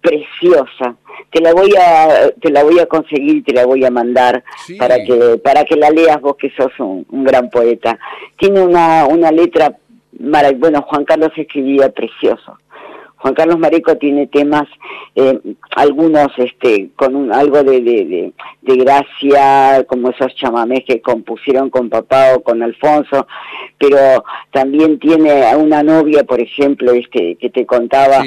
Preciosa. 0.00 0.96
Te 1.30 1.40
la 1.40 1.52
voy 1.52 1.72
a, 1.76 2.30
te 2.40 2.50
la 2.50 2.62
voy 2.62 2.78
a 2.78 2.86
conseguir 2.86 3.44
te 3.44 3.52
la 3.52 3.66
voy 3.66 3.84
a 3.84 3.90
mandar 3.90 4.42
para 4.78 4.96
que, 5.04 5.38
para 5.42 5.64
que 5.64 5.76
la 5.76 5.90
leas 5.90 6.20
vos 6.20 6.36
que 6.36 6.50
sos 6.56 6.70
un, 6.78 7.04
un 7.10 7.24
gran 7.24 7.50
poeta. 7.50 7.98
Tiene 8.38 8.60
una, 8.62 9.04
una 9.06 9.30
letra 9.32 9.76
mara- 10.20 10.52
bueno, 10.56 10.82
Juan 10.82 11.04
Carlos 11.04 11.30
escribía 11.36 11.90
precioso. 11.90 12.56
Juan 13.20 13.34
Carlos 13.34 13.58
Mareco 13.58 13.96
tiene 13.96 14.26
temas, 14.28 14.68
eh, 15.16 15.38
algunos 15.76 16.28
este, 16.38 16.90
con 16.94 17.16
un, 17.16 17.32
algo 17.32 17.62
de, 17.64 17.80
de, 17.80 18.04
de- 18.04 18.32
de 18.62 18.76
gracia, 18.76 19.84
como 19.88 20.10
esos 20.10 20.34
chamamés 20.36 20.84
que 20.86 21.00
compusieron 21.00 21.70
con 21.70 21.88
papá 21.88 22.34
o 22.36 22.42
con 22.42 22.62
Alfonso, 22.62 23.26
pero 23.78 23.98
también 24.52 24.98
tiene 24.98 25.46
a 25.46 25.56
una 25.56 25.82
novia, 25.82 26.22
por 26.24 26.40
ejemplo, 26.40 26.92
este 26.92 27.36
que 27.36 27.50
te 27.50 27.64
contaba, 27.66 28.22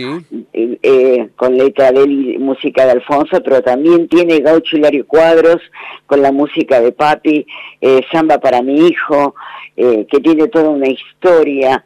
eh, 0.54 0.78
eh, 0.82 1.30
con 1.36 1.56
letra 1.58 1.92
de 1.92 2.04
él 2.04 2.32
y 2.36 2.38
música 2.38 2.86
de 2.86 2.92
Alfonso, 2.92 3.42
pero 3.44 3.62
también 3.62 4.08
tiene 4.08 4.40
Gaucho 4.40 4.78
Hilario 4.78 5.06
Cuadros 5.08 5.62
con 6.08 6.22
la 6.22 6.32
música 6.32 6.82
de 6.82 6.92
Papi, 6.92 7.46
Samba 8.12 8.40
para 8.40 8.62
mi 8.62 8.88
hijo, 8.88 9.36
que 9.76 10.20
tiene 10.24 10.48
toda 10.48 10.70
una 10.70 10.88
historia. 10.90 11.84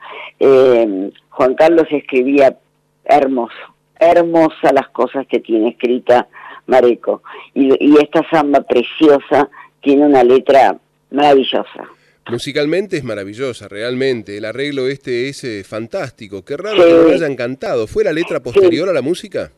Juan 1.30 1.56
Carlos 1.56 1.86
escribía 1.92 2.58
hermoso, 3.06 3.56
hermosa 4.00 4.72
las 4.74 4.90
cosas 4.90 5.26
que 5.28 5.40
tiene 5.40 5.70
escrita 5.70 6.28
Mareco. 6.68 7.22
Y, 7.54 7.70
y 7.80 7.98
esta 7.98 8.22
samba 8.30 8.62
preciosa 8.62 9.50
tiene 9.82 10.06
una 10.06 10.24
letra 10.24 10.78
maravillosa. 11.12 11.90
Musicalmente 12.28 12.98
es 12.98 13.04
maravillosa, 13.04 13.68
realmente. 13.68 14.38
El 14.38 14.46
arreglo 14.46 14.88
este 14.88 15.30
es 15.30 15.44
eh, 15.44 15.64
fantástico. 15.64 16.44
Qué 16.44 16.58
raro 16.58 16.78
Sí. 16.78 16.84
que 16.90 16.92
no 16.96 17.02
lo 17.04 17.10
hayan 17.14 17.36
cantado. 17.36 17.86
¿Fue 17.86 18.04
la 18.04 18.12
letra 18.12 18.40
posterior 18.40 18.90
a 18.90 18.94
la 18.94 19.04
música? 19.04 19.52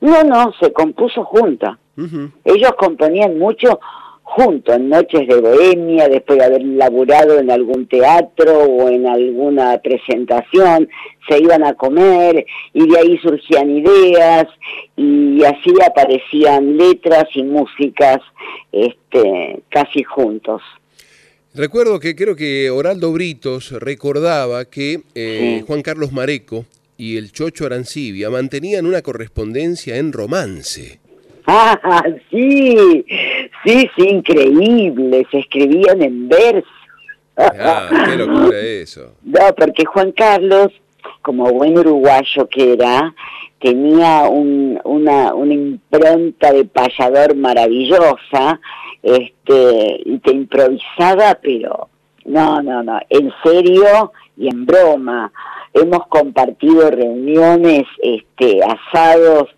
No, 0.00 0.22
no, 0.22 0.52
se 0.60 0.72
compuso 0.72 1.24
junta. 1.24 1.76
Ellos 2.44 2.72
componían 2.78 3.36
mucho 3.38 3.80
juntos, 4.24 4.74
en 4.74 4.88
noches 4.88 5.28
de 5.28 5.40
bohemia, 5.40 6.08
después 6.08 6.38
de 6.38 6.44
haber 6.44 6.62
laburado 6.62 7.38
en 7.38 7.50
algún 7.50 7.86
teatro 7.86 8.64
o 8.64 8.88
en 8.88 9.06
alguna 9.06 9.78
presentación, 9.78 10.88
se 11.28 11.38
iban 11.38 11.62
a 11.62 11.74
comer 11.74 12.44
y 12.72 12.88
de 12.88 12.98
ahí 12.98 13.18
surgían 13.18 13.70
ideas 13.70 14.46
y 14.96 15.44
así 15.44 15.72
aparecían 15.86 16.76
letras 16.76 17.24
y 17.34 17.44
músicas 17.44 18.18
este, 18.72 19.62
casi 19.68 20.02
juntos. 20.02 20.62
Recuerdo 21.54 22.00
que 22.00 22.16
creo 22.16 22.34
que 22.34 22.70
Oraldo 22.70 23.12
Britos 23.12 23.70
recordaba 23.70 24.64
que 24.64 25.02
eh, 25.14 25.62
Juan 25.66 25.82
Carlos 25.82 26.10
Mareco 26.10 26.64
y 26.96 27.16
el 27.16 27.30
Chocho 27.30 27.66
Arancibia 27.66 28.30
mantenían 28.30 28.86
una 28.86 29.02
correspondencia 29.02 29.96
en 29.98 30.12
romance. 30.12 31.03
Ah, 31.46 32.02
sí, 32.30 33.04
sí, 33.64 33.90
sí, 33.96 34.08
increíble, 34.08 35.26
se 35.30 35.38
escribían 35.40 36.00
en 36.02 36.28
verso. 36.28 36.66
Ah, 37.36 37.88
qué 38.06 38.16
locura 38.16 38.58
eso. 38.58 39.14
No, 39.24 39.40
porque 39.56 39.84
Juan 39.84 40.12
Carlos, 40.12 40.68
como 41.20 41.50
buen 41.52 41.76
uruguayo 41.78 42.48
que 42.48 42.72
era, 42.74 43.14
tenía 43.60 44.22
un- 44.28 44.80
una, 44.84 45.34
una 45.34 45.52
impronta 45.54 46.52
de 46.52 46.64
payador 46.64 47.34
maravillosa, 47.36 48.60
este, 49.02 50.00
y 50.04 50.18
te 50.18 50.30
improvisaba, 50.32 51.38
pero 51.42 51.88
no, 52.24 52.62
no, 52.62 52.82
no, 52.82 52.98
en 53.10 53.30
serio 53.42 54.12
y 54.36 54.48
en 54.48 54.64
broma. 54.64 55.30
Hemos 55.74 56.06
compartido 56.08 56.90
reuniones, 56.90 57.82
este, 58.02 58.60
asados, 58.62 59.48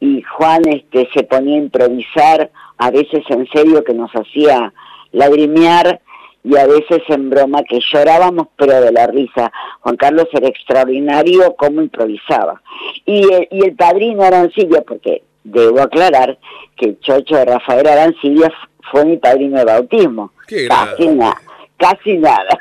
y 0.00 0.22
Juan 0.22 0.62
este, 0.68 1.08
se 1.14 1.22
ponía 1.24 1.54
a 1.56 1.58
improvisar, 1.58 2.50
a 2.78 2.90
veces 2.90 3.22
en 3.28 3.46
serio 3.48 3.84
que 3.84 3.94
nos 3.94 4.10
hacía 4.12 4.72
lagrimear, 5.12 6.00
y 6.44 6.56
a 6.56 6.66
veces 6.66 7.02
en 7.08 7.28
broma 7.28 7.62
que 7.64 7.80
llorábamos 7.92 8.46
pero 8.56 8.80
de 8.80 8.92
la 8.92 9.08
risa. 9.08 9.50
Juan 9.80 9.96
Carlos 9.96 10.28
era 10.32 10.46
extraordinario 10.48 11.56
cómo 11.56 11.82
improvisaba. 11.82 12.62
Y, 13.04 13.32
el- 13.32 13.48
y 13.50 13.64
el 13.64 13.74
padrino 13.74 14.22
Arancibia, 14.22 14.82
porque 14.82 15.24
debo 15.42 15.80
aclarar 15.80 16.38
que 16.76 16.86
el 16.90 17.00
chocho 17.00 17.34
de 17.36 17.46
Rafael 17.46 17.86
Arancibia 17.88 18.52
fue 18.92 19.04
mi 19.04 19.16
padrino 19.16 19.58
de 19.58 19.64
bautismo. 19.64 20.30
Qué 20.46 20.68
Casi 20.68 21.08
nada, 21.08 21.36
casi 21.76 22.16
nada. 22.18 22.58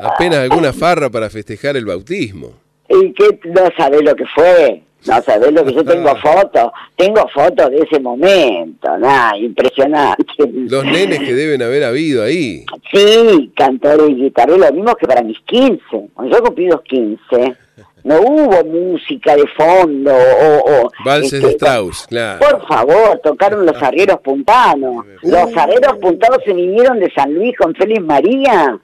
Apenas 0.00 0.38
alguna 0.40 0.72
farra 0.72 1.10
para 1.10 1.30
festejar 1.30 1.76
el 1.76 1.84
bautismo. 1.84 2.52
y 2.88 3.12
que 3.12 3.38
no 3.44 3.68
sabés 3.76 4.02
lo 4.02 4.14
que 4.16 4.24
fue, 4.34 4.82
no 5.06 5.22
sabés 5.22 5.52
lo 5.52 5.64
que 5.64 5.74
yo 5.74 5.84
tengo 5.84 6.14
fotos, 6.22 6.70
tengo 6.96 7.28
fotos 7.28 7.70
de 7.70 7.78
ese 7.78 8.00
momento, 8.00 8.96
nada, 8.98 9.36
impresionante. 9.36 10.24
Los 10.68 10.84
nenes 10.84 11.20
que 11.20 11.34
deben 11.34 11.62
haber 11.62 11.84
habido 11.84 12.24
ahí. 12.24 12.64
Sí, 12.92 13.52
cantores 13.56 14.08
y 14.10 14.14
guitarreros, 14.14 14.60
lo 14.60 14.72
mismo 14.72 14.94
que 14.96 15.06
para 15.06 15.22
mis 15.22 15.38
15. 15.40 15.80
Cuando 16.14 16.36
yo 16.36 16.42
cumplí 16.42 16.66
los 16.66 16.82
15, 16.82 17.56
no 18.04 18.20
hubo 18.20 18.64
música 18.64 19.36
de 19.36 19.46
fondo 19.56 20.12
o... 20.12 20.84
o 20.84 20.90
Valses 21.04 21.34
este, 21.34 21.46
de 21.46 21.52
Strauss, 21.54 22.06
claro. 22.06 22.38
Por 22.38 22.66
favor, 22.66 23.20
tocaron 23.22 23.66
los 23.66 23.82
arrieros 23.82 24.20
puntanos. 24.20 25.04
Los 25.22 25.56
arrieros 25.56 25.98
puntanos 25.98 26.38
se 26.44 26.52
vinieron 26.52 26.98
de 27.00 27.10
San 27.12 27.34
Luis 27.34 27.56
con 27.56 27.74
Félix 27.74 28.02
María 28.02 28.78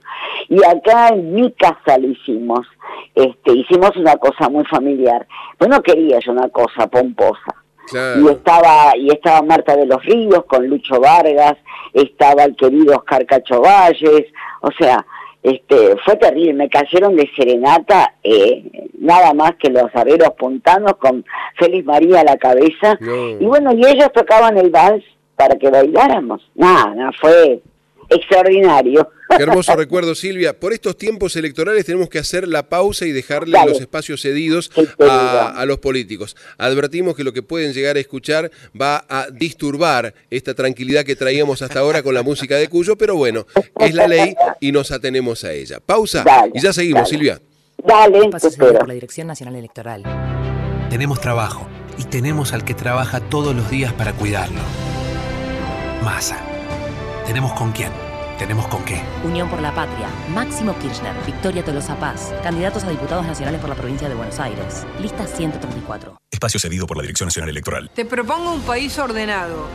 y 0.49 0.63
acá 0.63 1.09
en 1.09 1.33
mi 1.33 1.51
casa 1.53 1.97
lo 1.97 2.09
hicimos. 2.09 2.67
Este, 3.13 3.53
hicimos 3.53 3.95
una 3.95 4.15
cosa 4.17 4.49
muy 4.49 4.65
familiar. 4.65 5.25
Pues 5.57 5.69
no 5.69 5.81
quería 5.81 6.19
yo 6.19 6.31
una 6.31 6.49
cosa 6.49 6.87
pomposa. 6.87 7.55
Y 7.93 8.27
estaba, 8.27 8.97
y 8.97 9.09
estaba 9.11 9.41
Marta 9.43 9.75
de 9.75 9.85
los 9.85 10.03
Ríos 10.03 10.45
con 10.47 10.67
Lucho 10.67 10.99
Vargas, 10.99 11.55
estaba 11.93 12.43
el 12.43 12.55
querido 12.55 12.97
Oscar 12.97 13.25
Cacho 13.27 13.61
Valles, 13.61 14.25
o 14.61 14.71
sea, 14.71 15.05
este, 15.45 15.95
fue 16.03 16.15
terrible, 16.15 16.53
me 16.53 16.69
cayeron 16.69 17.15
de 17.15 17.29
serenata, 17.35 18.15
eh, 18.23 18.63
nada 18.97 19.31
más 19.35 19.51
que 19.59 19.69
los 19.69 19.93
arreros 19.93 20.31
puntanos 20.39 20.93
con 20.97 21.23
Félix 21.59 21.85
María 21.85 22.21
a 22.21 22.23
la 22.23 22.37
cabeza, 22.37 22.97
y 22.99 23.45
bueno, 23.45 23.71
y 23.73 23.85
ellos 23.85 24.11
tocaban 24.11 24.57
el 24.57 24.71
vals 24.71 25.03
para 25.35 25.55
que 25.55 25.69
bailáramos, 25.69 26.41
nada, 26.55 26.95
nada, 26.95 27.11
fue 27.21 27.61
extraordinario. 28.09 29.07
Qué 29.37 29.43
hermoso 29.43 29.75
recuerdo, 29.75 30.15
Silvia. 30.15 30.57
Por 30.59 30.73
estos 30.73 30.97
tiempos 30.97 31.35
electorales 31.35 31.85
tenemos 31.85 32.09
que 32.09 32.19
hacer 32.19 32.47
la 32.47 32.69
pausa 32.69 33.05
y 33.05 33.11
dejarle 33.11 33.57
Dale. 33.57 33.71
los 33.71 33.81
espacios 33.81 34.21
cedidos 34.21 34.71
a, 34.99 35.49
a 35.49 35.65
los 35.65 35.79
políticos. 35.79 36.35
Advertimos 36.57 37.15
que 37.15 37.23
lo 37.23 37.33
que 37.33 37.41
pueden 37.43 37.73
llegar 37.73 37.97
a 37.97 37.99
escuchar 37.99 38.51
va 38.79 39.05
a 39.09 39.27
disturbar 39.31 40.13
esta 40.29 40.53
tranquilidad 40.53 41.03
que 41.03 41.15
traíamos 41.15 41.61
hasta 41.61 41.79
ahora 41.79 42.01
con 42.03 42.13
la 42.13 42.23
música 42.23 42.55
de 42.57 42.69
Cuyo, 42.69 42.97
pero 42.97 43.15
bueno, 43.15 43.45
es 43.79 43.93
la 43.93 44.07
ley 44.07 44.35
y 44.59 44.71
nos 44.71 44.91
atenemos 44.91 45.43
a 45.43 45.51
ella. 45.51 45.79
Pausa 45.85 46.23
y 46.53 46.61
ya 46.61 46.71
seguimos, 46.73 47.09
Silvia. 47.09 47.41
Dale, 47.85 48.19
Espacio 48.25 48.49
cedido 48.51 48.73
por 48.79 48.87
la 48.87 48.93
Dirección 48.93 49.27
Nacional 49.27 49.55
Electoral. 49.55 50.03
Tenemos 50.89 51.19
trabajo 51.19 51.67
y 51.97 52.05
tenemos 52.05 52.53
al 52.53 52.63
que 52.63 52.73
trabaja 52.73 53.19
todos 53.19 53.55
los 53.55 53.69
días 53.69 53.93
para 53.93 54.13
cuidarlo. 54.13 54.61
Masa. 56.03 56.39
Tenemos 57.27 57.53
con 57.53 57.71
quién, 57.71 57.89
tenemos 58.37 58.67
con 58.67 58.83
qué. 58.83 59.01
Unión 59.23 59.49
por 59.49 59.61
la 59.61 59.73
Patria. 59.73 60.07
Máximo 60.33 60.77
Kirchner. 60.79 61.13
Victoria 61.25 61.63
Tolosa 61.63 61.95
Paz. 61.95 62.33
Candidatos 62.43 62.83
a 62.83 62.89
diputados 62.89 63.25
nacionales 63.25 63.59
por 63.59 63.69
la 63.69 63.75
provincia 63.75 64.09
de 64.09 64.15
Buenos 64.15 64.39
Aires. 64.39 64.85
Lista 65.01 65.25
134. 65.25 66.17
Espacio 66.31 66.59
cedido 66.59 66.87
por 66.87 66.97
la 66.97 67.03
Dirección 67.03 67.27
Nacional 67.27 67.49
Electoral. 67.49 67.89
Te 67.93 68.05
propongo 68.05 68.51
un 68.51 68.61
país 68.61 68.97
ordenado, 68.99 69.67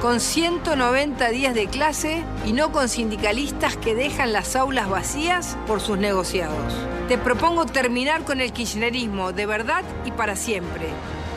con 0.00 0.20
190 0.20 1.28
días 1.30 1.54
de 1.54 1.68
clase 1.68 2.22
y 2.44 2.52
no 2.52 2.70
con 2.72 2.88
sindicalistas 2.88 3.76
que 3.76 3.94
dejan 3.94 4.32
las 4.32 4.56
aulas 4.56 4.88
vacías 4.88 5.56
por 5.66 5.80
sus 5.80 5.98
negociados. 5.98 6.74
Te 7.08 7.18
propongo 7.18 7.66
terminar 7.66 8.24
con 8.24 8.40
el 8.40 8.52
kirchnerismo 8.52 9.32
de 9.32 9.46
verdad 9.46 9.84
y 10.04 10.10
para 10.10 10.36
siempre. 10.36 10.88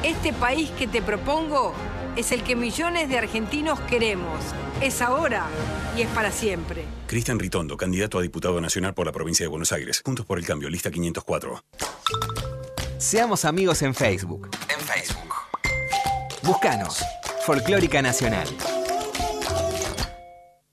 Este 0.03 0.34
país 0.34 0.69
que 0.72 0.88
te 0.88 1.02
propongo 1.02 1.73
es 2.15 2.31
el 2.31 2.43
que 2.43 2.55
millones 2.55 3.09
de 3.09 3.17
argentinos 3.17 3.79
queremos. 3.81 4.39
Es 4.81 5.01
ahora 5.01 5.45
y 5.97 6.01
es 6.01 6.07
para 6.09 6.31
siempre. 6.31 6.83
Cristian 7.07 7.39
Ritondo, 7.39 7.77
candidato 7.77 8.19
a 8.19 8.21
diputado 8.21 8.59
nacional 8.61 8.93
por 8.93 9.05
la 9.05 9.11
provincia 9.11 9.43
de 9.43 9.47
Buenos 9.47 9.71
Aires. 9.71 10.01
Juntos 10.03 10.25
por 10.25 10.39
el 10.39 10.45
cambio, 10.45 10.69
lista 10.69 10.91
504. 10.91 11.63
Seamos 12.97 13.45
amigos 13.45 13.81
en 13.81 13.93
Facebook. 13.93 14.49
En 14.69 14.79
Facebook. 14.79 15.33
Búscanos. 16.43 17.03
Folclórica 17.45 18.01
Nacional. 18.01 18.47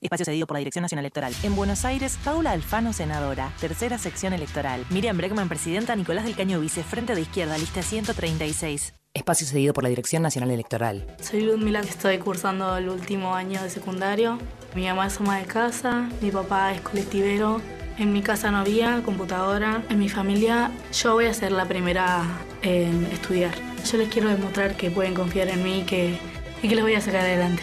Espacio 0.01 0.25
cedido 0.25 0.47
por 0.47 0.57
la 0.57 0.59
Dirección 0.59 0.83
Nacional 0.83 1.05
Electoral. 1.05 1.35
En 1.43 1.55
Buenos 1.55 1.85
Aires, 1.85 2.19
Paula 2.25 2.53
Alfano, 2.53 2.93
senadora. 2.93 3.53
Tercera 3.61 3.99
sección 3.99 4.33
electoral. 4.33 4.85
Miriam 4.91 5.17
Bregman, 5.17 5.49
presidenta. 5.49 5.95
Nicolás 5.95 6.25
del 6.25 6.35
Caño, 6.35 6.61
vice. 6.61 6.83
Frente 6.83 7.15
de 7.15 7.21
izquierda, 7.21 7.57
lista 7.57 7.83
136. 7.83 8.95
Espacio 9.15 9.47
cedido 9.47 9.75
por 9.75 9.85
la 9.85 9.91
Dirección 9.91 10.23
Nacional 10.23 10.51
Electoral. 10.51 11.07
Soy 11.21 11.43
Ludmila, 11.43 11.81
estoy 11.81 12.17
cursando 12.17 12.79
el 12.79 12.89
último 12.89 13.35
año 13.35 13.63
de 13.63 13.69
secundario. 13.69 14.39
Mi 14.75 14.87
mamá 14.87 15.07
es 15.09 15.21
ama 15.21 15.39
de 15.39 15.45
casa, 15.45 16.09
mi 16.23 16.31
papá 16.31 16.73
es 16.73 16.81
colectivero. 16.81 17.61
En 17.99 18.11
mi 18.15 18.23
casa 18.23 18.51
no 18.51 18.57
había 18.57 19.03
computadora. 19.03 19.85
En 19.91 19.99
mi 19.99 20.09
familia 20.09 20.71
yo 20.95 21.13
voy 21.13 21.27
a 21.27 21.35
ser 21.35 21.53
la 21.53 21.67
primera 21.67 22.23
en 22.63 23.05
estudiar. 23.07 23.53
Yo 23.85 23.99
les 23.99 24.09
quiero 24.09 24.31
demostrar 24.31 24.79
que 24.79 24.91
pueden 24.91 25.13
confiar 25.13 25.49
en 25.49 25.63
mí 25.63 25.81
y 25.81 25.83
que, 25.83 26.19
y 26.63 26.69
que 26.69 26.75
les 26.75 26.83
voy 26.83 26.95
a 26.95 27.03
sacar 27.03 27.21
adelante. 27.21 27.63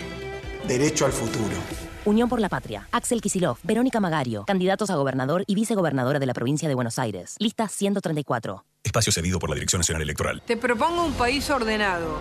Derecho 0.67 1.07
al 1.07 1.11
futuro. 1.11 1.55
Unión 2.05 2.29
por 2.29 2.39
la 2.39 2.49
Patria. 2.49 2.87
Axel 2.91 3.21
Kisilov, 3.21 3.57
Verónica 3.63 3.99
Magario, 3.99 4.45
candidatos 4.45 4.91
a 4.91 4.95
gobernador 4.97 5.45
y 5.47 5.55
vicegobernadora 5.55 6.19
de 6.19 6.27
la 6.27 6.33
provincia 6.35 6.69
de 6.69 6.75
Buenos 6.75 6.99
Aires. 6.99 7.37
Lista 7.39 7.67
134. 7.67 8.68
Espacio 8.83 9.11
cedido 9.11 9.39
por 9.39 9.49
la 9.49 9.55
Dirección 9.55 9.81
Nacional 9.81 10.03
Electoral. 10.03 10.41
Te 10.45 10.55
propongo 10.55 11.03
un 11.03 11.13
país 11.13 11.49
ordenado, 11.49 12.17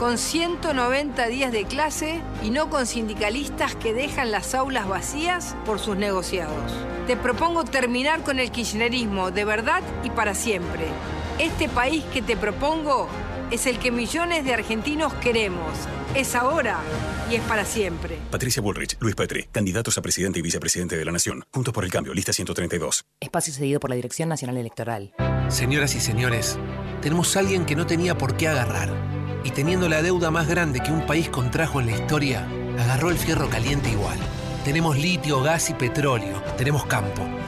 con 0.00 0.18
190 0.18 1.26
días 1.28 1.52
de 1.52 1.64
clase 1.64 2.20
y 2.42 2.50
no 2.50 2.70
con 2.70 2.86
sindicalistas 2.86 3.76
que 3.76 3.92
dejan 3.92 4.32
las 4.32 4.54
aulas 4.54 4.88
vacías 4.88 5.54
por 5.64 5.78
sus 5.78 5.96
negociados. 5.96 6.72
Te 7.06 7.16
propongo 7.16 7.64
terminar 7.64 8.24
con 8.24 8.40
el 8.40 8.50
kirchnerismo 8.50 9.30
de 9.30 9.44
verdad 9.44 9.82
y 10.02 10.10
para 10.10 10.34
siempre. 10.34 10.86
Este 11.38 11.68
país 11.68 12.04
que 12.12 12.20
te 12.20 12.36
propongo 12.36 13.08
es 13.52 13.66
el 13.66 13.78
que 13.78 13.90
millones 13.90 14.46
de 14.46 14.54
argentinos 14.54 15.12
queremos. 15.14 15.70
Es 16.14 16.34
ahora 16.34 16.80
y 17.30 17.34
es 17.34 17.42
para 17.42 17.66
siempre. 17.66 18.16
Patricia 18.30 18.62
Bullrich, 18.62 18.96
Luis 18.98 19.14
Petri, 19.14 19.44
candidatos 19.52 19.98
a 19.98 20.02
presidente 20.02 20.38
y 20.38 20.42
vicepresidente 20.42 20.96
de 20.96 21.04
la 21.04 21.12
Nación. 21.12 21.44
Juntos 21.52 21.74
por 21.74 21.84
el 21.84 21.90
cambio, 21.90 22.14
lista 22.14 22.32
132. 22.32 23.04
Espacio 23.20 23.52
cedido 23.52 23.78
por 23.78 23.90
la 23.90 23.96
Dirección 23.96 24.30
Nacional 24.30 24.56
Electoral. 24.56 25.12
Señoras 25.48 25.94
y 25.94 26.00
señores, 26.00 26.58
tenemos 27.02 27.36
a 27.36 27.40
alguien 27.40 27.66
que 27.66 27.76
no 27.76 27.86
tenía 27.86 28.16
por 28.16 28.38
qué 28.38 28.48
agarrar. 28.48 28.90
Y 29.44 29.50
teniendo 29.50 29.86
la 29.86 30.00
deuda 30.00 30.30
más 30.30 30.48
grande 30.48 30.80
que 30.80 30.90
un 30.90 31.04
país 31.04 31.28
contrajo 31.28 31.78
en 31.80 31.86
la 31.86 31.92
historia, 31.92 32.48
agarró 32.78 33.10
el 33.10 33.18
fierro 33.18 33.50
caliente 33.50 33.90
igual. 33.90 34.18
Tenemos 34.64 34.96
litio, 34.96 35.42
gas 35.42 35.68
y 35.68 35.74
petróleo. 35.74 36.42
Tenemos 36.56 36.86
campo. 36.86 37.28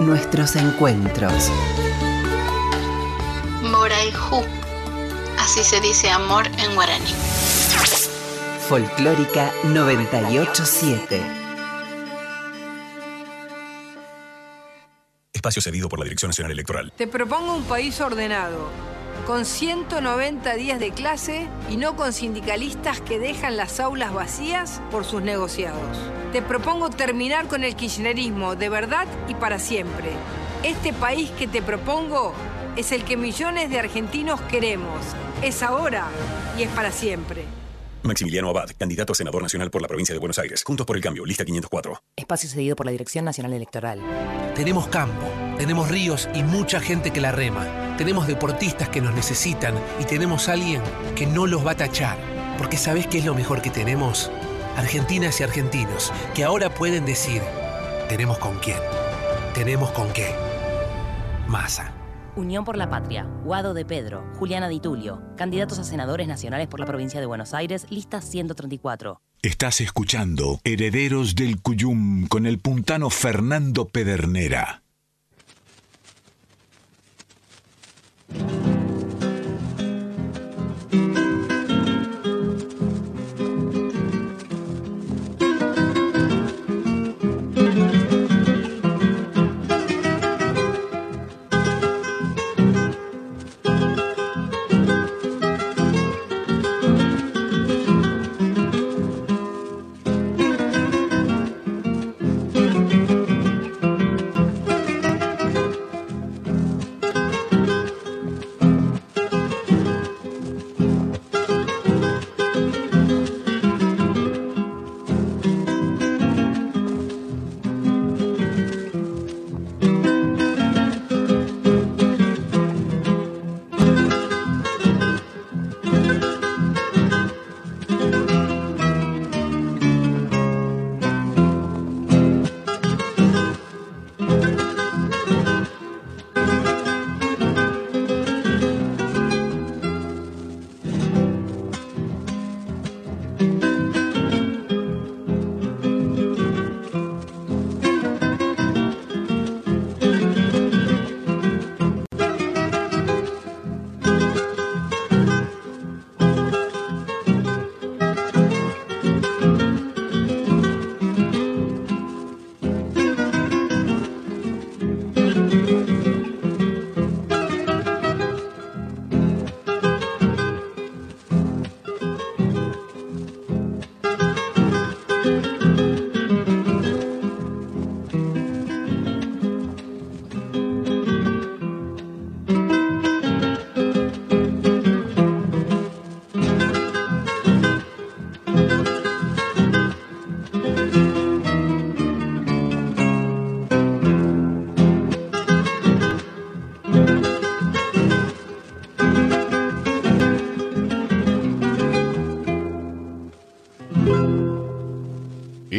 Nuestros 0.00 0.56
encuentros. 0.56 1.50
Moraihu. 3.62 4.44
Así 5.38 5.62
se 5.62 5.80
dice 5.80 6.10
amor 6.10 6.46
en 6.58 6.74
guaraní. 6.74 7.14
Folclórica 8.68 9.52
987. 9.64 11.41
Espacio 15.42 15.60
cedido 15.60 15.88
por 15.88 15.98
la 15.98 16.04
Dirección 16.04 16.28
Nacional 16.28 16.52
Electoral. 16.52 16.92
Te 16.96 17.08
propongo 17.08 17.56
un 17.56 17.64
país 17.64 18.00
ordenado, 18.00 18.68
con 19.26 19.44
190 19.44 20.54
días 20.54 20.78
de 20.78 20.92
clase 20.92 21.48
y 21.68 21.78
no 21.78 21.96
con 21.96 22.12
sindicalistas 22.12 23.00
que 23.00 23.18
dejan 23.18 23.56
las 23.56 23.80
aulas 23.80 24.14
vacías 24.14 24.80
por 24.92 25.04
sus 25.04 25.20
negociados. 25.20 25.98
Te 26.30 26.42
propongo 26.42 26.90
terminar 26.90 27.48
con 27.48 27.64
el 27.64 27.74
kirchnerismo 27.74 28.54
de 28.54 28.68
verdad 28.68 29.08
y 29.26 29.34
para 29.34 29.58
siempre. 29.58 30.10
Este 30.62 30.92
país 30.92 31.30
que 31.30 31.48
te 31.48 31.60
propongo 31.60 32.34
es 32.76 32.92
el 32.92 33.02
que 33.02 33.16
millones 33.16 33.68
de 33.68 33.80
argentinos 33.80 34.40
queremos. 34.42 35.00
Es 35.42 35.64
ahora 35.64 36.06
y 36.56 36.62
es 36.62 36.70
para 36.70 36.92
siempre. 36.92 37.61
Maximiliano 38.02 38.48
Abad, 38.48 38.70
candidato 38.76 39.12
a 39.12 39.14
senador 39.14 39.42
nacional 39.42 39.70
por 39.70 39.80
la 39.80 39.88
provincia 39.88 40.12
de 40.12 40.18
Buenos 40.18 40.38
Aires. 40.38 40.64
Juntos 40.64 40.84
por 40.86 40.96
el 40.96 41.02
cambio, 41.02 41.24
lista 41.24 41.44
504. 41.44 42.02
Espacio 42.16 42.48
cedido 42.48 42.74
por 42.74 42.86
la 42.86 42.92
Dirección 42.92 43.24
Nacional 43.24 43.52
Electoral. 43.52 44.00
Tenemos 44.54 44.88
campo, 44.88 45.26
tenemos 45.56 45.88
ríos 45.88 46.28
y 46.34 46.42
mucha 46.42 46.80
gente 46.80 47.12
que 47.12 47.20
la 47.20 47.32
rema. 47.32 47.94
Tenemos 47.96 48.26
deportistas 48.26 48.88
que 48.88 49.00
nos 49.00 49.14
necesitan 49.14 49.74
y 50.00 50.04
tenemos 50.04 50.48
a 50.48 50.54
alguien 50.54 50.82
que 51.14 51.26
no 51.26 51.46
los 51.46 51.64
va 51.64 51.72
a 51.72 51.76
tachar. 51.76 52.18
Porque 52.58 52.76
¿sabés 52.76 53.06
qué 53.06 53.18
es 53.18 53.24
lo 53.24 53.34
mejor 53.34 53.62
que 53.62 53.70
tenemos? 53.70 54.30
Argentinas 54.76 55.40
y 55.40 55.44
argentinos 55.44 56.12
que 56.34 56.44
ahora 56.44 56.74
pueden 56.74 57.06
decir, 57.06 57.42
tenemos 58.08 58.38
con 58.38 58.58
quién, 58.58 58.78
tenemos 59.54 59.90
con 59.92 60.12
qué. 60.12 60.34
Masa. 61.46 61.91
Unión 62.34 62.64
por 62.64 62.76
la 62.76 62.88
Patria. 62.88 63.24
Guado 63.44 63.74
de 63.74 63.84
Pedro, 63.84 64.24
Juliana 64.38 64.68
Di 64.68 64.80
Tulio, 64.80 65.22
candidatos 65.36 65.78
a 65.78 65.84
senadores 65.84 66.26
nacionales 66.26 66.66
por 66.66 66.80
la 66.80 66.86
provincia 66.86 67.20
de 67.20 67.26
Buenos 67.26 67.52
Aires, 67.52 67.86
lista 67.90 68.20
134. 68.20 69.20
Estás 69.42 69.80
escuchando 69.80 70.60
Herederos 70.64 71.34
del 71.34 71.60
Cuyum 71.60 72.26
con 72.28 72.46
el 72.46 72.58
puntano 72.58 73.10
Fernando 73.10 73.86
Pedernera. 73.86 74.82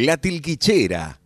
La 0.04 0.18
Tilquichera, 0.18 1.18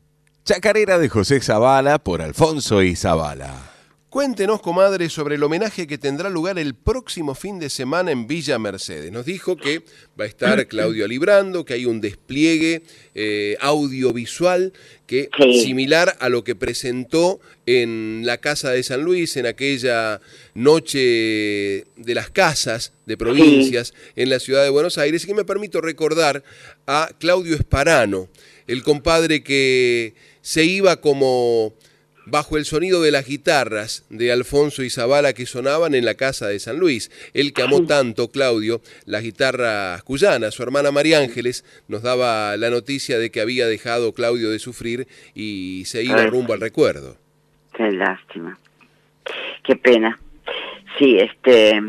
chacarera 0.44 1.00
de 1.00 1.08
José 1.08 1.40
Zavala 1.40 1.98
por 1.98 2.22
Alfonso 2.22 2.80
y 2.80 2.94
Zavala. 2.94 3.72
Cuéntenos, 4.08 4.62
comadre, 4.62 5.10
sobre 5.10 5.34
el 5.34 5.42
homenaje 5.42 5.88
que 5.88 5.98
tendrá 5.98 6.30
lugar 6.30 6.60
el 6.60 6.76
próximo 6.76 7.34
fin 7.34 7.58
de 7.58 7.70
semana 7.70 8.12
en 8.12 8.28
Villa 8.28 8.56
Mercedes. 8.60 9.10
Nos 9.10 9.26
dijo 9.26 9.56
que 9.56 9.82
va 10.18 10.24
a 10.24 10.28
estar 10.28 10.64
Claudio 10.68 11.08
Librando, 11.08 11.64
que 11.64 11.74
hay 11.74 11.86
un 11.86 12.00
despliegue 12.00 12.84
eh, 13.16 13.56
audiovisual 13.60 14.72
que 15.08 15.28
similar 15.60 16.16
a 16.20 16.28
lo 16.28 16.44
que 16.44 16.54
presentó 16.54 17.40
en 17.66 18.22
la 18.24 18.38
Casa 18.38 18.70
de 18.70 18.84
San 18.84 19.02
Luis, 19.02 19.36
en 19.36 19.46
aquella 19.46 20.20
noche 20.54 21.84
de 21.96 22.14
las 22.14 22.30
casas 22.30 22.92
de 23.06 23.16
provincias 23.16 23.92
en 24.14 24.30
la 24.30 24.38
ciudad 24.38 24.62
de 24.62 24.70
Buenos 24.70 24.98
Aires, 24.98 25.24
y 25.24 25.26
que 25.26 25.34
me 25.34 25.44
permito 25.44 25.80
recordar 25.80 26.44
a 26.86 27.10
Claudio 27.18 27.56
Esparano, 27.56 28.28
el 28.68 28.84
compadre 28.84 29.42
que 29.42 30.14
se 30.40 30.64
iba 30.64 31.00
como 31.00 31.74
bajo 32.30 32.56
el 32.56 32.64
sonido 32.64 33.02
de 33.02 33.10
las 33.10 33.26
guitarras 33.26 34.04
de 34.10 34.30
Alfonso 34.30 34.82
y 34.82 34.90
Zavala 34.90 35.32
que 35.32 35.46
sonaban 35.46 35.94
en 35.94 36.04
la 36.04 36.14
casa 36.14 36.46
de 36.46 36.58
San 36.58 36.78
Luis. 36.78 37.10
Él 37.34 37.52
que 37.52 37.62
amó 37.62 37.86
tanto, 37.86 38.28
Claudio, 38.28 38.80
las 39.06 39.22
guitarras 39.22 40.02
cuyanas. 40.02 40.54
Su 40.54 40.62
hermana 40.62 40.90
María 40.90 41.18
Ángeles 41.18 41.64
nos 41.88 42.02
daba 42.02 42.56
la 42.56 42.70
noticia 42.70 43.18
de 43.18 43.30
que 43.30 43.40
había 43.40 43.66
dejado 43.66 44.12
Claudio 44.12 44.50
de 44.50 44.58
sufrir 44.58 45.08
y 45.34 45.84
se 45.86 46.02
iba 46.02 46.24
rumbo 46.26 46.52
al 46.52 46.60
recuerdo. 46.60 47.16
Qué 47.74 47.90
lástima. 47.90 48.58
Qué 49.64 49.76
pena. 49.76 50.18
Sí, 50.98 51.16
este... 51.18 51.80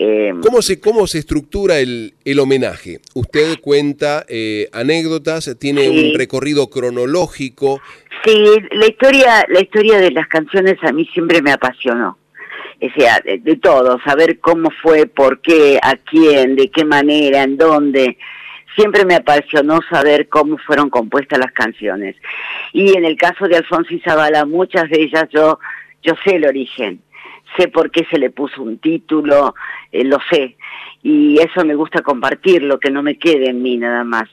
Eh, 0.00 0.32
¿Cómo, 0.42 0.62
se, 0.62 0.80
¿Cómo 0.80 1.06
se 1.06 1.18
estructura 1.18 1.80
el, 1.80 2.14
el 2.24 2.38
homenaje? 2.38 3.00
Usted 3.14 3.58
cuenta 3.60 4.24
eh, 4.28 4.68
anécdotas, 4.72 5.54
tiene 5.58 5.90
un 5.90 6.16
recorrido 6.16 6.70
cronológico. 6.70 7.80
Sí, 8.24 8.44
la 8.72 8.86
historia, 8.86 9.44
la 9.48 9.60
historia 9.60 9.98
de 9.98 10.12
las 10.12 10.28
canciones 10.28 10.76
a 10.82 10.92
mí 10.92 11.04
siempre 11.12 11.42
me 11.42 11.52
apasionó. 11.52 12.16
O 12.80 12.88
sea, 12.96 13.20
de, 13.24 13.38
de 13.38 13.56
todo, 13.56 13.98
saber 14.04 14.38
cómo 14.38 14.70
fue, 14.82 15.06
por 15.06 15.40
qué, 15.40 15.78
a 15.82 15.96
quién, 15.96 16.54
de 16.54 16.70
qué 16.70 16.84
manera, 16.84 17.42
en 17.42 17.56
dónde. 17.56 18.16
Siempre 18.76 19.04
me 19.04 19.16
apasionó 19.16 19.80
saber 19.90 20.28
cómo 20.28 20.56
fueron 20.58 20.88
compuestas 20.88 21.40
las 21.40 21.52
canciones. 21.52 22.14
Y 22.72 22.96
en 22.96 23.04
el 23.04 23.16
caso 23.16 23.48
de 23.48 23.56
Alfonso 23.56 23.92
y 23.92 24.00
Zabala, 24.00 24.44
muchas 24.44 24.88
de 24.88 25.02
ellas 25.02 25.24
yo, 25.30 25.58
yo 26.04 26.14
sé 26.24 26.36
el 26.36 26.46
origen 26.46 27.00
sé 27.56 27.68
por 27.68 27.90
qué 27.90 28.06
se 28.10 28.18
le 28.18 28.30
puso 28.30 28.62
un 28.62 28.78
título, 28.78 29.54
eh, 29.92 30.04
lo 30.04 30.18
sé. 30.30 30.56
Y 31.02 31.38
eso 31.38 31.64
me 31.64 31.76
gusta 31.76 32.02
compartirlo, 32.02 32.80
que 32.80 32.90
no 32.90 33.02
me 33.02 33.18
quede 33.18 33.50
en 33.50 33.62
mí 33.62 33.76
nada 33.76 34.04
más. 34.04 34.28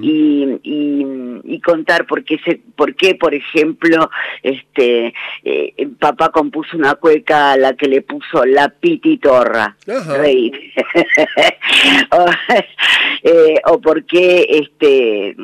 y, 0.00 0.60
y, 0.62 1.60
contar 1.60 2.06
por 2.06 2.24
qué, 2.24 2.38
se, 2.44 2.60
por 2.76 2.94
qué, 2.94 3.14
por 3.14 3.34
ejemplo, 3.34 4.10
este 4.42 5.14
eh, 5.42 5.88
papá 5.98 6.30
compuso 6.30 6.76
una 6.76 6.94
cueca 6.96 7.52
a 7.52 7.56
la 7.56 7.72
que 7.72 7.88
le 7.88 8.02
puso 8.02 8.44
la 8.44 8.68
pititorra, 8.68 9.76
reír. 10.18 10.72
o, 12.10 12.26
eh, 13.22 13.60
o 13.66 13.80
por 13.80 14.04
qué, 14.04 14.46
este, 14.48 15.36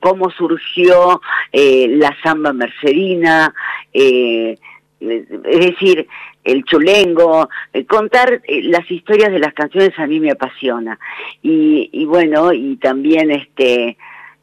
cómo 0.00 0.30
surgió 0.30 1.20
la 1.52 2.16
samba 2.22 2.52
mercedina, 2.52 3.54
eh, 3.92 4.56
es 5.00 5.60
decir, 5.66 6.06
el 6.44 6.64
chulengo, 6.64 7.48
eh, 7.72 7.84
contar 7.84 8.40
eh, 8.44 8.62
las 8.62 8.90
historias 8.90 9.30
de 9.30 9.38
las 9.38 9.54
canciones 9.54 9.98
a 9.98 10.06
mí 10.06 10.18
me 10.20 10.30
apasiona. 10.30 10.98
Y, 11.42 11.90
y 11.92 12.04
bueno, 12.04 12.52
y 12.52 12.76
también 12.76 13.30
este 13.30 13.96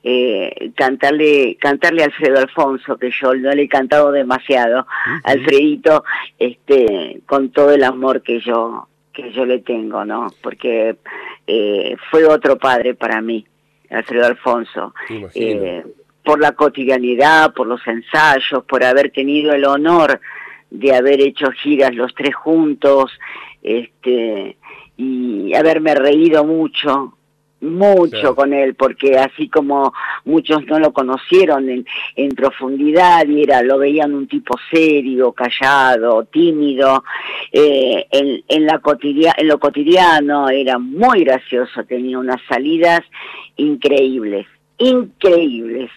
eh, 0.04 0.72
cantarle 0.76 1.58
cantarle 1.60 2.04
a 2.04 2.06
Alfredo 2.06 2.38
Alfonso, 2.40 2.98
que 2.98 3.10
yo 3.10 3.34
no 3.34 3.52
le 3.52 3.64
he 3.64 3.68
cantado 3.68 4.12
demasiado, 4.12 4.86
Alfredito, 5.24 6.04
este, 6.38 7.22
con 7.26 7.50
todo 7.50 7.72
el 7.72 7.84
amor 7.84 8.22
que 8.22 8.40
yo 8.40 8.88
que 9.12 9.32
yo 9.32 9.46
le 9.46 9.60
tengo, 9.60 10.06
¿no? 10.06 10.28
Porque 10.44 10.98
eh, 11.48 11.96
fue 12.12 12.26
otro 12.26 12.58
padre 12.58 12.94
para 12.94 13.22
mí, 13.22 13.48
Alfredo 13.90 14.28
Alfonso. 14.28 14.94
por 16.24 16.40
la 16.40 16.52
cotidianidad, 16.52 17.54
por 17.54 17.66
los 17.68 17.86
ensayos, 17.88 18.64
por 18.66 18.84
haber 18.84 19.12
tenido 19.12 19.54
el 19.54 19.64
honor 19.66 20.20
de 20.80 20.96
haber 20.96 21.22
hecho 21.22 21.52
giras 21.52 21.94
los 21.94 22.14
tres 22.14 22.36
juntos, 22.36 23.12
este, 23.64 24.58
y 24.98 25.54
haberme 25.54 25.96
reído 25.96 26.44
mucho, 26.44 27.18
mucho 27.62 28.36
con 28.36 28.54
él, 28.54 28.76
porque 28.76 29.18
así 29.18 29.50
como 29.50 29.94
muchos 30.24 30.66
no 30.66 30.80
lo 30.80 30.94
conocieron 30.94 31.70
en, 31.70 31.86
en, 32.16 32.30
profundidad 32.30 33.28
y 33.28 33.44
era, 33.44 33.62
lo 33.64 33.78
veían 33.78 34.14
un 34.14 34.28
tipo 34.28 34.56
serio, 34.72 35.32
callado, 35.32 36.26
tímido, 36.26 37.04
eh, 37.52 38.06
en, 38.12 38.44
en, 38.48 38.66
la 38.66 38.80
cotidia 38.80 39.34
en 39.38 39.48
lo 39.48 39.60
cotidiano 39.60 40.50
era 40.50 40.78
muy 40.78 41.24
gracioso, 41.24 41.84
tenía 41.86 42.20
unas 42.20 42.42
salidas 42.48 43.02
increíbles 43.58 44.46
increíbles. 44.78 45.90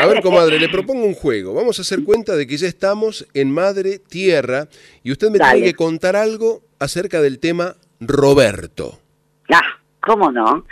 A 0.00 0.06
ver, 0.06 0.20
comadre, 0.20 0.58
le 0.58 0.68
propongo 0.68 1.04
un 1.04 1.14
juego. 1.14 1.54
Vamos 1.54 1.78
a 1.78 1.82
hacer 1.82 2.04
cuenta 2.04 2.36
de 2.36 2.46
que 2.46 2.56
ya 2.56 2.68
estamos 2.68 3.26
en 3.34 3.50
Madre 3.50 3.98
Tierra 3.98 4.68
y 5.02 5.12
usted 5.12 5.30
me 5.30 5.38
tiene 5.38 5.62
que 5.62 5.74
contar 5.74 6.16
algo 6.16 6.62
acerca 6.78 7.20
del 7.20 7.38
tema 7.38 7.76
Roberto. 8.00 8.98
Ah, 9.52 9.78
¿cómo 10.00 10.30
no? 10.30 10.64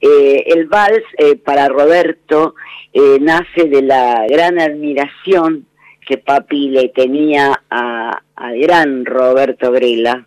Eh, 0.00 0.44
el 0.46 0.66
vals 0.66 1.02
eh, 1.18 1.36
para 1.36 1.68
Roberto 1.68 2.54
eh, 2.92 3.18
nace 3.20 3.64
de 3.64 3.82
la 3.82 4.26
gran 4.28 4.60
admiración 4.60 5.66
que 6.06 6.18
papi 6.18 6.70
le 6.70 6.88
tenía 6.88 7.62
al 7.68 8.58
gran 8.60 9.04
Roberto 9.04 9.70
Grela, 9.72 10.26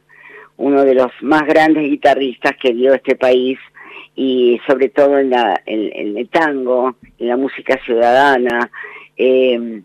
uno 0.57 0.83
de 0.83 0.93
los 0.93 1.11
más 1.21 1.43
grandes 1.47 1.89
guitarristas 1.89 2.53
que 2.61 2.73
dio 2.73 2.93
este 2.93 3.15
país 3.15 3.57
y 4.15 4.59
sobre 4.67 4.89
todo 4.89 5.19
en, 5.19 5.29
la, 5.29 5.61
en, 5.65 6.17
el 6.17 6.29
tango, 6.29 6.95
en 7.17 7.27
la 7.27 7.37
música 7.37 7.79
ciudadana. 7.85 8.69
Eh, 9.17 9.81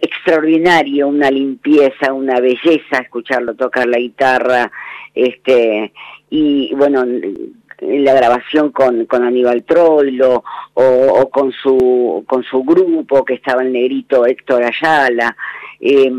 extraordinario, 0.00 1.08
una 1.08 1.30
limpieza, 1.30 2.12
una 2.12 2.40
belleza 2.40 2.98
escucharlo 3.02 3.54
tocar 3.54 3.86
la 3.86 3.98
guitarra, 3.98 4.70
este, 5.14 5.92
y 6.30 6.74
bueno, 6.74 7.02
en 7.02 8.04
la 8.04 8.14
grabación 8.14 8.70
con, 8.70 9.04
con 9.06 9.24
Aníbal 9.24 9.64
Troilo 9.64 10.42
o, 10.74 11.28
con 11.30 11.52
su 11.52 12.24
con 12.26 12.42
su 12.44 12.62
grupo 12.62 13.24
que 13.24 13.34
estaba 13.34 13.62
el 13.62 13.72
negrito 13.72 14.26
Héctor 14.26 14.62
Ayala. 14.64 15.36
Eh, 15.80 16.10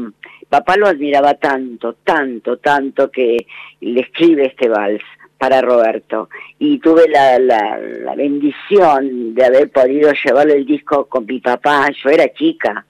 papá 0.48 0.78
lo 0.78 0.88
admiraba 0.88 1.34
tanto, 1.36 1.94
tanto, 2.04 2.58
tanto 2.58 3.10
que 3.10 3.48
le 3.82 4.02
escribe 4.02 4.46
este 4.46 4.70
vals 4.70 5.04
para 5.38 5.62
Roberto. 5.62 6.30
Y 6.60 6.80
tuve 6.80 7.08
la, 7.10 7.40
la, 7.40 7.78
la, 7.78 8.16
bendición 8.16 9.34
de 9.36 9.46
haber 9.46 9.70
podido 9.70 10.12
llevarle 10.24 10.56
el 10.56 10.66
disco 10.66 11.06
con 11.06 11.26
mi 11.26 11.40
papá, 11.40 11.88
yo 12.04 12.10
era 12.10 12.32
chica. 12.34 12.86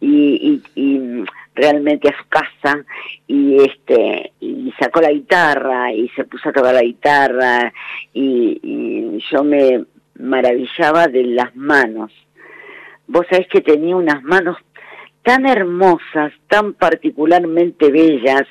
Y, 0.00 0.62
y, 0.74 0.80
y, 0.80 1.24
realmente 1.54 2.08
a 2.08 2.16
su 2.16 2.28
casa. 2.28 2.84
Y 3.26 3.56
este 3.62 4.32
y 4.40 4.72
sacó 4.78 5.00
la 5.00 5.12
guitarra 5.12 5.92
y 5.92 6.08
se 6.10 6.24
puso 6.24 6.48
a 6.48 6.52
tocar 6.52 6.74
la 6.74 6.82
guitarra. 6.82 7.72
Y, 8.12 8.60
y 8.62 9.18
yo 9.30 9.44
me 9.44 9.84
maravillaba 10.18 11.06
de 11.08 11.24
las 11.24 11.54
manos. 11.54 12.12
Vos 13.06 13.26
sabés 13.30 13.46
que 13.48 13.60
tenía 13.60 13.96
unas 13.96 14.22
manos 14.22 14.56
tan 15.22 15.46
hermosas, 15.46 16.32
tan 16.48 16.74
particularmente 16.74 17.90
bellas, 17.90 18.46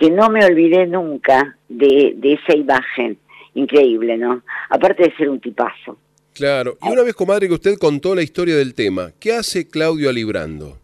que 0.00 0.10
no 0.10 0.30
me 0.30 0.44
olvidé 0.44 0.86
nunca 0.86 1.56
de, 1.68 2.14
de 2.16 2.32
esa 2.32 2.56
imagen. 2.56 3.18
Increíble, 3.54 4.16
¿no? 4.16 4.42
Aparte 4.70 5.02
de 5.04 5.14
ser 5.16 5.28
un 5.28 5.38
tipazo. 5.40 5.98
Claro. 6.34 6.78
Y 6.82 6.88
una 6.88 7.02
vez, 7.02 7.14
comadre, 7.14 7.48
que 7.48 7.54
usted 7.54 7.76
contó 7.78 8.14
la 8.14 8.22
historia 8.22 8.56
del 8.56 8.74
tema, 8.74 9.10
¿qué 9.20 9.32
hace 9.34 9.68
Claudio 9.68 10.08
Alibrando? 10.08 10.78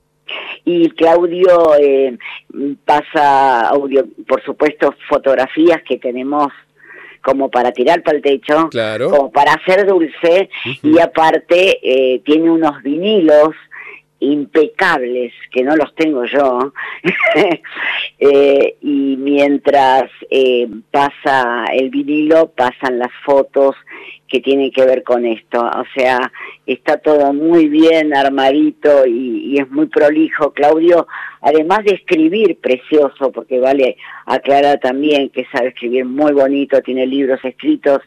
Y 0.65 0.91
Claudio 0.91 1.75
eh, 1.81 2.19
pasa 2.85 3.69
audio, 3.69 4.05
por 4.27 4.43
supuesto, 4.45 4.95
fotografías 5.09 5.81
que 5.89 5.97
tenemos 5.99 6.49
como 7.23 7.49
para 7.51 7.73
tirar 7.73 8.03
para 8.03 8.17
el 8.19 8.23
techo, 8.23 8.69
Claro. 8.71 9.11
como 9.11 9.31
para 9.33 9.53
hacer 9.55 9.87
dulce, 9.87 10.49
y 10.83 10.99
aparte 10.99 11.79
eh, 11.83 12.21
tiene 12.25 12.51
unos 12.51 12.83
vinilos 12.83 13.51
impecables, 14.21 15.33
que 15.53 15.63
no 15.63 15.77
los 15.77 15.95
tengo 15.95 16.25
yo, 16.25 16.73
Eh, 18.19 18.77
y 18.81 19.17
mientras 19.19 20.05
eh, 20.31 20.67
pasa 20.91 21.67
el 21.71 21.91
vinilo, 21.91 22.51
pasan 22.57 22.99
las 22.99 23.13
fotos 23.27 23.77
que 24.27 24.41
tienen 24.41 24.71
que 24.71 24.87
ver 24.87 25.03
con 25.03 25.27
esto. 25.27 25.61
O 25.61 25.85
sea, 25.95 26.33
está 26.67 26.97
todo 26.97 27.35
muy 27.35 27.69
bien 27.69 28.17
armadito 28.17 29.07
y, 29.07 29.53
y 29.53 29.59
es 29.59 29.71
muy 29.71 29.87
prolijo. 29.87 30.53
Claudio, 30.53 31.07
además 31.43 31.85
de 31.85 31.95
escribir 31.95 32.59
precioso, 32.59 33.31
porque 33.33 33.61
vale 33.61 33.99
aclarar 34.25 34.81
también 34.81 35.29
que 35.29 35.47
sabe 35.53 35.69
escribir 35.69 36.07
muy 36.07 36.33
bonito, 36.33 36.81
tiene 36.81 37.07
libros 37.07 37.39
escritos, 37.45 38.01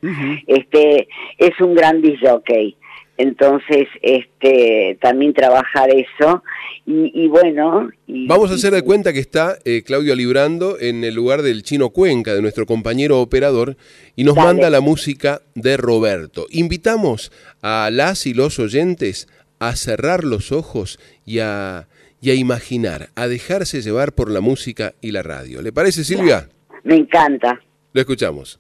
este 0.48 1.07
es 1.38 1.60
un 1.61 1.76
gran 1.76 2.02
disc 2.02 2.22
jockey. 2.22 2.76
Entonces, 3.20 3.88
este, 4.02 4.98
también 5.02 5.34
trabajar 5.34 5.90
eso 5.90 6.41
y, 6.86 7.12
y 7.14 7.28
bueno, 7.28 7.90
y, 8.08 8.26
Vamos 8.28 8.50
a 8.50 8.54
hacer 8.54 8.74
de 8.74 8.82
cuenta 8.82 9.12
que 9.12 9.20
está 9.20 9.58
eh, 9.66 9.84
Claudio 9.86 10.16
Librando 10.16 10.80
en 10.80 11.04
el 11.04 11.16
lugar 11.16 11.41
del 11.41 11.62
Chino 11.64 11.90
Cuenca, 11.90 12.34
de 12.34 12.41
nuestro 12.41 12.66
compañero 12.66 13.20
operador, 13.20 13.76
y 14.16 14.24
nos 14.24 14.36
Dale. 14.36 14.48
manda 14.48 14.70
la 14.70 14.80
música 14.80 15.41
de 15.54 15.76
Roberto. 15.76 16.46
Invitamos 16.50 17.34
a 17.62 17.90
las 17.91 18.26
y 18.26 18.34
los 18.34 18.58
oyentes 18.58 19.28
a 19.60 19.76
cerrar 19.76 20.24
los 20.24 20.54
ojos 20.54 20.98
y 21.26 21.40
a, 21.40 21.90
y 22.22 22.30
a 22.30 22.36
imaginar, 22.36 23.10
a 23.16 23.28
dejarse 23.28 23.82
llevar 23.82 24.14
por 24.14 24.32
la 24.32 24.40
música 24.40 24.94
y 25.02 25.12
la 25.12 25.24
radio. 25.24 25.62
¿Le 25.62 25.74
parece, 25.74 26.06
Silvia? 26.06 26.48
me 26.86 26.96
encanta. 26.96 27.60
Lo 27.91 28.00
escuchamos. 28.00 28.60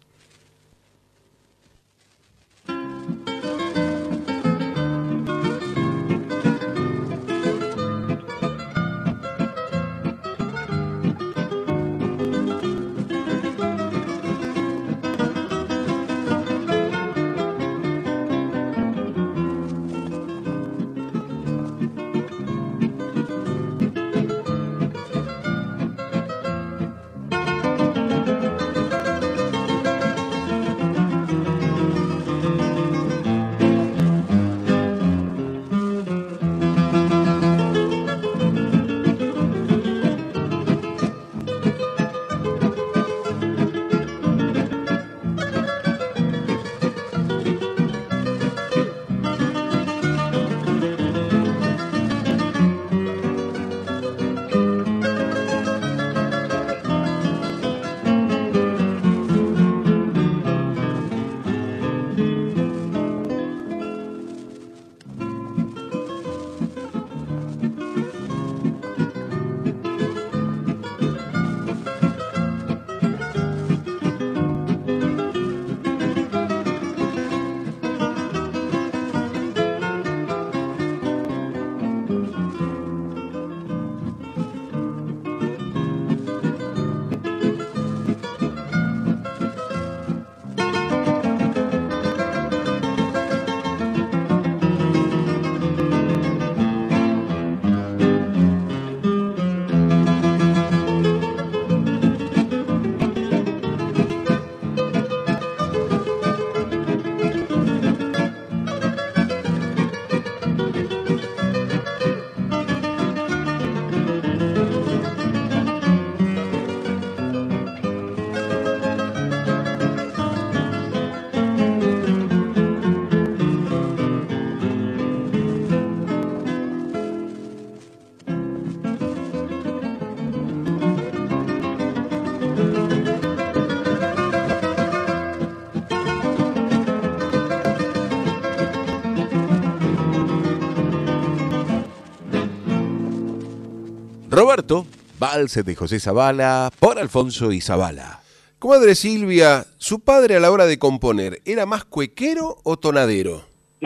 Roberto, 144.49 144.87
Valse 145.19 145.61
de 145.61 145.75
José 145.75 145.99
Zavala, 145.99 146.71
por 146.79 146.97
Alfonso 146.97 147.51
y 147.51 147.61
Zavala. 147.61 148.19
Comadre 148.57 148.95
Silvia, 148.95 149.63
¿su 149.77 149.99
padre 149.99 150.37
a 150.37 150.39
la 150.39 150.49
hora 150.49 150.65
de 150.65 150.79
componer 150.79 151.39
era 151.45 151.67
más 151.67 151.85
cuequero 151.85 152.57
o 152.63 152.77
tonadero? 152.77 153.43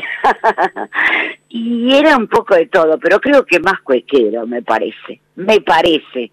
Y 1.50 1.94
era 1.94 2.16
un 2.18 2.28
poco 2.30 2.56
de 2.56 2.66
todo, 2.68 2.98
pero 2.98 3.20
creo 3.20 3.46
que 3.46 3.60
más 3.60 3.82
cuequero, 3.84 4.48
me 4.48 4.62
parece. 4.64 5.20
Me 5.36 5.60
parece. 5.60 6.32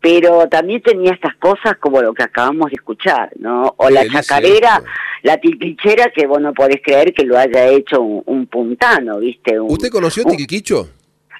Pero 0.00 0.46
también 0.48 0.80
tenía 0.80 1.12
estas 1.12 1.34
cosas 1.36 1.76
como 1.80 2.00
lo 2.00 2.14
que 2.14 2.22
acabamos 2.22 2.70
de 2.70 2.76
escuchar, 2.76 3.30
¿no? 3.38 3.74
O 3.78 3.90
la 3.90 4.02
es 4.02 4.12
chacarera, 4.12 4.80
la 5.24 5.36
tilpichera, 5.38 6.10
que 6.14 6.26
vos 6.28 6.40
no 6.40 6.54
podés 6.54 6.80
creer 6.82 7.12
que 7.12 7.24
lo 7.24 7.36
haya 7.36 7.66
hecho 7.66 8.00
un, 8.00 8.22
un 8.26 8.46
puntano, 8.46 9.18
¿viste? 9.18 9.58
Un- 9.60 9.70
¿Usted 9.72 9.90
conoció 9.90 10.22
un- 10.24 10.36
Tilquicho? 10.36 10.88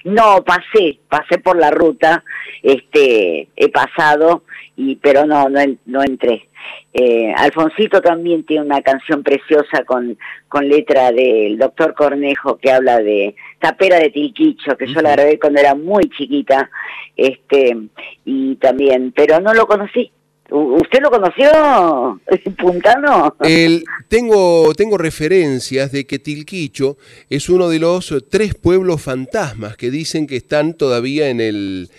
No, 0.07 0.41
pasé, 0.45 0.99
pasé 1.09 1.37
por 1.37 1.57
la 1.57 1.69
ruta, 1.69 2.23
este, 2.63 3.49
he 3.57 3.69
pasado, 3.69 4.43
y 4.77 4.95
pero 4.95 5.25
no, 5.25 5.49
no, 5.49 5.59
no 5.85 6.01
entré. 6.01 6.47
Eh, 6.93 7.33
Alfonsito 7.35 8.01
también 8.01 8.45
tiene 8.45 8.65
una 8.65 8.81
canción 8.81 9.21
preciosa 9.21 9.83
con, 9.85 10.17
con 10.47 10.69
letra 10.69 11.11
del 11.11 11.57
doctor 11.57 11.93
Cornejo 11.93 12.57
que 12.57 12.71
habla 12.71 12.99
de 12.99 13.35
Tapera 13.59 13.99
de 13.99 14.09
Tilquicho, 14.09 14.77
que 14.77 14.87
yo 14.87 15.01
la 15.01 15.11
grabé 15.11 15.37
cuando 15.39 15.59
era 15.59 15.75
muy 15.75 16.09
chiquita, 16.17 16.69
este, 17.17 17.75
y 18.23 18.55
también, 18.55 19.11
pero 19.13 19.41
no 19.41 19.53
lo 19.53 19.67
conocí. 19.67 20.09
¿Usted 20.49 20.99
lo 21.01 21.09
conoció, 21.09 22.21
Puntano? 22.57 23.35
El- 23.41 23.83
tengo, 24.07 24.73
tengo 24.75 24.97
referencias 24.97 25.91
de 25.91 26.05
que 26.05 26.19
Tilquicho 26.19 26.97
es 27.29 27.49
uno 27.49 27.67
de 27.69 27.79
los 27.79 28.13
tres 28.29 28.55
pueblos 28.55 29.01
fantasmas 29.01 29.75
que 29.77 29.91
dicen 29.91 30.25
que 30.27 30.37
están 30.37 30.73
todavía 30.75 31.29
en 31.29 31.41
el, 31.41 31.89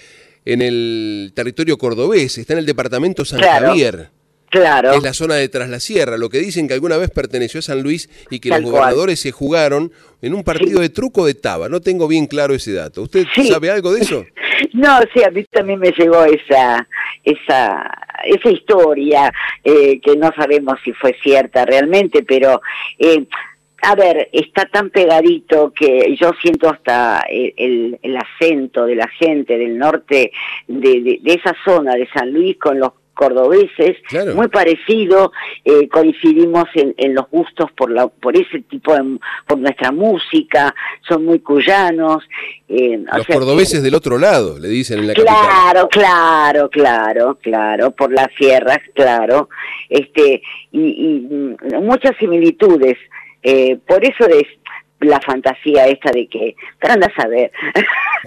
en 0.44 0.62
el 0.62 1.32
territorio 1.34 1.76
cordobés, 1.76 2.38
está 2.38 2.54
en 2.54 2.60
el 2.60 2.66
departamento 2.66 3.24
San 3.24 3.38
Claro. 3.40 3.68
Javier. 3.68 4.10
Claro. 4.50 4.92
Es 4.92 5.02
la 5.02 5.12
zona 5.12 5.34
de 5.34 5.46
Tras 5.50 5.68
la 5.68 5.78
Sierra, 5.78 6.16
lo 6.16 6.30
que 6.30 6.38
dicen 6.38 6.68
que 6.68 6.72
alguna 6.72 6.96
vez 6.96 7.10
perteneció 7.10 7.58
a 7.60 7.62
San 7.62 7.82
Luis 7.82 8.08
y 8.30 8.40
que 8.40 8.48
Tal 8.48 8.62
los 8.62 8.70
cual. 8.70 8.80
gobernadores 8.84 9.20
se 9.20 9.30
jugaron 9.30 9.92
en 10.22 10.32
un 10.32 10.42
partido 10.42 10.80
de 10.80 10.88
truco 10.88 11.26
de 11.26 11.34
taba. 11.34 11.68
No 11.68 11.82
tengo 11.82 12.08
bien 12.08 12.26
claro 12.26 12.54
ese 12.54 12.72
dato. 12.72 13.02
¿Usted 13.02 13.26
sabe 13.46 13.70
algo 13.70 13.92
de 13.92 14.00
eso? 14.00 14.24
No, 14.72 14.98
sí, 15.12 15.22
a 15.22 15.30
mí 15.30 15.44
también 15.50 15.80
me 15.80 15.90
llegó 15.92 16.24
esa, 16.24 16.86
esa, 17.24 17.90
esa 18.24 18.50
historia, 18.50 19.32
eh, 19.64 20.00
que 20.00 20.16
no 20.16 20.30
sabemos 20.36 20.78
si 20.84 20.92
fue 20.92 21.16
cierta 21.22 21.64
realmente, 21.64 22.22
pero, 22.22 22.60
eh, 22.98 23.24
a 23.82 23.94
ver, 23.94 24.28
está 24.32 24.66
tan 24.66 24.90
pegadito 24.90 25.72
que 25.72 26.16
yo 26.20 26.32
siento 26.42 26.68
hasta 26.68 27.20
el, 27.30 27.54
el- 27.56 27.98
el 28.02 28.16
acento 28.16 28.86
de 28.86 28.96
la 28.96 29.06
gente 29.08 29.56
del 29.56 29.78
norte 29.78 30.32
de, 30.66 31.00
de- 31.00 31.18
de 31.22 31.32
esa 31.34 31.54
zona 31.64 31.94
de 31.94 32.08
San 32.08 32.32
Luis 32.32 32.58
con 32.58 32.80
los 32.80 32.90
cordobeses, 33.18 33.96
muy 34.36 34.46
parecido, 34.46 35.32
eh, 35.64 35.88
coincidimos 35.88 36.66
en, 36.74 36.94
en, 36.96 37.16
los 37.16 37.28
gustos 37.28 37.68
por 37.72 37.90
la, 37.90 38.06
por 38.06 38.36
ese 38.36 38.60
tipo 38.60 38.94
de, 38.94 39.18
por 39.44 39.58
nuestra 39.58 39.90
música, 39.90 40.72
son 41.08 41.24
muy 41.24 41.40
cuyanos. 41.40 42.22
Eh, 42.68 43.02
los 43.16 43.26
cordobeses 43.26 43.82
del 43.82 43.96
otro 43.96 44.18
lado, 44.18 44.60
le 44.60 44.68
dicen 44.68 45.00
en 45.00 45.08
la 45.08 45.14
Claro, 45.14 45.88
claro, 45.88 46.70
claro, 46.70 47.38
claro, 47.42 47.90
por 47.90 48.12
las 48.12 48.28
sierras, 48.38 48.78
claro, 48.94 49.48
este, 49.88 50.40
y, 50.70 50.80
y 50.80 51.20
mm, 51.28 51.84
muchas 51.84 52.16
similitudes. 52.20 52.98
Eh, 53.42 53.78
por 53.84 54.04
eso 54.04 54.28
es, 54.28 54.46
la 55.00 55.20
fantasía 55.20 55.86
esta 55.86 56.10
de 56.10 56.26
que, 56.26 56.56
pero 56.80 56.94
anda 56.94 57.06
a 57.06 57.22
saber. 57.22 57.52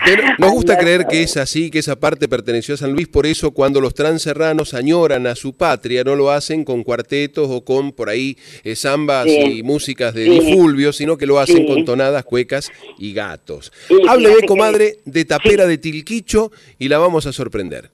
Pero 0.06 0.24
nos 0.38 0.52
gusta 0.52 0.78
creer 0.78 1.06
que 1.08 1.24
es 1.24 1.38
así, 1.38 1.70
que 1.70 1.80
esa 1.80 2.00
parte 2.00 2.28
perteneció 2.28 2.76
a 2.76 2.78
San 2.78 2.94
Luis, 2.94 3.08
por 3.08 3.26
eso 3.26 3.52
cuando 3.52 3.82
los 3.82 3.94
transerranos 3.94 4.74
añoran 4.74 5.28
a 5.28 5.36
su 5.36 5.56
patria, 5.56 6.04
no 6.04 6.16
lo 6.16 6.32
hacen 6.32 6.64
con 6.64 6.84
cuartetos 6.84 7.48
o 7.50 7.66
con 7.66 7.92
por 7.92 8.10
ahí 8.10 8.38
eh, 8.64 8.76
zambas 8.76 9.28
y 9.28 9.64
músicas 9.64 10.14
de 10.14 10.24
difulvio, 10.24 10.94
sino 10.94 11.18
que 11.18 11.26
lo 11.26 11.40
hacen 11.40 11.66
con 11.66 11.84
tonadas, 11.86 12.24
cuecas 12.24 12.72
y 12.98 13.14
gatos. 13.14 13.72
Hable 14.08 14.30
de 14.30 14.46
comadre 14.46 14.98
de 15.06 15.26
tapera 15.26 15.66
de 15.66 15.78
Tilquicho 15.78 16.52
y 16.80 16.88
la 16.88 16.98
vamos 17.00 17.26
a 17.26 17.34
sorprender. 17.34 17.90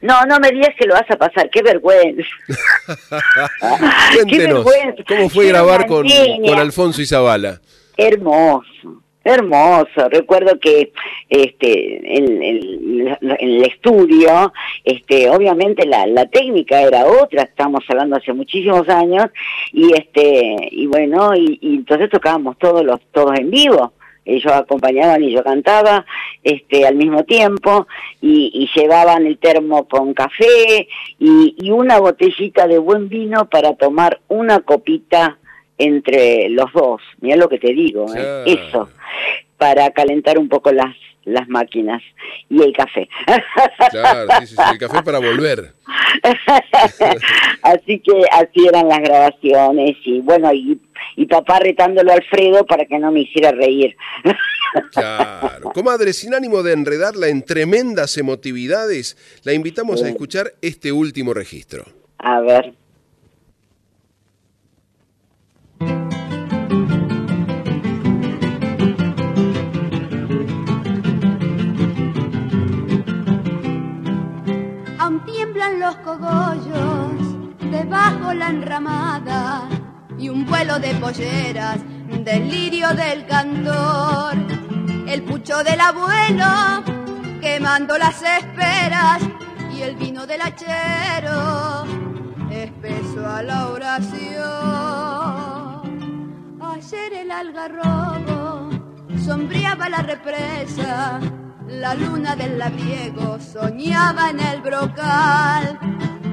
No, 0.00 0.24
no 0.26 0.38
me 0.38 0.50
digas 0.50 0.70
que 0.78 0.86
lo 0.86 0.94
vas 0.94 1.10
a 1.10 1.16
pasar, 1.16 1.50
qué 1.50 1.60
vergüenza. 1.62 2.22
Cuéntenos, 4.14 4.64
¿cómo 5.08 5.28
fue 5.28 5.46
grabar 5.48 5.86
con, 5.86 6.06
con 6.46 6.58
Alfonso 6.58 7.02
Izabala? 7.02 7.60
Hermoso, 7.98 9.02
hermoso. 9.24 10.08
Recuerdo 10.08 10.58
que 10.58 10.92
este 11.28 12.16
en, 12.16 12.42
el 12.42 13.64
estudio, 13.64 14.52
este 14.84 15.28
obviamente 15.28 15.84
la, 15.84 16.06
la, 16.06 16.26
técnica 16.26 16.80
era 16.80 17.04
otra, 17.06 17.42
estamos 17.42 17.84
hablando 17.88 18.16
hace 18.16 18.32
muchísimos 18.32 18.88
años 18.88 19.26
y 19.72 19.92
este 19.92 20.56
y 20.70 20.86
bueno, 20.86 21.34
y, 21.34 21.58
entonces 21.60 22.08
tocábamos 22.08 22.56
todos 22.56 22.84
los 22.84 23.00
todos 23.12 23.38
en 23.38 23.50
vivo. 23.50 23.92
Ellos 24.24 24.52
acompañaban 24.52 25.24
y 25.24 25.32
yo 25.32 25.42
cantaba 25.42 26.04
este 26.44 26.86
al 26.86 26.96
mismo 26.96 27.24
tiempo 27.24 27.86
y, 28.20 28.50
y 28.52 28.78
llevaban 28.78 29.26
el 29.26 29.38
termo 29.38 29.88
con 29.88 30.12
café 30.12 30.86
y 31.18 31.70
una 31.70 31.98
botellita 31.98 32.66
de 32.66 32.76
buen 32.76 33.08
vino 33.08 33.48
para 33.48 33.74
tomar 33.74 34.20
una 34.28 34.60
copita 34.60 35.38
entre 35.78 36.48
los 36.50 36.72
dos, 36.72 37.00
mira 37.20 37.36
lo 37.36 37.48
que 37.48 37.58
te 37.58 37.72
digo, 37.72 38.06
¿eh? 38.14 38.44
eso, 38.46 38.88
para 39.56 39.90
calentar 39.90 40.38
un 40.38 40.48
poco 40.48 40.72
las 40.72 40.94
las 41.28 41.48
máquinas 41.48 42.02
y 42.48 42.62
el 42.62 42.72
café. 42.72 43.08
Claro, 43.90 44.28
sí, 44.40 44.46
sí, 44.46 44.56
el 44.72 44.78
café 44.78 45.02
para 45.02 45.18
volver. 45.18 45.72
así 47.62 48.00
que 48.00 48.22
así 48.32 48.66
eran 48.66 48.88
las 48.88 49.00
grabaciones 49.00 49.96
y 50.04 50.20
bueno, 50.20 50.52
y, 50.52 50.80
y 51.16 51.26
papá 51.26 51.58
retándolo 51.60 52.12
a 52.12 52.14
Alfredo 52.14 52.66
para 52.66 52.84
que 52.86 52.98
no 52.98 53.10
me 53.12 53.20
hiciera 53.20 53.52
reír. 53.52 53.96
Claro. 54.92 55.70
Comadre, 55.72 56.12
sin 56.12 56.34
ánimo 56.34 56.62
de 56.62 56.74
enredarla 56.74 57.28
en 57.28 57.42
tremendas 57.42 58.18
emotividades, 58.18 59.16
la 59.42 59.54
invitamos 59.54 60.02
a 60.02 60.10
escuchar 60.10 60.52
este 60.60 60.92
último 60.92 61.32
registro. 61.32 61.86
A 62.18 62.40
ver. 62.40 62.74
Los 75.88 75.96
cogollos 76.04 77.70
debajo 77.70 78.34
la 78.34 78.50
enramada 78.50 79.66
y 80.18 80.28
un 80.28 80.44
vuelo 80.44 80.78
de 80.78 80.94
polleras 80.96 81.78
del 82.26 82.50
lirio 82.50 82.88
del 82.88 83.24
cantor. 83.24 84.34
El 85.06 85.22
pucho 85.22 85.64
del 85.64 85.80
abuelo 85.80 86.84
quemando 87.40 87.96
las 87.96 88.22
esperas 88.22 89.22
y 89.74 89.80
el 89.80 89.96
vino 89.96 90.26
del 90.26 90.42
hachero 90.42 91.86
espeso 92.50 93.26
a 93.26 93.42
la 93.42 93.68
oración. 93.68 94.36
Ayer 96.60 97.14
el 97.14 97.30
algarrobo 97.30 98.68
sombreaba 99.24 99.88
la 99.88 100.02
represa 100.02 101.18
la 101.68 101.94
luna 101.94 102.34
del 102.34 102.58
labriego 102.58 103.38
soñaba 103.40 104.30
en 104.30 104.40
el 104.40 104.60
brocal, 104.62 105.78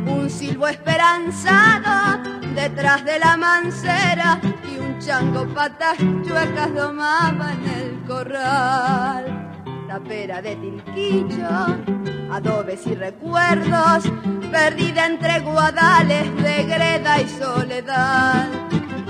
un 0.08 0.30
silbo 0.30 0.68
esperanzado 0.68 2.22
detrás 2.56 3.04
de 3.04 3.20
la 3.20 3.36
mancera 3.36 4.40
y 4.72 4.80
un 4.80 4.98
chango 5.00 5.46
patas 5.54 5.98
chuecas 6.26 6.74
domaba 6.74 7.54
en 7.54 7.70
el 7.70 8.04
corral. 8.08 9.52
La 9.88 10.00
pera 10.00 10.42
de 10.42 10.56
tilquillo, 10.56 11.48
adobes 12.32 12.88
y 12.88 12.96
recuerdos, 12.96 14.06
perdida 14.52 15.06
entre 15.06 15.42
guadales 15.42 16.34
de 16.42 16.64
greda 16.64 17.22
y 17.22 17.28
soledad. 17.28 18.48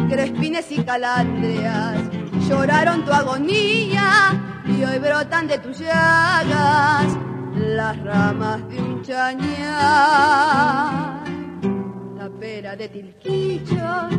Crespines 0.10 0.72
y 0.72 0.84
calandrias 0.84 1.98
lloraron 2.48 3.06
tu 3.06 3.12
agonía 3.12 4.45
y 4.78 4.84
hoy 4.84 5.00
brotan 5.00 5.48
de 5.48 5.58
tus 5.60 5.80
llagas 5.80 7.06
las 7.56 7.98
ramas 8.04 8.68
de 8.68 8.82
un 8.82 9.02
chañar. 9.04 9.64
La 12.18 12.30
pera 12.40 12.76
de 12.76 12.90
Tilquillo, 12.90 14.10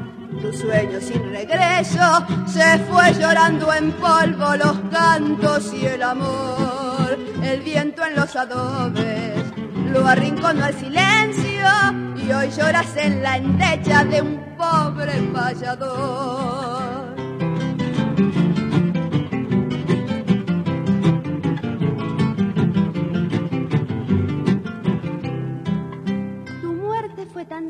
tu 0.41 0.53
sueño 0.53 1.01
sin 1.01 1.31
regreso, 1.31 2.27
se 2.47 2.79
fue 2.91 3.13
llorando 3.15 3.73
en 3.73 3.93
polvo 3.93 4.57
los 4.57 4.79
cantos 4.91 5.73
y 5.75 5.87
el 5.87 6.03
amor. 6.03 7.19
El 7.43 7.61
viento 7.61 8.05
en 8.05 8.17
los 8.17 8.35
adobes 8.35 9.45
lo 9.93 10.07
arrinconó 10.07 10.65
al 10.65 10.75
silencio 10.75 11.69
y 12.17 12.33
hoy 12.33 12.51
lloras 12.51 12.97
en 12.97 13.23
la 13.23 13.37
endecha 13.37 14.05
de 14.05 14.23
un 14.23 14.57
pobre 14.57 15.13
payador. 15.35 16.76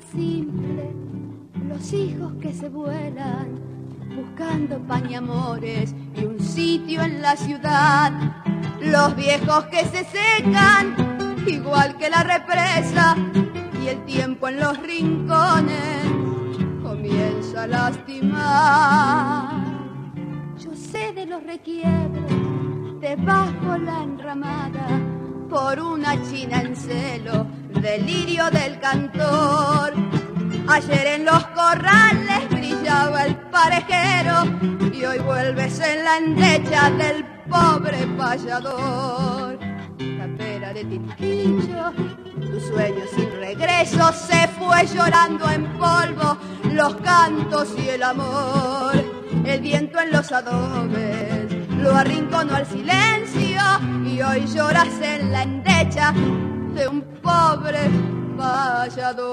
Simple, 0.00 0.94
los 1.68 1.92
hijos 1.92 2.32
que 2.40 2.52
se 2.52 2.68
vuelan, 2.68 3.60
buscando 4.14 4.78
pañamores 4.80 5.94
y 6.14 6.24
un 6.24 6.40
sitio 6.40 7.02
en 7.02 7.22
la 7.22 7.36
ciudad, 7.36 8.12
los 8.80 9.16
viejos 9.16 9.64
que 9.66 9.84
se 9.84 10.04
secan, 10.04 10.94
igual 11.46 11.96
que 11.96 12.10
la 12.10 12.22
represa, 12.22 13.16
y 13.82 13.88
el 13.88 14.04
tiempo 14.04 14.48
en 14.48 14.60
los 14.60 14.78
rincones 14.82 16.04
comienza 16.82 17.64
a 17.64 17.66
lastimar. 17.66 19.50
Yo 20.58 20.74
sé 20.74 21.12
de 21.12 21.26
los 21.26 21.42
requiebros 21.42 23.00
debajo 23.00 23.76
la 23.78 24.02
enramada 24.02 25.00
por 25.48 25.78
una 25.78 26.20
china 26.28 26.62
en 26.62 26.74
celo 26.74 27.46
delirio 27.80 28.50
del 28.50 28.78
cantor. 28.80 29.92
Ayer 30.68 31.06
en 31.06 31.24
los 31.24 31.46
corrales 31.48 32.48
brillaba 32.50 33.24
el 33.26 33.36
parejero 33.36 34.44
y 34.92 35.04
hoy 35.04 35.18
vuelves 35.18 35.80
en 35.80 36.04
la 36.04 36.18
endecha 36.18 36.90
del 36.90 37.24
pobre 37.48 38.06
payador. 38.18 39.58
La 39.98 40.26
pera 40.36 40.72
de 40.72 40.84
Tilquillo, 40.84 41.92
tu 42.40 42.60
sueño 42.60 43.04
sin 43.14 43.30
regreso 43.32 44.12
se 44.12 44.48
fue 44.48 44.86
llorando 44.86 45.48
en 45.50 45.66
polvo 45.78 46.36
los 46.72 46.96
cantos 46.96 47.74
y 47.78 47.88
el 47.90 48.02
amor. 48.02 48.92
El 49.44 49.60
viento 49.60 50.00
en 50.00 50.10
los 50.10 50.32
adobes 50.32 51.68
lo 51.78 51.94
arrinconó 51.94 52.56
al 52.56 52.66
silencio 52.66 53.60
y 54.04 54.20
hoy 54.20 54.46
lloras 54.46 55.00
en 55.00 55.30
la 55.30 55.42
endecha 55.42 56.12
de 56.76 56.86
un 56.88 57.00
pobre 57.22 57.88
vallador. 58.36 59.26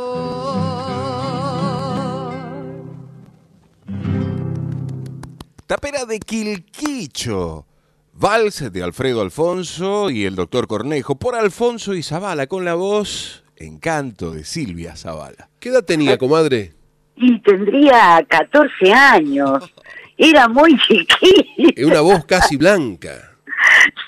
Tapera 5.68 6.06
de 6.06 6.20
Quilquicho. 6.20 7.66
Vals 8.14 8.72
de 8.72 8.84
Alfredo 8.84 9.22
Alfonso 9.22 10.10
y 10.10 10.24
el 10.24 10.36
doctor 10.36 10.68
Cornejo 10.68 11.16
por 11.16 11.36
Alfonso 11.36 11.94
y 11.94 12.04
Zavala 12.04 12.48
con 12.48 12.64
la 12.64 12.76
voz 12.76 13.44
Encanto 13.58 14.32
de 14.32 14.46
Silvia 14.46 14.96
Zavala. 14.96 15.50
¿Qué 15.60 15.70
edad 15.70 15.84
tenía, 15.84 16.18
comadre? 16.18 16.74
Y 17.18 17.40
tendría 17.42 18.24
14 18.30 18.94
años. 18.94 19.74
Era 20.18 20.48
muy 20.48 20.78
chiquita. 20.88 21.86
Una 21.86 22.02
voz 22.02 22.24
casi 22.26 22.56
blanca. 22.56 23.33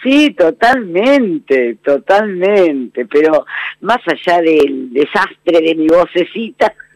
Sí, 0.03 0.31
totalmente, 0.31 1.75
totalmente, 1.83 3.05
pero 3.05 3.45
más 3.81 3.99
allá 4.07 4.41
del 4.41 4.91
desastre 4.93 5.61
de 5.61 5.75
mi 5.75 5.87
vocecita, 5.87 6.73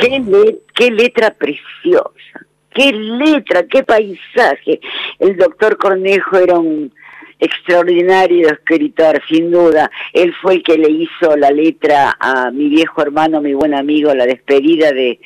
qué, 0.00 0.22
le- 0.26 0.58
qué 0.74 0.90
letra 0.90 1.30
preciosa, 1.34 2.46
qué 2.74 2.92
letra, 2.92 3.64
qué 3.66 3.82
paisaje. 3.82 4.80
El 5.18 5.36
doctor 5.36 5.76
Cornejo 5.76 6.36
era 6.38 6.58
un 6.58 6.92
extraordinario 7.38 8.48
escritor, 8.48 9.20
sin 9.28 9.50
duda. 9.50 9.90
Él 10.12 10.34
fue 10.42 10.54
el 10.56 10.62
que 10.62 10.76
le 10.76 10.90
hizo 10.90 11.36
la 11.36 11.50
letra 11.50 12.16
a 12.20 12.50
mi 12.50 12.68
viejo 12.68 13.02
hermano, 13.02 13.40
mi 13.40 13.54
buen 13.54 13.74
amigo, 13.74 14.14
la 14.14 14.26
despedida 14.26 14.92
de, 14.92 15.18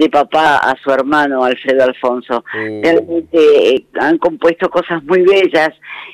de 0.00 0.08
papá 0.08 0.56
a 0.56 0.74
su 0.82 0.90
hermano 0.90 1.44
Alfredo 1.44 1.84
Alfonso. 1.84 2.42
Realmente 2.54 3.74
eh, 3.74 3.84
han 4.00 4.16
compuesto 4.16 4.70
cosas 4.70 5.04
muy 5.04 5.20
bellas 5.20 5.70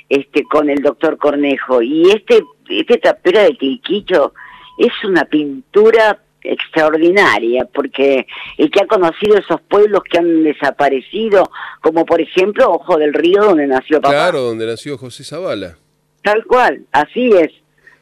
este 0.08 0.42
con 0.42 0.68
el 0.68 0.82
doctor 0.82 1.16
Cornejo. 1.18 1.80
Y 1.80 2.10
este 2.10 2.42
este 2.68 2.98
tapera 2.98 3.44
de 3.44 3.54
Tilquicho 3.54 4.34
es 4.78 4.92
una 5.04 5.24
pintura 5.26 6.20
extraordinaria 6.42 7.68
porque 7.72 8.26
el 8.58 8.72
que 8.72 8.80
ha 8.82 8.86
conocido 8.88 9.38
esos 9.38 9.60
pueblos 9.62 10.02
que 10.10 10.18
han 10.18 10.42
desaparecido 10.42 11.44
como 11.80 12.04
por 12.04 12.20
ejemplo 12.20 12.68
Ojo 12.72 12.98
del 12.98 13.14
Río 13.14 13.44
donde 13.44 13.68
nació 13.68 14.00
papá. 14.00 14.14
Claro, 14.14 14.40
donde 14.40 14.66
nació 14.66 14.98
José 14.98 15.22
Zavala. 15.22 15.76
tal 16.24 16.44
cual 16.44 16.86
así 16.90 17.30
es. 17.30 17.52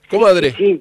Comadre, 0.08 0.52
sí, 0.52 0.80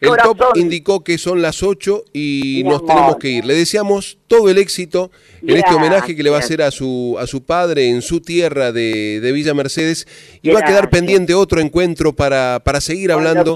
el 0.00 0.08
Corazón. 0.08 0.36
top 0.36 0.56
indicó 0.56 1.04
que 1.04 1.18
son 1.18 1.42
las 1.42 1.62
8 1.62 2.04
y 2.12 2.62
Mi 2.64 2.70
nos 2.70 2.80
amor. 2.80 2.86
tenemos 2.88 3.16
que 3.16 3.28
ir. 3.28 3.44
Le 3.44 3.54
deseamos 3.54 4.18
todo 4.26 4.48
el 4.50 4.58
éxito 4.58 5.10
en 5.42 5.56
este 5.56 5.74
homenaje 5.74 6.16
que 6.16 6.22
le 6.22 6.30
va 6.30 6.36
a 6.36 6.40
hacer 6.40 6.62
a 6.62 6.70
su, 6.70 7.16
a 7.18 7.26
su 7.26 7.44
padre 7.44 7.88
en 7.88 8.02
su 8.02 8.20
tierra 8.20 8.72
de, 8.72 9.20
de 9.20 9.32
Villa 9.32 9.54
Mercedes. 9.54 10.06
Y 10.42 10.50
va 10.50 10.60
a 10.60 10.64
quedar 10.64 10.90
pendiente 10.90 11.34
otro 11.34 11.60
encuentro 11.60 12.12
para, 12.12 12.60
para 12.64 12.80
seguir 12.80 13.12
hablando 13.12 13.54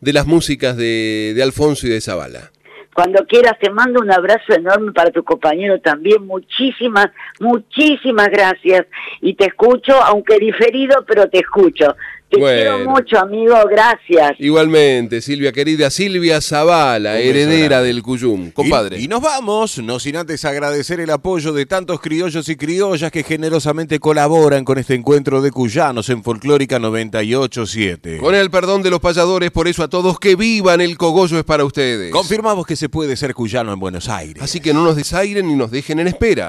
de 0.00 0.12
las 0.12 0.26
músicas 0.26 0.76
de, 0.76 1.32
de 1.34 1.42
Alfonso 1.42 1.86
y 1.86 1.90
de 1.90 2.00
Zavala. 2.00 2.50
Cuando 2.94 3.24
quieras, 3.26 3.52
te 3.60 3.70
mando 3.70 4.00
un 4.00 4.10
abrazo 4.10 4.54
enorme 4.54 4.90
para 4.90 5.12
tu 5.12 5.22
compañero 5.22 5.78
también. 5.80 6.26
Muchísimas, 6.26 7.06
muchísimas 7.38 8.28
gracias. 8.28 8.86
Y 9.20 9.34
te 9.34 9.46
escucho, 9.46 9.92
aunque 10.02 10.36
diferido, 10.40 11.04
pero 11.06 11.28
te 11.28 11.38
escucho. 11.38 11.94
Te 12.30 12.38
Bueno. 12.38 12.56
quiero 12.76 12.90
mucho, 12.90 13.18
amigo. 13.18 13.54
Gracias. 13.70 14.32
Igualmente, 14.38 15.22
Silvia 15.22 15.50
querida, 15.52 15.88
Silvia 15.90 16.40
Zavala, 16.42 17.18
heredera 17.18 17.80
del 17.80 18.02
Cuyum. 18.02 18.50
Compadre. 18.50 18.98
Y, 19.00 19.04
y 19.04 19.08
nos 19.08 19.22
vamos, 19.22 19.78
no 19.78 19.98
sin 19.98 20.16
antes 20.16 20.44
agradecer 20.44 21.00
el 21.00 21.10
apoyo 21.10 21.52
de 21.52 21.64
tantos 21.64 22.00
criollos 22.00 22.48
y 22.50 22.56
criollas 22.56 23.10
que 23.10 23.22
generosamente 23.22 23.98
colaboran 23.98 24.64
con 24.64 24.76
este 24.78 24.94
encuentro 24.94 25.40
de 25.40 25.50
cuyanos 25.50 26.10
en 26.10 26.22
Folclórica 26.22 26.78
987. 26.78 28.18
Con 28.18 28.34
el 28.34 28.50
perdón 28.50 28.82
de 28.82 28.90
los 28.90 29.00
payadores, 29.00 29.50
por 29.50 29.66
eso 29.68 29.82
a 29.82 29.88
todos 29.88 30.18
que 30.20 30.36
vivan 30.36 30.80
el 30.80 30.98
cogollo 30.98 31.38
es 31.38 31.44
para 31.44 31.64
ustedes. 31.64 32.12
Confirmamos 32.12 32.66
que 32.66 32.76
se 32.76 32.88
puede 32.88 33.16
ser 33.16 33.32
cuyano 33.34 33.72
en 33.72 33.80
Buenos 33.80 34.08
Aires. 34.08 34.42
Así 34.42 34.60
que 34.60 34.74
no 34.74 34.84
nos 34.84 34.96
desairen 34.96 35.46
ni 35.48 35.54
nos 35.54 35.70
dejen 35.70 35.98
en 36.00 36.08
espera. 36.08 36.46